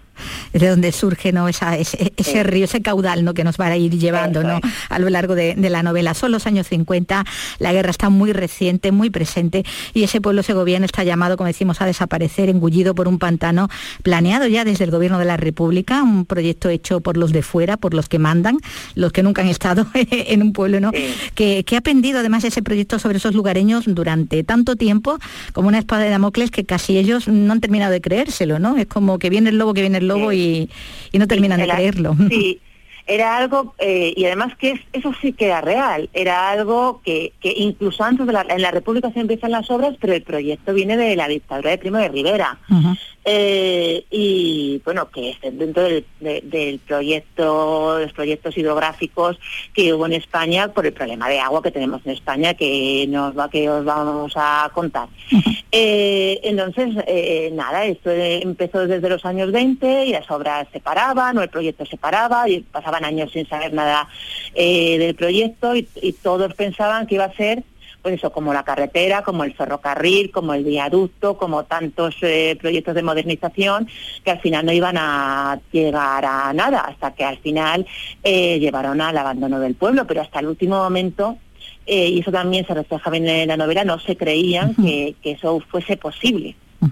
de 0.54 0.68
donde 0.68 0.92
surge 0.92 1.32
¿no? 1.32 1.48
Esa, 1.48 1.76
ese, 1.76 2.42
río, 2.44 2.64
ese 2.64 2.80
caudal 2.80 3.24
¿no? 3.24 3.34
que 3.34 3.44
nos 3.44 3.58
va 3.58 3.66
a 3.66 3.76
ir 3.76 3.98
llevando 3.98 4.42
¿no? 4.42 4.60
a 4.88 4.98
lo 4.98 5.10
largo 5.10 5.34
de, 5.34 5.54
de, 5.54 5.70
la 5.70 5.82
novela. 5.82 6.14
Son 6.14 6.30
los 6.30 6.46
años 6.46 6.68
50, 6.68 7.24
la 7.58 7.72
guerra 7.72 7.90
está 7.90 8.08
muy 8.08 8.32
reciente, 8.32 8.92
muy 8.92 9.10
presente 9.10 9.64
y 9.92 10.04
ese 10.04 10.20
pueblo 10.20 10.42
segoviano 10.42 10.86
está 10.86 11.04
llamado, 11.04 11.36
como 11.36 11.48
decimos, 11.48 11.80
a 11.80 11.86
desaparecer, 11.86 12.48
engullido 12.48 12.94
por 12.94 13.08
un 13.08 13.18
pantano 13.18 13.68
planeado 14.02 14.46
ya 14.46 14.64
desde 14.64 14.84
el 14.84 14.90
gobierno 14.90 15.18
de 15.18 15.24
la 15.24 15.36
República, 15.36 16.02
un 16.02 16.24
proyecto 16.24 16.68
hecho 16.68 17.00
por 17.00 17.16
los 17.16 17.32
de 17.32 17.42
fuera, 17.42 17.76
por 17.76 17.92
los 17.92 18.08
que 18.08 18.18
mandan, 18.18 18.58
los 18.94 19.12
que 19.12 19.22
nunca 19.22 19.42
han 19.42 19.48
estado 19.48 19.86
en 19.94 20.42
un 20.42 20.52
pueblo, 20.52 20.80
¿no? 20.80 20.90
Sí. 20.92 21.14
Que, 21.34 21.64
que, 21.64 21.76
ha 21.76 21.80
pendido 21.80 22.20
además 22.20 22.44
ese 22.44 22.62
proyecto 22.62 22.98
sobre 22.98 23.18
esos 23.18 23.34
lugareños 23.34 23.84
durante 23.86 24.44
tanto 24.44 24.76
tiempo 24.76 25.18
como 25.52 25.68
una 25.68 25.80
espada 25.80 26.04
de 26.04 26.10
Damocles 26.10 26.50
que 26.52 26.64
casi 26.64 26.96
ellos 26.96 27.26
no 27.26 27.52
han 27.52 27.60
terminado 27.60 27.92
de 27.92 28.00
creérselo, 28.00 28.60
¿no? 28.60 28.76
Es 28.76 28.86
como 28.86 29.18
que 29.18 29.30
viene 29.30 29.50
el 29.50 29.58
lobo, 29.58 29.74
que 29.74 29.80
viene 29.80 29.98
el 29.98 30.06
lobo 30.06 30.30
sí. 30.30 30.36
y 30.36 30.43
y, 30.44 31.18
no 31.18 31.26
terminan 31.26 31.60
de 31.60 31.68
creerlo. 31.68 32.16
Sí, 32.28 32.60
era 33.06 33.36
algo, 33.36 33.74
eh, 33.78 34.14
y 34.16 34.24
además 34.24 34.56
que 34.56 34.80
eso 34.92 35.12
sí 35.20 35.32
que 35.32 35.46
era 35.46 35.60
real, 35.60 36.08
era 36.14 36.50
algo 36.50 37.02
que, 37.04 37.32
que 37.40 37.52
incluso 37.56 38.02
antes 38.02 38.26
de 38.26 38.32
la, 38.32 38.46
en 38.48 38.62
la 38.62 38.70
República 38.70 39.10
se 39.12 39.20
empiezan 39.20 39.50
las 39.50 39.70
obras, 39.70 39.94
pero 40.00 40.14
el 40.14 40.22
proyecto 40.22 40.72
viene 40.72 40.96
de 40.96 41.14
la 41.14 41.28
dictadura 41.28 41.70
de 41.70 41.78
Primo 41.78 41.98
de 41.98 42.08
Rivera. 42.08 42.58
Uh 42.70 42.74
-huh. 42.74 42.98
eh, 43.26 44.04
y 44.10 44.80
bueno, 44.84 45.10
que 45.10 45.30
es 45.30 45.38
dentro 45.42 45.82
del, 45.82 46.04
de, 46.20 46.40
del 46.44 46.78
proyecto, 46.78 47.98
los 47.98 48.12
proyectos 48.12 48.56
hidrográficos 48.56 49.38
que 49.74 49.92
hubo 49.92 50.06
en 50.06 50.14
España 50.14 50.68
por 50.68 50.86
el 50.86 50.92
problema 50.94 51.28
de 51.28 51.40
agua 51.40 51.62
que 51.62 51.70
tenemos 51.70 52.00
en 52.06 52.12
España, 52.12 52.54
que 52.54 53.06
nos 53.08 53.36
va, 53.36 53.50
que 53.50 53.68
os 53.68 53.84
vamos 53.84 54.32
a 54.36 54.70
contar. 54.72 55.08
Uh 55.30 55.36
-huh. 55.36 55.64
Eh, 55.72 56.40
entonces, 56.44 56.94
eh, 57.06 57.50
nada, 57.52 57.84
esto 57.84 58.10
empezó 58.10 58.86
desde 58.86 59.08
los 59.08 59.24
años 59.24 59.50
20 59.52 60.06
y 60.06 60.12
las 60.12 60.30
obras 60.30 60.68
se 60.72 60.80
paraban 60.80 61.36
o 61.36 61.42
el 61.42 61.48
proyecto 61.48 61.84
se 61.84 61.96
paraba 61.96 62.48
y 62.48 62.60
años 63.02 63.32
sin 63.32 63.48
saber 63.48 63.72
nada 63.72 64.08
eh, 64.54 64.98
del 64.98 65.14
proyecto 65.14 65.74
y, 65.74 65.88
y 66.00 66.12
todos 66.12 66.54
pensaban 66.54 67.06
que 67.06 67.16
iba 67.16 67.24
a 67.24 67.32
ser 67.34 67.64
pues 68.04 68.16
eso, 68.16 68.30
como 68.30 68.52
la 68.52 68.64
carretera, 68.64 69.22
como 69.22 69.44
el 69.44 69.54
ferrocarril, 69.54 70.30
como 70.30 70.52
el 70.52 70.62
viaducto, 70.62 71.38
como 71.38 71.64
tantos 71.64 72.14
eh, 72.20 72.54
proyectos 72.60 72.94
de 72.94 73.02
modernización 73.02 73.88
que 74.22 74.30
al 74.30 74.40
final 74.40 74.66
no 74.66 74.72
iban 74.72 74.98
a 74.98 75.58
llegar 75.72 76.22
a 76.26 76.52
nada, 76.52 76.80
hasta 76.80 77.14
que 77.14 77.24
al 77.24 77.38
final 77.38 77.86
eh, 78.22 78.58
llevaron 78.58 79.00
al 79.00 79.16
abandono 79.16 79.58
del 79.58 79.74
pueblo, 79.74 80.06
pero 80.06 80.20
hasta 80.20 80.40
el 80.40 80.48
último 80.48 80.76
momento, 80.76 81.38
eh, 81.86 82.10
y 82.10 82.20
eso 82.20 82.30
también 82.30 82.66
se 82.66 82.74
refleja 82.74 83.08
bien 83.08 83.26
en 83.26 83.48
la 83.48 83.56
novela, 83.56 83.84
no 83.84 83.98
se 83.98 84.18
creían 84.18 84.74
que, 84.74 85.14
que 85.22 85.30
eso 85.30 85.60
fuese 85.60 85.96
posible. 85.96 86.56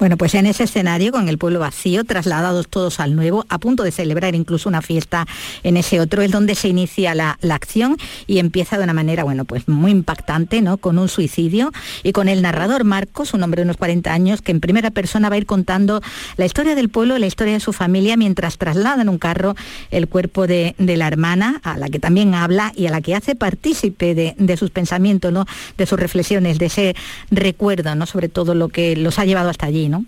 Bueno, 0.00 0.16
pues 0.16 0.34
en 0.34 0.46
ese 0.46 0.64
escenario, 0.64 1.12
con 1.12 1.28
el 1.28 1.36
pueblo 1.36 1.60
vacío, 1.60 2.04
trasladados 2.04 2.68
todos 2.68 3.00
al 3.00 3.14
nuevo, 3.14 3.44
a 3.50 3.58
punto 3.58 3.82
de 3.82 3.92
celebrar 3.92 4.34
incluso 4.34 4.66
una 4.66 4.80
fiesta 4.80 5.26
en 5.62 5.76
ese 5.76 6.00
otro, 6.00 6.22
es 6.22 6.30
donde 6.30 6.54
se 6.54 6.68
inicia 6.68 7.14
la, 7.14 7.38
la 7.42 7.54
acción 7.54 7.98
y 8.26 8.38
empieza 8.38 8.78
de 8.78 8.84
una 8.84 8.94
manera, 8.94 9.24
bueno, 9.24 9.44
pues 9.44 9.68
muy 9.68 9.90
impactante, 9.90 10.62
¿no? 10.62 10.78
Con 10.78 10.98
un 10.98 11.10
suicidio 11.10 11.70
y 12.02 12.12
con 12.12 12.28
el 12.28 12.40
narrador 12.40 12.84
Marcos, 12.84 13.34
un 13.34 13.42
hombre 13.42 13.60
de 13.60 13.64
unos 13.64 13.76
40 13.76 14.10
años, 14.10 14.40
que 14.40 14.52
en 14.52 14.60
primera 14.60 14.90
persona 14.90 15.28
va 15.28 15.34
a 15.34 15.38
ir 15.38 15.44
contando 15.44 16.00
la 16.38 16.46
historia 16.46 16.74
del 16.74 16.88
pueblo, 16.88 17.18
la 17.18 17.26
historia 17.26 17.52
de 17.52 17.60
su 17.60 17.74
familia, 17.74 18.16
mientras 18.16 18.56
traslada 18.56 19.02
en 19.02 19.10
un 19.10 19.18
carro 19.18 19.54
el 19.90 20.08
cuerpo 20.08 20.46
de, 20.46 20.76
de 20.78 20.96
la 20.96 21.08
hermana, 21.08 21.60
a 21.62 21.76
la 21.76 21.90
que 21.90 21.98
también 21.98 22.32
habla 22.32 22.72
y 22.74 22.86
a 22.86 22.90
la 22.90 23.02
que 23.02 23.14
hace 23.14 23.34
partícipe 23.34 24.14
de, 24.14 24.34
de 24.38 24.56
sus 24.56 24.70
pensamientos, 24.70 25.30
¿no? 25.30 25.44
De 25.76 25.84
sus 25.84 26.00
reflexiones, 26.00 26.58
de 26.58 26.66
ese 26.66 26.96
recuerdo, 27.30 27.94
¿no? 27.96 28.06
Sobre 28.06 28.30
todo 28.30 28.54
lo 28.54 28.70
que 28.70 28.96
los 28.96 29.18
ha 29.18 29.26
llevado 29.26 29.50
hasta 29.50 29.66
allí, 29.66 29.89
¿no? 29.90 30.04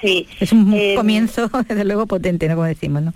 Sí. 0.00 0.26
Es 0.40 0.52
un 0.52 0.72
Eh, 0.72 0.94
comienzo, 0.96 1.48
desde 1.68 1.84
luego, 1.84 2.06
potente, 2.06 2.48
¿no? 2.48 2.54
Como 2.54 2.66
decimos, 2.66 3.02
¿no? 3.02 3.12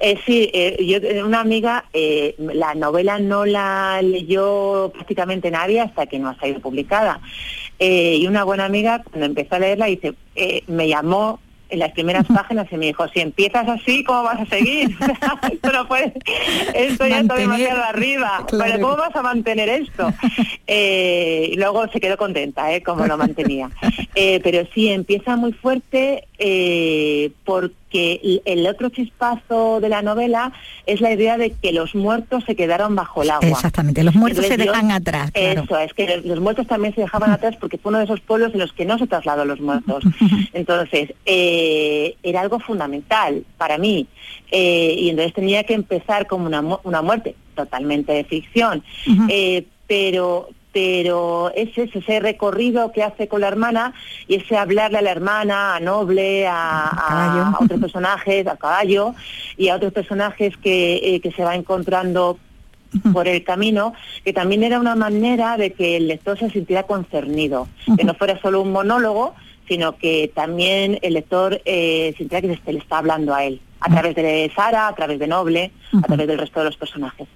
Eh, 0.00 0.18
sí, 0.26 0.50
eh, 0.52 0.84
yo 0.84 0.96
eh, 0.98 1.22
una 1.22 1.40
amiga, 1.40 1.84
eh, 1.92 2.34
la 2.38 2.74
novela 2.74 3.20
no 3.20 3.44
la 3.46 4.02
leyó 4.02 4.90
prácticamente 4.92 5.48
nadie 5.50 5.80
hasta 5.80 6.06
que 6.06 6.18
no 6.18 6.28
ha 6.30 6.38
sido 6.40 6.58
publicada. 6.60 7.20
Eh, 7.78 8.16
y 8.20 8.26
una 8.26 8.42
buena 8.42 8.64
amiga, 8.64 9.02
cuando 9.04 9.26
empezó 9.26 9.54
a 9.54 9.58
leerla, 9.60 9.86
dice, 9.86 10.14
eh, 10.34 10.64
me 10.66 10.88
llamó 10.88 11.38
en 11.72 11.78
las 11.78 11.92
primeras 11.92 12.26
páginas 12.26 12.66
y 12.70 12.76
me 12.76 12.86
dijo, 12.86 13.08
si 13.08 13.20
empiezas 13.20 13.66
así, 13.66 14.04
¿cómo 14.04 14.22
vas 14.24 14.40
a 14.40 14.46
seguir? 14.46 14.94
esto 15.50 15.72
no 15.72 15.88
puede, 15.88 16.12
esto 16.74 17.06
ya 17.06 17.20
está 17.20 17.34
demasiado 17.34 17.82
arriba, 17.82 18.44
claro. 18.48 18.72
pero 18.72 18.86
¿cómo 18.86 18.96
vas 18.98 19.16
a 19.16 19.22
mantener 19.22 19.70
esto? 19.70 20.12
Eh, 20.66 21.48
y 21.50 21.56
luego 21.56 21.88
se 21.88 21.98
quedó 21.98 22.18
contenta, 22.18 22.72
¿eh? 22.72 22.82
Como 22.82 23.06
lo 23.06 23.16
mantenía. 23.16 23.70
Eh, 24.14 24.40
pero 24.42 24.66
sí, 24.74 24.90
empieza 24.90 25.36
muy 25.36 25.52
fuerte 25.52 26.28
eh, 26.44 27.30
porque 27.44 28.40
el- 28.44 28.66
otro 28.66 28.88
chispazo 28.88 29.78
de 29.80 29.88
la 29.88 30.02
novela 30.02 30.52
es 30.86 31.00
la 31.00 31.12
idea 31.12 31.38
de 31.38 31.50
que 31.52 31.72
los 31.72 31.94
muertos 31.94 32.42
se 32.44 32.56
quedaron 32.56 32.94
bajo 32.96 33.22
el 33.22 33.30
agua. 33.30 33.48
Exactamente, 33.48 34.02
los 34.02 34.14
muertos 34.16 34.46
se 34.46 34.56
yo- 34.56 34.64
dejan 34.64 34.90
atrás, 34.90 35.30
claro. 35.30 35.62
Eso, 35.62 35.78
es 35.78 35.92
que 35.94 36.16
los 36.24 36.40
muertos 36.40 36.66
también 36.66 36.94
se 36.94 37.02
dejaban 37.02 37.30
atrás 37.32 37.56
porque 37.60 37.78
fue 37.78 37.90
uno 37.90 37.98
de 37.98 38.04
esos 38.04 38.20
pueblos 38.20 38.52
en 38.54 38.60
los 38.60 38.72
que 38.72 38.84
no 38.84 38.98
se 38.98 39.06
trasladó 39.06 39.44
los 39.44 39.60
muertos. 39.60 40.02
Entonces, 40.52 41.12
eh, 41.26 42.16
era 42.22 42.40
algo 42.40 42.58
fundamental 42.58 43.44
para 43.56 43.78
mí. 43.78 44.06
Eh, 44.50 44.94
y 44.98 45.08
entonces 45.10 45.32
tenía 45.32 45.64
que 45.64 45.72
empezar 45.74 46.26
como 46.26 46.46
una, 46.46 46.60
una 46.82 47.00
muerte 47.02 47.34
totalmente 47.54 48.12
de 48.12 48.24
ficción. 48.24 48.82
Eh, 49.28 49.64
pero 49.86 50.48
pero 50.72 51.52
ese 51.54 51.82
es 51.84 51.94
ese 51.96 52.18
recorrido 52.20 52.92
que 52.92 53.02
hace 53.02 53.28
con 53.28 53.42
la 53.42 53.48
hermana 53.48 53.92
y 54.26 54.36
ese 54.36 54.56
hablarle 54.56 54.98
a 54.98 55.02
la 55.02 55.10
hermana, 55.10 55.74
a 55.76 55.80
Noble, 55.80 56.46
a, 56.46 56.88
a- 56.88 57.48
a 57.60 57.64
otros 57.64 57.80
personajes, 57.86 58.46
a 58.46 58.56
Caballo 58.56 59.14
y 59.56 59.68
a 59.68 59.76
otros 59.76 59.92
personajes 59.92 60.56
que, 60.56 60.94
eh, 61.02 61.20
que 61.20 61.30
se 61.32 61.44
va 61.44 61.54
encontrando 61.54 62.38
por 63.14 63.26
el 63.26 63.42
camino, 63.42 63.94
que 64.22 64.34
también 64.34 64.62
era 64.62 64.78
una 64.78 64.94
manera 64.94 65.56
de 65.56 65.72
que 65.72 65.96
el 65.96 66.08
lector 66.08 66.38
se 66.38 66.50
sintiera 66.50 66.82
concernido, 66.82 67.66
que 67.96 68.04
no 68.04 68.12
fuera 68.14 68.38
solo 68.42 68.60
un 68.60 68.70
monólogo, 68.70 69.34
sino 69.66 69.96
que 69.96 70.30
también 70.34 70.98
el 71.00 71.14
lector 71.14 71.62
eh, 71.64 72.12
sintiera 72.18 72.46
que 72.46 72.60
se 72.62 72.72
le 72.72 72.78
está 72.80 72.98
hablando 72.98 73.34
a 73.34 73.44
él, 73.44 73.62
a 73.80 73.88
través 73.88 74.14
de 74.14 74.52
Sara, 74.54 74.88
a 74.88 74.94
través 74.94 75.18
de 75.18 75.26
Noble, 75.26 75.70
a 75.92 76.02
través 76.06 76.26
del 76.26 76.38
resto 76.38 76.60
de 76.60 76.66
los 76.66 76.76
personajes. 76.76 77.28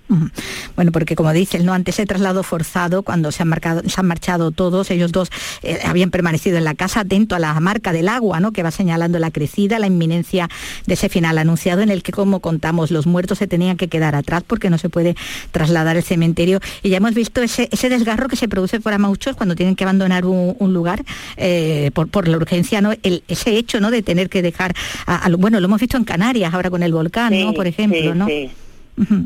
Bueno, 0.77 0.93
porque 0.93 1.17
como 1.17 1.33
dices, 1.33 1.65
¿no? 1.65 1.73
Ante 1.73 1.91
ese 1.91 2.07
traslado 2.07 2.43
forzado, 2.43 3.03
cuando 3.03 3.33
se 3.33 3.43
han, 3.43 3.49
marcado, 3.49 3.83
se 3.89 4.01
han 4.01 4.07
marchado 4.07 4.51
todos, 4.51 4.91
ellos 4.91 5.13
dos 5.13 5.31
eh, 5.63 5.79
habían 5.85 6.11
permanecido 6.11 6.57
en 6.59 6.65
la 6.65 6.75
casa 6.75 7.01
atento 7.01 7.35
a 7.35 7.39
la 7.39 7.59
marca 7.61 7.93
del 7.93 8.09
agua, 8.09 8.41
¿no? 8.41 8.53
Que 8.53 8.63
va 8.63 8.71
señalando 8.71 9.19
la 9.19 9.31
crecida, 9.31 9.79
la 9.79 9.87
inminencia 9.87 10.49
de 10.87 10.95
ese 10.95 11.09
final 11.09 11.39
anunciado 11.39 11.83
en 11.83 11.91
el 11.91 12.03
que, 12.03 12.13
como 12.13 12.41
contamos, 12.41 12.91
los 12.91 13.07
muertos 13.07 13.39
se 13.39 13.47
tenían 13.47 13.77
que 13.77 13.89
quedar 13.89 14.15
atrás 14.15 14.43
porque 14.47 14.71
no 14.71 14.79
se 14.79 14.89
puede 14.89 15.17
trasladar 15.51 15.97
el 15.97 16.03
cementerio. 16.03 16.61
Y 16.83 16.91
ya 16.91 16.99
hemos 16.99 17.15
visto 17.15 17.43
ese, 17.43 17.69
ese 17.73 17.89
desgarro 17.89 18.29
que 18.29 18.37
se 18.37 18.49
produce 18.49 18.81
para 18.81 18.99
muchos 18.99 19.37
cuando 19.37 19.55
tienen 19.55 19.77
que 19.77 19.85
abandonar 19.85 20.25
un, 20.27 20.57
un 20.59 20.73
lugar 20.75 21.05
eh, 21.37 21.91
por, 21.95 22.09
por 22.09 22.29
la 22.29 22.37
urgencia, 22.37 22.81
¿no? 22.81 22.93
El- 23.03 23.23
ese 23.29 23.57
hecho, 23.57 23.81
¿no? 23.81 23.91
De 23.91 24.03
tener 24.03 24.29
que 24.29 24.43
dejar, 24.43 24.75
a- 25.07 25.29
bueno, 25.39 25.61
lo 25.61 25.67
hemos 25.67 25.81
visto 25.81 25.97
en 25.97 26.05
Canarias 26.05 26.53
ahora 26.55 26.71
con 26.71 26.83
el 26.83 26.93
volcán, 26.93 27.33
¿no? 27.39 27.53
Por 27.55 27.67
ejemplo, 27.67 27.99
sí, 28.01 28.19
¿no? 28.19 28.27
Sí, 28.27 28.46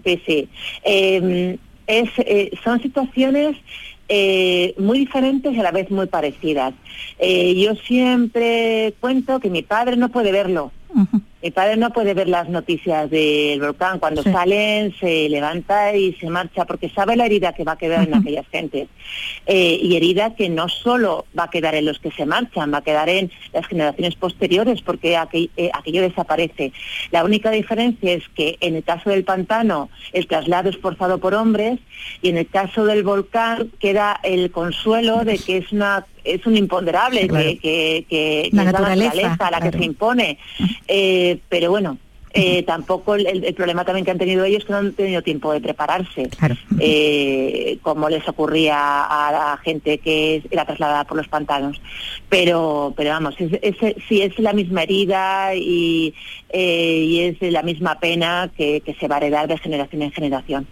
sí. 0.04 0.22
sí. 0.26 0.48
Es, 0.82 2.08
eh, 2.18 2.52
son 2.62 2.80
situaciones 2.80 3.56
eh, 4.08 4.74
muy 4.78 4.98
diferentes 4.98 5.52
y 5.52 5.58
a 5.58 5.62
la 5.62 5.70
vez 5.70 5.90
muy 5.90 6.06
parecidas. 6.06 6.74
Eh, 7.18 7.54
yo 7.54 7.74
siempre 7.74 8.94
cuento 9.00 9.40
que 9.40 9.50
mi 9.50 9.62
padre 9.62 9.96
no 9.96 10.08
puede 10.08 10.32
verlo. 10.32 10.72
Mi 11.42 11.50
padre 11.50 11.76
no 11.78 11.90
puede 11.90 12.12
ver 12.12 12.28
las 12.28 12.48
noticias 12.50 13.08
del 13.10 13.60
volcán. 13.60 13.98
Cuando 13.98 14.22
Sí. 14.22 14.30
salen 14.30 14.94
se 15.00 15.28
levanta 15.30 15.94
y 15.96 16.12
se 16.14 16.28
marcha 16.28 16.66
porque 16.66 16.90
sabe 16.90 17.16
la 17.16 17.24
herida 17.24 17.54
que 17.54 17.64
va 17.64 17.72
a 17.72 17.78
quedar 17.78 18.06
en 18.06 18.14
aquellas 18.14 18.46
gentes. 18.48 18.88
Eh, 19.46 19.78
y 19.82 19.96
herida 19.96 20.34
que 20.34 20.50
no 20.50 20.68
solo 20.68 21.24
va 21.38 21.44
a 21.44 21.50
quedar 21.50 21.74
en 21.74 21.86
los 21.86 21.98
que 21.98 22.10
se 22.10 22.26
marchan, 22.26 22.72
va 22.72 22.78
a 22.78 22.82
quedar 22.82 23.08
en 23.08 23.30
las 23.54 23.66
generaciones 23.66 24.16
posteriores 24.16 24.82
porque 24.82 25.16
aquel- 25.16 25.50
eh, 25.56 25.70
aquello 25.72 26.02
desaparece. 26.02 26.72
La 27.10 27.24
única 27.24 27.50
diferencia 27.50 28.12
es 28.12 28.28
que 28.34 28.58
en 28.60 28.76
el 28.76 28.84
caso 28.84 29.08
del 29.08 29.24
pantano 29.24 29.88
el 30.12 30.26
traslado 30.26 30.68
es 30.68 30.76
forzado 30.76 31.18
por 31.18 31.34
hombres 31.34 31.78
y 32.20 32.28
en 32.28 32.36
el 32.36 32.48
caso 32.48 32.84
del 32.84 33.02
volcán 33.02 33.70
queda 33.80 34.20
el 34.22 34.50
consuelo 34.50 35.24
de 35.24 35.38
que 35.38 35.56
es 35.58 35.72
una 35.72 36.04
es 36.24 36.46
un 36.46 36.56
imponderable, 36.56 37.26
Claro. 37.28 37.44
que, 37.44 37.58
que, 37.58 38.06
que- 38.08 38.48
La 38.52 38.62
es 38.62 38.66
la 38.66 38.72
naturaleza, 38.72 39.14
naturaleza 39.14 39.50
la 39.50 39.60
que 39.60 39.78
se 39.78 39.84
impone. 39.84 40.38
Eh, 40.88 41.38
pero 41.48 41.70
bueno, 41.70 41.98
eh, 42.32 42.62
tampoco 42.62 43.14
el, 43.16 43.44
el 43.44 43.54
problema 43.54 43.84
también 43.84 44.04
que 44.04 44.10
han 44.12 44.18
tenido 44.18 44.44
ellos 44.44 44.60
es 44.60 44.64
que 44.66 44.72
no 44.72 44.78
han 44.78 44.92
tenido 44.92 45.22
tiempo 45.22 45.52
de 45.52 45.60
prepararse, 45.60 46.28
eh, 46.78 47.78
como 47.82 48.08
les 48.08 48.26
ocurría 48.28 48.76
a 49.04 49.32
la 49.32 49.56
gente 49.62 49.98
que 49.98 50.42
era 50.50 50.64
trasladada 50.64 51.04
por 51.04 51.16
los 51.16 51.28
pantanos. 51.28 51.80
Pero, 52.28 52.94
pero 52.96 53.10
vamos, 53.10 53.34
es, 53.38 53.50
es- 53.62 53.96
sí 54.08 54.22
es 54.22 54.38
la 54.38 54.52
misma 54.52 54.82
herida 54.84 55.54
y, 55.56 56.14
eh, 56.50 57.04
y 57.04 57.20
es 57.20 57.52
la 57.52 57.62
misma 57.62 57.98
pena 57.98 58.50
que, 58.56 58.80
que 58.82 58.94
se 58.94 59.08
va 59.08 59.16
a 59.16 59.18
heredar 59.18 59.48
de 59.48 59.58
generación 59.58 60.02
en 60.02 60.12
generación. 60.12 60.66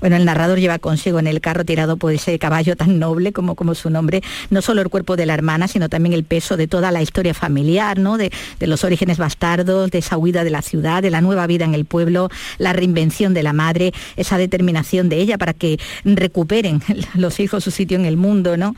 Bueno, 0.00 0.16
el 0.16 0.24
narrador 0.26 0.58
lleva 0.58 0.78
consigo 0.78 1.18
en 1.18 1.26
el 1.26 1.40
carro 1.40 1.64
tirado 1.64 1.96
por 1.96 2.12
ese 2.12 2.38
caballo 2.38 2.76
tan 2.76 2.98
noble 2.98 3.32
como, 3.32 3.54
como 3.54 3.74
su 3.74 3.88
nombre, 3.88 4.20
no 4.50 4.60
solo 4.62 4.82
el 4.82 4.88
cuerpo 4.90 5.16
de 5.16 5.24
la 5.26 5.34
hermana, 5.34 5.68
sino 5.68 5.88
también 5.88 6.12
el 6.12 6.24
peso 6.24 6.56
de 6.58 6.66
toda 6.68 6.90
la 6.92 7.00
historia 7.02 7.32
familiar, 7.34 7.98
¿no? 7.98 8.18
De, 8.18 8.30
de 8.58 8.66
los 8.66 8.84
orígenes 8.84 9.16
bastardos, 9.18 9.90
de 9.90 9.98
esa 9.98 10.18
huida 10.18 10.44
de 10.44 10.50
la 10.50 10.60
ciudad, 10.62 10.77
de 10.82 11.10
la 11.10 11.20
nueva 11.20 11.46
vida 11.46 11.64
en 11.64 11.74
el 11.74 11.84
pueblo, 11.84 12.28
la 12.58 12.72
reinvención 12.72 13.34
de 13.34 13.42
la 13.42 13.52
madre, 13.52 13.92
esa 14.16 14.38
determinación 14.38 15.08
de 15.08 15.16
ella 15.20 15.38
para 15.38 15.52
que 15.54 15.78
recuperen 16.04 16.80
los 17.14 17.40
hijos 17.40 17.64
su 17.64 17.70
sitio 17.70 17.98
en 17.98 18.06
el 18.06 18.16
mundo, 18.16 18.56
¿no? 18.56 18.74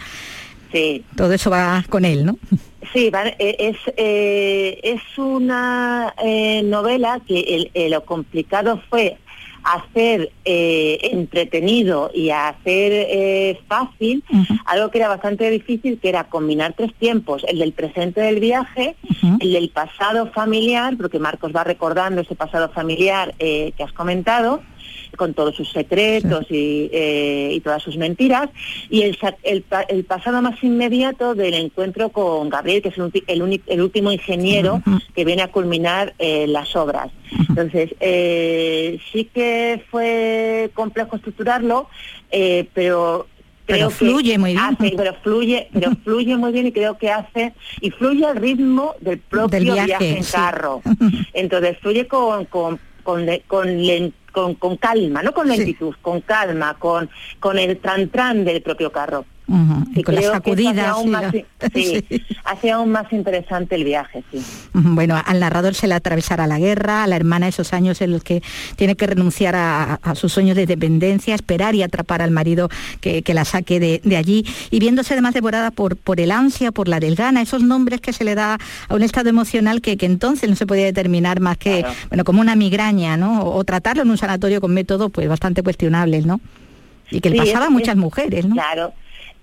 Sí. 0.73 1.05
Todo 1.17 1.33
eso 1.33 1.51
va 1.51 1.85
con 1.89 2.05
él, 2.05 2.25
¿no? 2.25 2.39
Sí, 2.93 3.11
va- 3.11 3.27
eh, 3.27 3.57
es, 3.59 3.77
eh, 3.97 4.79
es 4.83 5.01
una 5.19 6.15
eh, 6.25 6.63
novela 6.65 7.21
que 7.27 7.41
el- 7.41 7.71
eh, 7.75 7.89
lo 7.89 8.05
complicado 8.05 8.81
fue 8.89 9.17
hacer 9.65 10.33
eh, 10.45 10.99
entretenido 11.13 12.11
y 12.15 12.31
hacer 12.31 12.93
eh, 12.93 13.61
fácil 13.69 14.25
algo 14.65 14.91
que 14.91 14.99
era 14.99 15.09
bastante 15.09 15.51
difícil, 15.51 15.99
que 15.99 16.09
era 16.09 16.25
combinar 16.25 16.75
tres 16.77 16.95
tiempos, 16.95 17.45
el 17.49 17.59
del 17.59 17.73
presente 17.73 18.21
del 18.21 18.41
viaje, 18.41 18.97
el 19.41 19.53
del 19.53 19.71
pasado 19.71 20.31
familiar, 20.33 20.97
porque 20.97 21.19
Marcos 21.19 21.53
va 21.55 21.65
recordando 21.65 22.21
ese 22.21 22.35
pasado 22.35 22.71
familiar 22.71 23.35
eh, 23.39 23.73
que 23.77 23.83
has 23.83 23.93
comentado, 23.93 24.63
con 25.21 25.35
todos 25.35 25.55
sus 25.55 25.71
secretos 25.71 26.47
y, 26.51 26.89
eh, 26.93 27.51
y 27.53 27.61
todas 27.61 27.83
sus 27.83 27.97
mentiras, 27.99 28.49
y 28.89 29.03
el, 29.03 29.19
el 29.43 29.63
el 29.89 30.05
pasado 30.05 30.41
más 30.41 30.57
inmediato 30.65 31.35
del 31.35 31.53
encuentro 31.55 32.09
con 32.09 32.49
Gabriel, 32.49 32.81
que 32.81 32.89
es 32.89 32.97
el, 32.99 33.13
el 33.27 33.61
el 33.67 33.81
último 33.83 34.11
ingeniero 34.13 34.81
que 35.15 35.27
viene 35.27 35.43
a 35.43 35.49
culminar 35.49 36.15
eh, 36.19 36.47
las 36.49 36.75
obras. 36.75 37.09
Entonces, 37.51 37.91
eh, 38.01 38.99
sí 39.13 39.29
que 39.35 39.85
fue 39.91 40.71
complejo 40.73 41.17
estructurarlo, 41.17 41.89
eh, 42.31 42.65
pero 42.73 43.27
Pero 43.67 43.89
que 43.89 43.95
fluye 43.95 44.39
muy 44.39 44.53
bien. 44.53 44.65
hace- 44.65 44.95
pero 44.97 45.13
fluye, 45.23 45.69
pero 45.73 45.91
fluye 46.03 46.35
muy 46.37 46.51
bien 46.53 46.67
y 46.69 46.73
creo 46.73 46.97
que 46.97 47.11
hace 47.11 47.53
y 47.81 47.91
fluye 47.91 48.25
al 48.25 48.37
ritmo 48.37 48.95
del 49.01 49.19
propio 49.19 49.49
Del 49.59 49.65
viaje, 49.65 49.87
viaje, 49.87 50.17
en 50.19 50.25
sí. 50.25 50.33
carro. 50.33 50.81
Entonces 51.35 51.77
fluye 51.83 52.07
con 52.09 52.47
con 52.47 52.81
con, 53.03 53.25
le- 53.27 53.43
con, 53.47 53.67
len- 53.83 54.13
con- 54.33 54.55
con 54.55 54.77
calma, 54.77 55.23
no 55.23 55.33
con 55.33 55.49
lentitud, 55.49 55.95
con 56.01 56.21
calma, 56.21 56.75
con 56.79 57.09
con 57.41 57.59
el 57.59 57.79
tran 58.11 58.45
del 58.45 58.63
propio 58.63 58.91
carro. 58.93 59.25
Y 59.93 60.01
Y 60.01 60.03
con 60.05 60.15
las 60.15 60.23
creo 60.25 60.33
eso 60.35 60.43
hace 60.43 60.51
sacudidas. 60.51 60.87
aún 60.89 61.11
más, 61.11 61.25
sí, 61.75 62.05
hace 62.45 62.71
aún 62.71 62.91
más 62.93 63.13
interesante 63.13 63.75
el 63.75 63.83
viaje, 63.85 64.23
sí. 64.31 64.41
Bueno, 64.73 65.21
al 65.25 65.41
narrador 65.41 65.75
se 65.75 65.89
le 65.89 65.95
atravesará 65.95 66.47
la 66.47 66.59
guerra, 66.61 67.03
a 67.03 67.07
la 67.09 67.17
hermana 67.17 67.49
esos 67.49 67.73
años 67.73 68.01
en 68.01 68.13
los 68.13 68.23
que 68.23 68.43
tiene 68.77 68.95
que 68.95 69.09
renunciar 69.09 69.57
a, 69.57 69.95
a 69.95 70.15
sus 70.15 70.33
sueños 70.33 70.57
de 70.57 70.67
dependencia, 70.67 71.35
esperar 71.35 71.75
y 71.75 71.83
atrapar 71.83 72.23
al 72.23 72.31
marido 72.31 72.69
que, 73.01 73.23
que 73.23 73.35
la 73.35 73.45
saque 73.45 73.81
de, 73.81 74.01
de 74.05 74.17
allí 74.17 74.47
y 74.71 74.79
viéndose 74.79 75.15
además 75.15 75.35
devorada 75.35 75.73
por, 75.73 75.97
por 75.97 76.21
el 76.21 76.31
ansia, 76.31 76.71
por 76.71 76.87
la 76.87 77.01
delgana, 77.01 77.43
esos 77.43 77.63
nombres 77.65 78.01
que 78.01 78.13
se 78.13 78.23
le 78.23 78.37
da 78.37 78.57
a 78.89 78.95
un 78.95 79.03
estado 79.03 79.31
emocional 79.31 79.81
que, 79.81 79.97
que 79.97 80.07
entonces 80.07 80.49
no 80.49 80.55
se 80.55 80.67
podía 80.67 80.85
determinar 80.85 81.41
más 81.41 81.59
que, 81.59 81.85
bueno, 82.09 82.23
como 82.25 82.41
una 82.41 82.55
migraña, 82.55 83.17
¿no? 83.17 83.43
O, 83.43 83.57
o 83.59 83.65
tratarlo 83.65 84.03
en 84.03 84.11
un 84.11 84.17
sanatorio 84.19 84.61
con 84.61 84.73
métodos 84.73 85.11
pues 85.11 85.29
bastante 85.29 85.63
cuestionables, 85.65 86.25
¿no? 86.25 86.41
Y 87.11 87.21
que 87.21 87.31
le 87.31 87.41
Sí, 87.41 87.47
pasaba 87.47 87.67
a 87.67 87.71
muchas 87.71 87.97
es- 87.97 88.01
mujeres, 88.01 88.45
¿no? 88.47 88.55
Claro. 88.55 88.93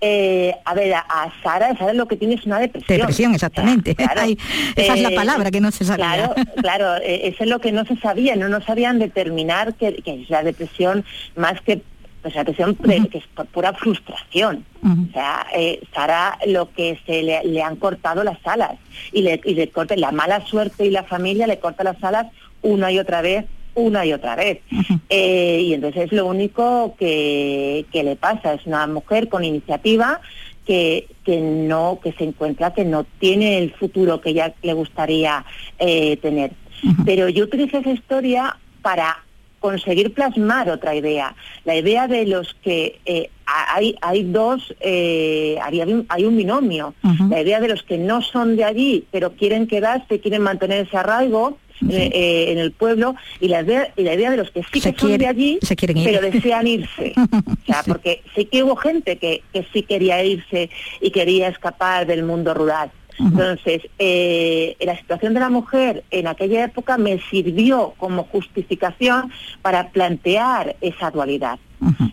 Eh, 0.00 0.54
a 0.64 0.74
ver, 0.74 0.94
a, 0.94 1.00
a 1.00 1.32
Sara, 1.42 1.76
Sara 1.76 1.92
lo 1.92 2.06
que 2.06 2.16
tiene 2.16 2.34
es 2.34 2.46
una 2.46 2.60
depresión. 2.60 2.98
Depresión, 2.98 3.34
exactamente. 3.34 3.94
Claro. 3.96 4.20
Ay, 4.22 4.38
esa 4.76 4.94
es 4.94 5.02
la 5.02 5.08
Eh, 5.10 5.14
palabra 5.16 5.50
que 5.50 5.60
no 5.60 5.70
se 5.72 5.84
sabía. 5.84 6.04
Claro, 6.04 6.34
claro, 6.62 6.96
eh, 7.02 7.22
eso 7.28 7.42
es 7.44 7.50
lo 7.50 7.58
que 7.60 7.72
no 7.72 7.84
se 7.84 7.96
sabía, 7.96 8.36
no, 8.36 8.48
no 8.48 8.60
sabían 8.60 8.98
determinar 9.00 9.74
que, 9.74 9.94
que 9.96 10.22
es 10.22 10.30
la 10.30 10.42
depresión 10.44 11.04
más 11.36 11.60
que 11.62 11.82
pues 12.22 12.34
la 12.34 12.40
depresión 12.42 12.74
pre- 12.74 13.08
que 13.08 13.18
es 13.18 13.26
por 13.28 13.46
pura 13.46 13.72
frustración. 13.74 14.64
O 14.82 15.12
sea, 15.12 15.46
eh, 15.54 15.80
Sara 15.94 16.36
lo 16.46 16.72
que 16.72 16.98
se 17.06 17.22
le, 17.22 17.42
le 17.44 17.62
han 17.62 17.76
cortado 17.76 18.22
las 18.24 18.38
alas 18.44 18.72
y 19.12 19.22
le, 19.22 19.40
y 19.44 19.54
le 19.54 19.68
corta 19.70 19.94
la 19.96 20.10
mala 20.12 20.44
suerte 20.46 20.84
y 20.86 20.90
la 20.90 21.04
familia 21.04 21.46
le 21.46 21.58
corta 21.60 21.82
las 21.84 22.02
alas 22.02 22.26
una 22.62 22.90
y 22.90 22.98
otra 22.98 23.22
vez, 23.22 23.44
una 23.78 24.04
y 24.04 24.12
otra 24.12 24.36
vez. 24.36 24.60
Eh, 25.08 25.60
y 25.64 25.74
entonces 25.74 26.04
es 26.06 26.12
lo 26.12 26.26
único 26.26 26.94
que, 26.98 27.86
que 27.92 28.02
le 28.02 28.16
pasa, 28.16 28.54
es 28.54 28.66
una 28.66 28.86
mujer 28.86 29.28
con 29.28 29.44
iniciativa 29.44 30.20
que, 30.66 31.06
que 31.24 31.40
no, 31.40 31.98
que 32.02 32.12
se 32.12 32.24
encuentra 32.24 32.74
que 32.74 32.84
no 32.84 33.04
tiene 33.18 33.58
el 33.58 33.72
futuro 33.72 34.20
que 34.20 34.30
ella 34.30 34.54
le 34.62 34.72
gustaría 34.74 35.44
eh, 35.78 36.16
tener. 36.18 36.50
Pero 37.04 37.28
yo 37.28 37.44
utilicé 37.44 37.78
esa 37.78 37.90
historia 37.90 38.56
para 38.82 39.24
conseguir 39.60 40.14
plasmar 40.14 40.70
otra 40.70 40.94
idea, 40.94 41.34
la 41.64 41.74
idea 41.74 42.06
de 42.06 42.26
los 42.26 42.54
que 42.62 43.00
eh, 43.06 43.28
hay, 43.74 43.96
hay 44.02 44.22
dos, 44.22 44.72
eh, 44.80 45.58
un- 45.86 46.06
hay 46.08 46.24
un 46.24 46.36
binomio, 46.36 46.94
la 47.28 47.40
idea 47.40 47.58
de 47.58 47.66
los 47.68 47.82
que 47.82 47.98
no 47.98 48.22
son 48.22 48.54
de 48.56 48.62
allí, 48.62 49.04
pero 49.10 49.32
quieren 49.32 49.66
quedarse, 49.66 50.20
quieren 50.20 50.42
mantener 50.42 50.86
ese 50.86 50.96
arraigo 50.96 51.58
eh, 51.88 52.10
eh, 52.12 52.52
en 52.52 52.58
el 52.58 52.72
pueblo, 52.72 53.14
y 53.40 53.48
la 53.48 53.62
idea, 53.62 53.92
y 53.96 54.02
la 54.02 54.14
idea 54.14 54.30
de 54.30 54.36
los 54.38 54.50
que 54.50 54.62
sí 54.72 54.80
Se 54.80 54.92
que 54.92 55.00
son 55.00 55.08
quiere- 55.10 55.24
de 55.24 55.30
allí, 55.30 55.58
se 55.62 55.76
quieren 55.76 55.96
ir. 55.98 56.04
pero 56.04 56.20
desean 56.30 56.66
irse. 56.66 57.12
O 57.68 57.72
sea, 57.72 57.82
porque 57.86 58.22
sí 58.34 58.46
que 58.46 58.62
hubo 58.62 58.76
gente 58.76 59.18
que, 59.18 59.42
que 59.52 59.66
sí 59.72 59.82
quería 59.82 60.24
irse 60.24 60.70
y 61.02 61.10
quería 61.10 61.48
escapar 61.48 62.06
del 62.06 62.22
mundo 62.24 62.54
rural. 62.54 62.90
Entonces, 63.20 63.82
eh, 63.98 64.76
la 64.80 64.96
situación 64.96 65.34
de 65.34 65.40
la 65.40 65.50
mujer 65.50 66.04
en 66.12 66.28
aquella 66.28 66.64
época 66.64 66.96
me 66.98 67.18
sirvió 67.30 67.94
como 67.98 68.22
justificación 68.24 69.32
para 69.60 69.90
plantear 69.90 70.76
esa 70.80 71.10
dualidad. 71.10 71.58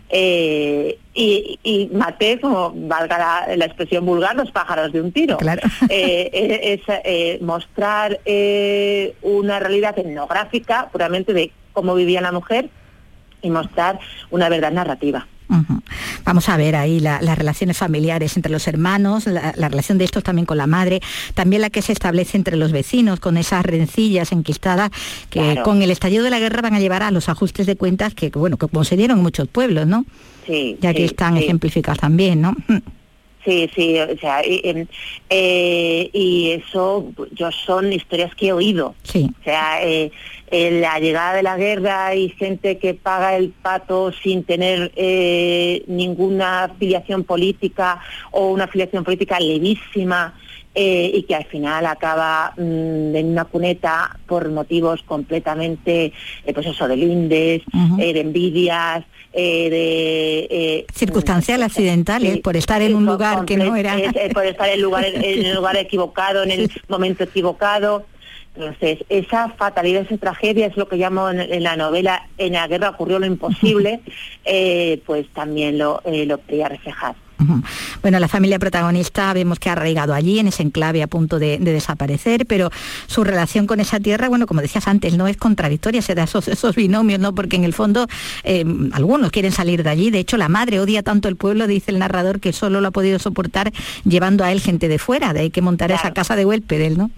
Eh, 0.08 0.98
y, 1.14 1.58
y 1.62 1.90
maté, 1.92 2.40
como 2.40 2.72
valga 2.74 3.18
la, 3.18 3.56
la 3.56 3.64
expresión 3.64 4.04
vulgar, 4.04 4.36
los 4.36 4.50
pájaros 4.50 4.92
de 4.92 5.00
un 5.00 5.12
tiro. 5.12 5.38
Eh, 5.88 6.30
eh, 6.32 6.74
es, 6.74 6.80
eh, 7.04 7.38
mostrar 7.40 8.20
eh, 8.24 9.14
una 9.22 9.58
realidad 9.58 9.98
etnográfica 9.98 10.88
puramente 10.90 11.32
de 11.32 11.52
cómo 11.72 11.94
vivía 11.94 12.20
la 12.20 12.32
mujer 12.32 12.68
y 13.42 13.50
mostrar 13.50 13.98
una 14.30 14.48
verdad 14.48 14.72
narrativa. 14.72 15.26
Vamos 16.24 16.48
a 16.48 16.56
ver 16.56 16.74
ahí 16.76 17.00
la- 17.00 17.20
las 17.22 17.38
relaciones 17.38 17.76
familiares 17.76 18.36
entre 18.36 18.50
los 18.50 18.66
hermanos, 18.66 19.26
la, 19.26 19.52
la 19.56 19.68
relación 19.68 19.96
de 19.98 20.04
estos 20.04 20.22
también 20.24 20.44
con 20.46 20.56
la 20.58 20.66
madre, 20.66 21.00
también 21.34 21.62
la 21.62 21.70
que 21.70 21.82
se 21.82 21.92
establece 21.92 22.36
entre 22.36 22.56
los 22.56 22.72
vecinos, 22.72 23.20
con 23.20 23.36
esas 23.36 23.64
rencillas 23.64 24.32
enquistadas 24.32 24.90
que 25.30 25.40
Claro. 25.40 25.62
con 25.62 25.82
el 25.82 25.90
estallido 25.90 26.24
de 26.24 26.30
la 26.30 26.38
guerra 26.40 26.62
van 26.62 26.74
a 26.74 26.80
llevar 26.80 27.02
a 27.02 27.10
los 27.10 27.28
ajustes 27.28 27.66
de 27.66 27.76
cuentas 27.76 28.14
que, 28.14 28.30
bueno, 28.30 28.56
que 28.56 28.66
como 28.68 28.84
se 28.84 28.96
dieron 28.96 29.18
en 29.18 29.22
muchos 29.22 29.46
pueblos, 29.48 29.86
¿no? 29.86 30.04
Sí, 30.46 30.76
Ya 30.80 30.92
que 30.92 31.00
sí, 31.00 31.04
están 31.06 31.36
sí. 31.36 31.44
ejemplificadas 31.44 31.98
también, 31.98 32.40
¿no? 32.40 32.54
Sí, 33.46 33.70
sí, 33.76 33.96
o 34.00 34.18
sea, 34.18 34.44
y, 34.44 34.60
em, 34.64 34.86
eh, 35.30 36.10
y 36.12 36.50
eso 36.50 37.12
yo 37.30 37.52
son 37.52 37.92
historias 37.92 38.34
que 38.34 38.48
he 38.48 38.52
oído. 38.52 38.96
Sí. 39.04 39.30
O 39.40 39.44
sea, 39.44 39.84
eh, 39.84 40.10
eh, 40.50 40.80
la 40.80 40.98
llegada 40.98 41.34
de 41.34 41.44
la 41.44 41.56
guerra 41.56 42.12
y 42.16 42.30
gente 42.30 42.78
que 42.78 42.94
paga 42.94 43.36
el 43.36 43.50
pato 43.50 44.10
sin 44.12 44.42
tener 44.42 44.90
eh, 44.96 45.84
ninguna 45.86 46.64
afiliación 46.64 47.22
política 47.22 48.00
o 48.32 48.50
una 48.50 48.64
afiliación 48.64 49.04
política 49.04 49.38
levísima 49.38 50.34
eh, 50.78 51.10
y 51.14 51.22
que 51.22 51.34
al 51.34 51.46
final 51.46 51.86
acaba 51.86 52.52
mm, 52.54 53.16
en 53.16 53.30
una 53.30 53.46
cuneta 53.46 54.14
por 54.26 54.50
motivos 54.50 55.02
completamente, 55.04 56.12
eh, 56.44 56.52
pues 56.52 56.66
eso, 56.66 56.86
de 56.86 56.96
lindes, 56.96 57.62
eh, 57.98 58.12
de 58.12 58.20
envidias, 58.20 59.02
de... 59.32 60.46
eh, 60.50 60.86
Circunstancial, 60.92 61.62
accidentales, 61.62 62.40
por 62.40 62.58
estar 62.58 62.82
en 62.82 62.94
un 62.94 63.06
lugar 63.06 63.46
que 63.46 63.56
no 63.56 63.74
era... 63.74 63.96
por 64.34 64.44
estar 64.44 64.68
en 64.68 64.74
el 64.74 64.82
lugar, 64.82 65.06
en 65.06 65.46
el 65.46 65.54
lugar 65.54 65.78
equivocado, 65.78 66.42
en 66.42 66.50
el 66.50 66.70
momento 66.88 67.24
equivocado. 67.24 68.04
Entonces, 68.54 68.98
esa 69.08 69.48
fatalidad, 69.50 70.02
esa 70.02 70.18
tragedia 70.18 70.66
es 70.66 70.76
lo 70.76 70.88
que 70.88 70.96
llamo 70.96 71.30
en, 71.30 71.40
en 71.40 71.62
la 71.62 71.76
novela 71.76 72.28
En 72.36 72.52
la 72.52 72.66
guerra 72.66 72.90
ocurrió 72.90 73.18
lo 73.18 73.24
imposible, 73.26 74.00
pues 75.06 75.26
también 75.32 75.78
lo, 75.78 76.02
lo 76.04 76.44
quería 76.44 76.68
reflejar. 76.68 77.16
Bueno, 78.02 78.18
la 78.18 78.28
familia 78.28 78.58
protagonista 78.58 79.32
vemos 79.32 79.58
que 79.58 79.68
ha 79.68 79.72
arraigado 79.72 80.14
allí, 80.14 80.38
en 80.38 80.48
ese 80.48 80.62
enclave 80.62 81.02
a 81.02 81.06
punto 81.06 81.38
de, 81.38 81.58
de 81.58 81.72
desaparecer, 81.72 82.46
pero 82.46 82.70
su 83.06 83.24
relación 83.24 83.66
con 83.66 83.80
esa 83.80 84.00
tierra, 84.00 84.28
bueno, 84.28 84.46
como 84.46 84.62
decías 84.62 84.88
antes, 84.88 85.16
no 85.16 85.26
es 85.28 85.36
contradictoria, 85.36 86.02
se 86.02 86.14
da 86.14 86.24
esos, 86.24 86.48
esos 86.48 86.74
binomios, 86.74 87.20
¿no? 87.20 87.34
Porque 87.34 87.56
en 87.56 87.64
el 87.64 87.72
fondo 87.72 88.06
eh, 88.44 88.64
algunos 88.92 89.30
quieren 89.30 89.52
salir 89.52 89.82
de 89.82 89.90
allí. 89.90 90.10
De 90.10 90.18
hecho, 90.18 90.36
la 90.36 90.48
madre 90.48 90.80
odia 90.80 91.02
tanto 91.02 91.28
el 91.28 91.36
pueblo, 91.36 91.66
dice 91.66 91.90
el 91.90 91.98
narrador, 91.98 92.40
que 92.40 92.52
solo 92.52 92.80
lo 92.80 92.88
ha 92.88 92.92
podido 92.92 93.18
soportar 93.18 93.72
llevando 94.04 94.44
a 94.44 94.52
él 94.52 94.60
gente 94.60 94.88
de 94.88 94.98
fuera, 94.98 95.32
de 95.32 95.40
ahí 95.40 95.50
que 95.50 95.62
montar 95.62 95.90
esa 95.90 96.12
casa 96.12 96.36
de 96.36 96.44
Huelpedel, 96.44 96.96
¿no? 96.96 97.10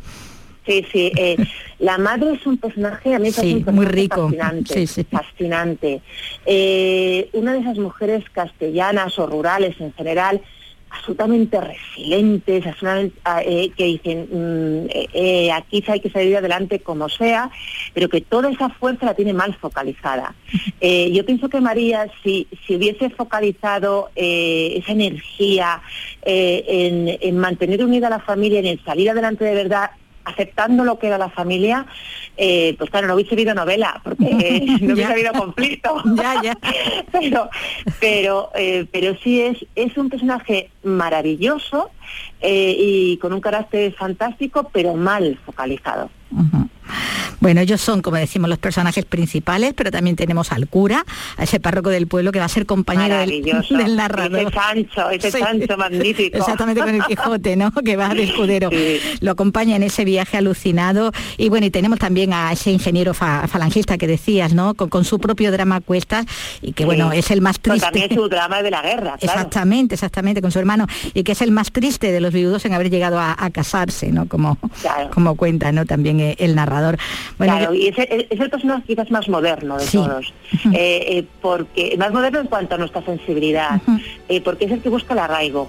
Sí, 0.68 0.84
sí. 0.92 1.12
eh, 1.16 1.36
la 1.80 1.96
madre 1.98 2.32
es 2.34 2.46
un 2.46 2.58
personaje, 2.58 3.14
a 3.14 3.18
mí 3.18 3.32
Sí, 3.32 3.40
un 3.66 3.74
muy 3.74 3.86
personaje 3.86 3.92
rico. 3.92 4.22
fascinante. 4.28 4.74
Sí, 4.74 4.86
sí. 4.86 5.04
Fascinante. 5.04 6.00
Eh, 6.46 7.28
una 7.32 7.54
de 7.54 7.60
esas 7.60 7.78
mujeres 7.78 8.22
castellanas 8.32 9.18
o 9.18 9.26
rurales 9.26 9.74
en 9.80 9.92
general, 9.94 10.40
absolutamente 10.90 11.60
resilientes, 11.60 12.66
absolutamente, 12.66 13.18
ah, 13.24 13.42
eh, 13.44 13.70
que 13.76 13.84
dicen, 13.84 14.26
mm, 14.32 14.86
eh, 14.88 15.06
eh, 15.12 15.52
aquí 15.52 15.84
hay 15.86 16.00
que 16.00 16.08
salir 16.10 16.34
adelante 16.36 16.80
como 16.80 17.10
sea, 17.10 17.50
pero 17.92 18.08
que 18.08 18.22
toda 18.22 18.50
esa 18.50 18.70
fuerza 18.70 19.04
la 19.06 19.14
tiene 19.14 19.32
mal 19.32 19.54
focalizada. 19.56 20.34
Eh, 20.80 21.10
yo 21.12 21.26
pienso 21.26 21.48
que 21.48 21.60
María, 21.60 22.06
si, 22.22 22.46
si 22.66 22.76
hubiese 22.76 23.10
focalizado 23.10 24.10
eh, 24.14 24.74
esa 24.76 24.92
energía 24.92 25.82
eh, 26.22 26.64
en, 26.68 27.18
en 27.20 27.36
mantener 27.36 27.84
unida 27.84 28.06
a 28.06 28.10
la 28.10 28.20
familia, 28.20 28.60
en 28.60 28.66
el 28.66 28.84
salir 28.84 29.10
adelante 29.10 29.44
de 29.44 29.54
verdad, 29.54 29.90
aceptando 30.28 30.84
lo 30.84 30.98
que 30.98 31.08
era 31.08 31.18
la 31.18 31.30
familia, 31.30 31.86
eh, 32.36 32.74
pues 32.78 32.90
claro, 32.90 33.08
no 33.08 33.14
hubiese 33.14 33.34
habido 33.34 33.54
novela, 33.54 34.00
porque 34.04 34.26
eh, 34.30 34.66
no 34.80 34.94
hubiese 34.94 35.12
habido 35.12 35.32
conflicto. 35.32 36.02
ya, 36.16 36.42
ya. 36.42 36.58
pero, 37.10 37.48
pero, 38.00 38.50
eh, 38.54 38.86
pero 38.92 39.16
sí 39.22 39.40
es, 39.40 39.58
es 39.74 39.96
un 39.96 40.08
personaje 40.08 40.70
maravilloso 40.82 41.90
eh, 42.40 42.74
y 42.78 43.16
con 43.18 43.32
un 43.32 43.40
carácter 43.40 43.92
fantástico, 43.94 44.70
pero 44.72 44.94
mal 44.94 45.38
focalizado. 45.44 46.10
Bueno, 47.41 47.61
ellos 47.61 47.80
son, 47.80 48.03
como 48.03 48.16
decimos, 48.16 48.49
los 48.51 48.59
personajes 48.59 49.05
principales, 49.05 49.74
pero 49.74 49.91
también 49.91 50.16
tenemos 50.16 50.53
al 50.53 50.68
cura, 50.68 51.05
a 51.36 51.43
ese 51.45 51.61
párroco 51.61 51.91
del 51.91 52.07
pueblo 52.07 52.32
que 52.32 52.39
va 52.39 52.45
a 52.47 52.49
ser 52.49 52.66
compañero 52.66 53.16
del, 53.18 53.97
narrador. 53.97 54.41
Ese 54.41 54.51
Sancho, 54.53 55.11
ese 55.11 55.30
Sí. 55.32 55.39
Sancho 55.39 55.76
magnífico. 55.76 56.36
Exactamente 56.39 56.80
con 56.80 56.95
el 56.95 57.05
Quijote, 57.05 57.57
¿no? 57.57 57.70
Que 57.72 57.97
va 57.97 58.09
de 58.09 58.24
escudero. 58.24 58.70
Lo 59.20 59.30
acompaña 59.32 59.76
en 59.76 59.82
ese 59.82 60.05
viaje 60.05 60.36
alucinado. 60.36 61.12
Y 61.36 61.49
bueno, 61.49 61.66
y 61.66 61.70
tenemos 61.70 61.99
también 61.99 62.32
a 62.32 62.53
ese 62.53 62.70
ingeniero 62.70 63.14
fa- 63.14 63.47
falangista 63.49 63.99
que 63.99 64.07
decías, 64.07 64.55
¿no? 64.55 64.74
Con, 64.74 64.89
con 64.89 65.05
su 65.05 65.18
propio 65.18 65.53
drama 65.53 65.80
cuestas 65.80 66.26
y 66.62 66.72
que 66.72 66.84
bueno, 66.84 67.11
Sí. 67.12 67.18
es 67.18 67.30
el 67.30 67.41
más 67.41 67.59
Pero 67.59 67.74
triste. 67.74 67.86
también 67.91 68.14
su 68.14 68.28
drama 68.28 68.62
de 68.62 68.70
la 68.70 68.82
guerra, 68.82 69.16
claro. 69.18 69.39
Exactamente, 69.39 69.95
exactamente, 69.95 70.41
con 70.43 70.51
su 70.51 70.59
hermano, 70.59 70.86
y 71.14 71.22
que 71.22 71.32
es 71.32 71.43
el 71.43 71.51
más 71.53 71.70
triste 71.70 72.11
de 72.12 72.20
los 72.20 72.32
viudos 72.32 72.64
en 72.64 72.72
haber 72.74 72.91
llegado 72.91 73.18
a, 73.18 73.36
a 73.39 73.51
casarse, 73.51 74.11
¿no? 74.11 74.26
Como, 74.26 74.59
Claro. 74.80 75.11
como 75.11 75.36
cuenta, 75.36 75.70
¿no? 75.72 75.84
También 75.86 76.20
eh, 76.20 76.36
el 76.39 76.55
narrador. 76.55 76.77
Salvador. 76.78 76.98
claro, 77.36 77.74
y 77.74 77.88
es, 77.88 77.98
el 77.98 78.50
personaje 78.50 78.82
quizás 78.86 79.10
más 79.10 79.28
moderno 79.28 79.78
de 79.78 79.86
todos, 79.86 80.32
eh, 80.72 81.04
eh, 81.08 81.24
porque 81.40 81.96
más 81.98 82.12
moderno 82.12 82.40
en 82.40 82.46
cuanto 82.46 82.74
a 82.74 82.78
nuestra 82.78 83.02
sensibilidad, 83.02 83.80
eh, 84.28 84.40
porque 84.40 84.66
es 84.66 84.72
el 84.72 84.80
que 84.80 84.88
busca 84.88 85.14
el 85.14 85.20
arraigo. 85.20 85.68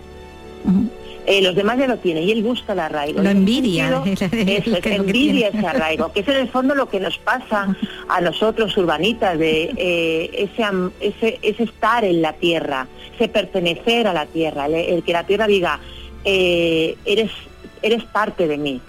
los 1.42 1.56
demás 1.56 1.78
ya 1.78 1.88
lo 1.88 1.98
tienen 1.98 2.24
y 2.24 2.32
él 2.32 2.44
busca 2.44 2.74
el 2.74 2.80
arraigo. 2.80 3.22
Lo 3.22 3.30
envidia. 3.30 4.02
eso, 4.06 4.78
es, 4.78 4.86
envidia 4.86 5.50
ese 5.50 5.66
arraigo, 5.66 6.12
que 6.12 6.22
es 6.22 6.28
en 6.28 6.38
el 6.38 6.50
fondo 6.50 6.76
lo 6.76 6.90
que 6.90 7.00
nos 7.00 7.18
pasa 7.18 7.76
a 8.08 8.22
nosotros 8.22 8.76
urbanitas, 8.78 9.38
de 9.38 10.30
ese, 10.34 10.64
ese, 11.00 11.40
ese 11.42 11.64
estar 11.64 12.04
en 12.04 12.22
la 12.22 12.34
tierra, 12.34 12.88
ese 13.16 13.28
pertenecer 13.28 14.08
a 14.08 14.14
la 14.14 14.26
tierra, 14.26 14.68
el, 14.68 15.04
que 15.04 15.14
la 15.14 15.26
tierra 15.26 15.48
diga, 15.48 15.80
eres, 16.24 17.32
eres 17.82 18.04
parte 18.04 18.48
de 18.48 18.58
mí. 18.58 18.82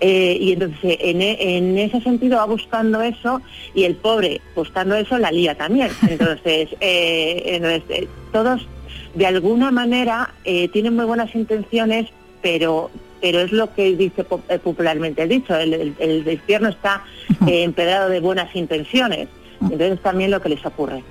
Eh, 0.00 0.36
y 0.40 0.52
entonces 0.52 0.96
e, 1.00 1.56
en, 1.56 1.78
ese 1.78 2.00
sentido 2.00 2.38
va 2.38 2.46
buscando 2.46 3.00
eso 3.00 3.40
y 3.74 3.84
el 3.84 3.94
pobre 3.94 4.40
buscando 4.54 4.96
eso 4.96 5.18
la 5.18 5.30
lía 5.30 5.54
también. 5.54 5.90
Entonces, 6.08 6.70
eh, 6.80 7.80
eh, 7.90 8.08
todos 8.32 8.66
de 9.14 9.26
alguna 9.26 9.70
manera 9.70 10.34
tienen 10.72 10.96
muy 10.96 11.04
buenas 11.04 11.34
intenciones, 11.34 12.08
pero 12.40 12.90
pero 13.20 13.40
es 13.40 13.52
lo 13.52 13.72
que 13.72 13.94
dice 13.94 14.24
popularmente 14.24 15.28
dicho, 15.28 15.54
el, 15.54 15.74
el, 15.74 15.94
el 16.00 16.28
infierno 16.28 16.70
está 16.70 17.04
empedrado 17.46 18.08
de 18.08 18.18
buenas 18.18 18.54
intenciones. 18.56 19.28
Entonces 19.70 20.00
también 20.00 20.30
lo 20.30 20.40
que 20.40 20.48
les 20.48 20.64
ocurre. 20.64 21.04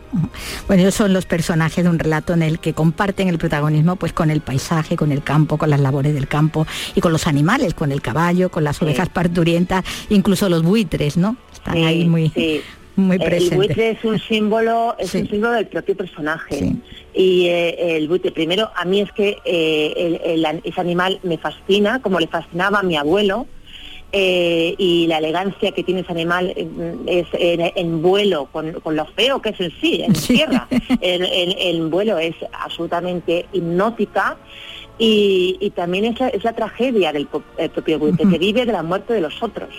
Bueno, 0.68 0.82
ellos 0.82 0.95
son 0.95 1.14
los 1.14 1.26
personajes 1.26 1.84
de 1.84 1.89
un 1.89 1.99
relato 1.99 2.34
en 2.34 2.43
el 2.43 2.60
que 2.60 2.74
comparten 2.74 3.28
el 3.28 3.38
protagonismo 3.38 3.95
pues 3.95 4.14
con 4.14 4.30
el 4.30 4.41
paisaje, 4.41 4.95
con 4.95 5.12
el 5.12 5.24
campo, 5.24 5.58
con 5.58 5.70
las 5.70 5.80
labores 5.80 6.14
del 6.14 6.28
campo 6.28 6.66
y 6.95 7.02
con 7.02 7.12
los 7.12 7.28
animales, 7.28 7.74
con 7.74 7.91
el 7.91 8.02
caballo, 8.02 8.49
con 8.49 8.64
las 8.64 8.82
ovejas 8.82 9.10
parturientas, 9.10 9.84
incluso 10.10 10.49
los 10.49 10.64
buitres, 10.64 11.18
¿no? 11.18 11.38
Están 11.54 11.78
ahí 11.78 12.06
muy, 12.08 12.32
muy 12.95 13.18
presentes. 13.18 13.52
El 13.52 13.58
buitre 13.58 13.89
es 13.91 14.04
un 14.04 14.20
símbolo, 14.20 14.95
es 14.97 15.14
un 15.14 15.28
símbolo 15.30 15.54
del 15.54 15.68
propio 15.68 15.95
personaje. 15.95 16.76
Y 17.14 17.47
eh, 17.47 17.97
el 17.97 18.08
buitre, 18.08 18.32
primero, 18.32 18.72
a 18.76 18.86
mí 18.86 19.02
es 19.02 19.12
que 19.12 19.38
eh, 19.45 20.62
ese 20.64 20.82
animal 20.82 21.20
me 21.24 21.38
fascina, 21.38 22.02
como 22.02 22.20
le 22.20 22.28
fascinaba 22.28 22.80
a 22.80 22.84
mi 22.84 22.95
abuelo, 22.95 23.47
eh, 24.12 24.76
y 24.78 25.07
la 25.07 25.20
elegancia 25.20 25.72
que 25.72 25.84
tiene 25.84 26.01
ese 26.01 26.12
animal 26.12 26.53
eh, 26.55 26.95
es 27.07 27.28
en, 27.34 28.01
vuelo, 28.01 28.47
con, 28.51 28.74
lo 28.86 29.05
feo 29.07 29.41
que 29.41 29.49
es 29.49 29.59
en 29.59 29.72
sí, 29.80 30.01
en 30.03 30.14
tierra. 30.14 30.68
En, 31.01 31.89
vuelo 31.89 32.18
es 32.18 32.36
absolutamente 32.51 33.45
hipnótica 33.53 34.38
y, 34.97 35.72
también 35.76 36.05
es 36.05 36.43
la, 36.43 36.53
tragedia 36.53 37.12
del 37.12 37.28
propio 37.28 37.99
buitre, 37.99 38.28
que 38.30 38.38
vive 38.38 38.66
de 38.66 38.74
la 38.74 38.84
muerte 38.84 39.14
de 39.14 39.22
los 39.22 39.41
otros 39.41 39.70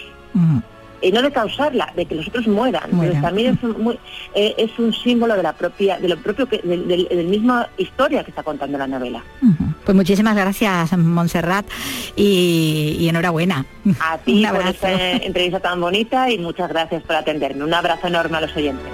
y 1.03 1.11
no 1.11 1.21
de 1.21 1.33
causarla, 1.33 1.93
de 1.97 2.07
que 2.07 2.15
los 2.15 2.29
otros 2.29 2.47
mueran. 2.47 2.91
Pero 2.99 3.21
también 3.21 3.55
es 3.55 3.63
un, 3.63 3.99
eh, 4.35 4.55
es 4.57 4.79
un 4.79 4.95
símbolo 4.95 5.37
de 5.37 5.43
la 5.43 5.53
propia, 5.53 5.99
de 5.99 6.09
lo 6.09 6.17
propio 6.17 6.47
que, 6.47 6.59
del, 6.59 7.27
misma 7.27 7.69
historia 7.77 8.23
que 8.25 8.31
está 8.31 8.43
contando 8.43 8.79
la 8.79 8.87
novela. 8.87 9.23
Pues 9.85 9.97
muchísimas 9.97 10.37
gracias, 10.37 10.97
Montserrat, 10.97 11.67
y, 12.15 13.07
enhorabuena. 13.09 13.67
A 14.01 14.19
ti 14.19 14.47
por 14.47 14.67
esta 14.67 15.13
entrevista 15.13 15.61
tan 15.61 15.81
bonita 15.81 16.31
y 16.31 16.39
muchas 16.39 16.69
gracias 16.69 17.03
por 17.03 17.17
atenderme. 17.17 17.65
Un 17.65 17.75
abrazo 17.75 18.07
enorme 18.07 18.39
a 18.39 18.41
los 18.43 18.57
oyentes. 18.57 18.87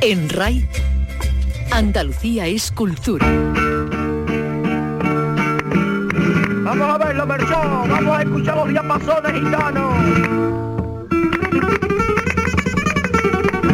En 0.00 0.28
RAI, 0.28 0.68
Andalucía 1.72 2.46
es 2.46 2.70
cultura. 2.70 3.26
Vamos 6.62 6.94
a 6.94 6.98
verlo, 6.98 7.26
Merchón. 7.26 7.88
Vamos 7.88 8.18
a 8.18 8.22
escuchar 8.22 8.56
los 8.56 8.68
diapasones 8.68 9.32
gitanos. 9.32 10.77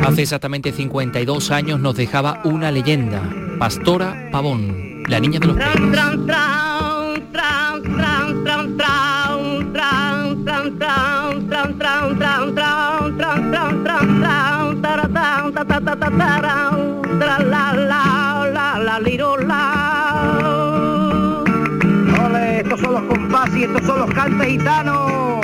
Hace 0.04 0.22
exactamente 0.22 0.70
52 0.70 1.50
años 1.50 1.80
nos 1.80 1.96
dejaba 1.96 2.40
una 2.44 2.70
leyenda, 2.70 3.22
Pastora 3.58 4.28
Pavón, 4.30 5.02
la 5.08 5.18
niña 5.18 5.40
de 5.40 5.46
los 5.46 5.56
estos 22.58 22.80
son 22.80 22.92
los 22.94 23.02
compás 23.02 23.54
y 23.54 23.64
estos 23.64 23.82
son 23.84 23.98
los 24.00 24.14
cantes 24.14 24.48
gitanos. 24.48 25.43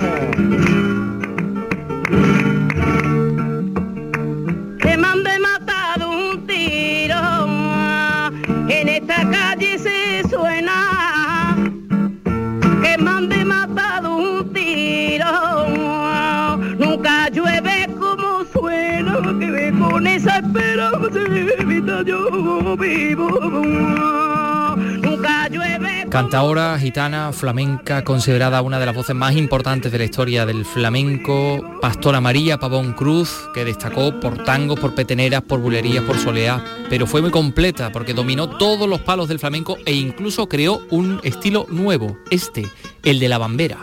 Yo 22.03 22.77
vivo. 22.77 23.29
Cantaora, 26.09 26.77
gitana, 26.79 27.33
flamenca, 27.33 28.03
considerada 28.03 28.63
una 28.63 28.81
de 28.81 28.87
las 28.87 28.95
voces 28.95 29.15
más 29.15 29.37
importantes 29.37 29.93
de 29.93 29.99
la 29.99 30.05
historia 30.05 30.45
del 30.45 30.65
flamenco, 30.65 31.79
Pastora 31.81 32.21
María 32.21 32.59
Pavón 32.59 32.95
Cruz, 32.95 33.49
que 33.55 33.65
destacó 33.65 34.19
por 34.19 34.43
tangos, 34.43 34.81
por 34.81 34.95
peteneras, 34.95 35.43
por 35.43 35.61
bulerías, 35.61 36.03
por 36.03 36.19
soleá, 36.19 36.65
pero 36.89 37.07
fue 37.07 37.23
muy 37.23 37.31
completa 37.31 37.93
porque 37.93 38.13
dominó 38.13 38.49
todos 38.49 38.89
los 38.89 39.01
palos 39.03 39.29
del 39.29 39.39
flamenco 39.39 39.79
e 39.87 39.93
incluso 39.93 40.49
creó 40.49 40.81
un 40.91 41.21
estilo 41.23 41.67
nuevo, 41.71 42.19
este, 42.31 42.67
el 43.05 43.21
de 43.21 43.29
la 43.29 43.39
bambera. 43.39 43.79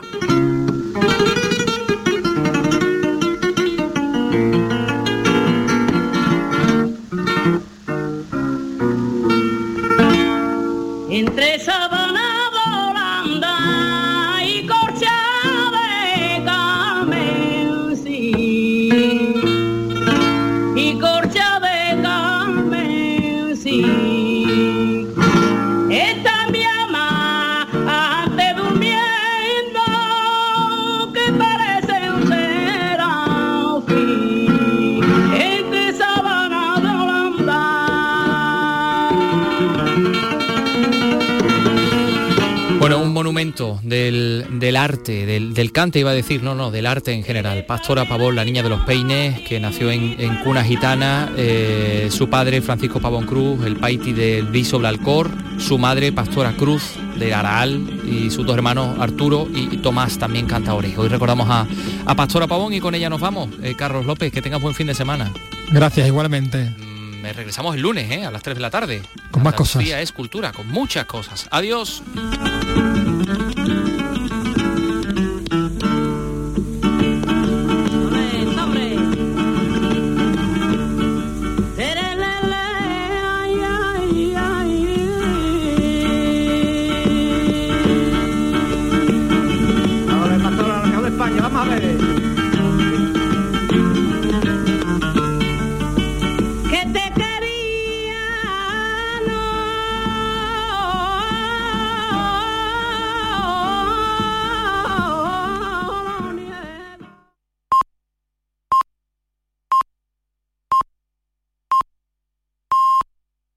Arte, 45.08 45.26
del, 45.26 45.72
cante 45.72 46.00
iba 46.00 46.12
a 46.12 46.14
decir, 46.14 46.44
no, 46.44 46.56
no, 46.56 46.72
del 46.72 46.86
arte 46.86 47.14
en 47.14 47.24
general. 47.24 47.64
Pastora 47.66 48.06
Pavón, 48.06 48.36
la 48.36 48.44
niña 48.44 48.64
de 48.64 48.70
los 48.70 48.82
peines, 48.82 49.40
que 49.42 49.60
nació 49.60 49.90
en, 49.92 50.36
cuna 50.44 50.64
gitana, 50.64 51.32
eh, 51.38 52.10
su 52.12 52.30
padre 52.30 52.62
Francisco 52.62 53.00
Pavón 53.00 53.26
Cruz, 53.26 53.66
el 53.66 53.78
paiti 53.78 54.14
del 54.14 54.48
Viso 54.48 54.80
Blalcor, 54.80 55.32
su 55.60 55.78
madre 55.78 56.12
Pastora 56.12 56.54
Cruz 56.54 56.94
de 57.18 57.34
Araal 57.34 58.02
y 58.06 58.30
sus 58.30 58.46
dos 58.46 58.56
hermanos 58.56 59.00
Arturo 59.00 59.48
y 59.54 59.78
Tomás 59.78 60.18
también 60.18 60.46
cantaores. 60.46 60.98
Hoy 60.98 61.08
recordamos 61.08 61.48
a, 61.50 61.66
a 62.06 62.16
Pastora 62.16 62.48
Pavón 62.48 62.74
y 62.74 62.80
con 62.80 62.94
ella 62.94 63.10
nos 63.10 63.22
vamos. 63.22 63.50
Eh, 63.64 63.76
Carlos 63.78 64.06
López, 64.06 64.32
que 64.32 64.42
tengas 64.42 64.62
buen 64.62 64.76
fin 64.76 64.88
de 64.88 64.94
semana. 64.94 65.32
Gracias, 65.72 66.08
igualmente. 66.08 66.70
Mm, 66.78 67.24
regresamos 67.36 67.76
el 67.76 67.82
lunes, 67.82 68.10
¿eh? 68.12 68.26
a 68.26 68.32
las 68.32 68.44
3 68.44 68.56
de 68.56 68.62
la 68.62 68.70
tarde. 68.70 69.02
Con 69.32 69.44
más 69.44 69.54
cosas. 69.54 69.84
es 69.84 70.12
cultura, 70.12 70.52
con 70.52 70.68
muchas 70.68 71.06
cosas. 71.06 71.48
Adiós. 71.52 72.04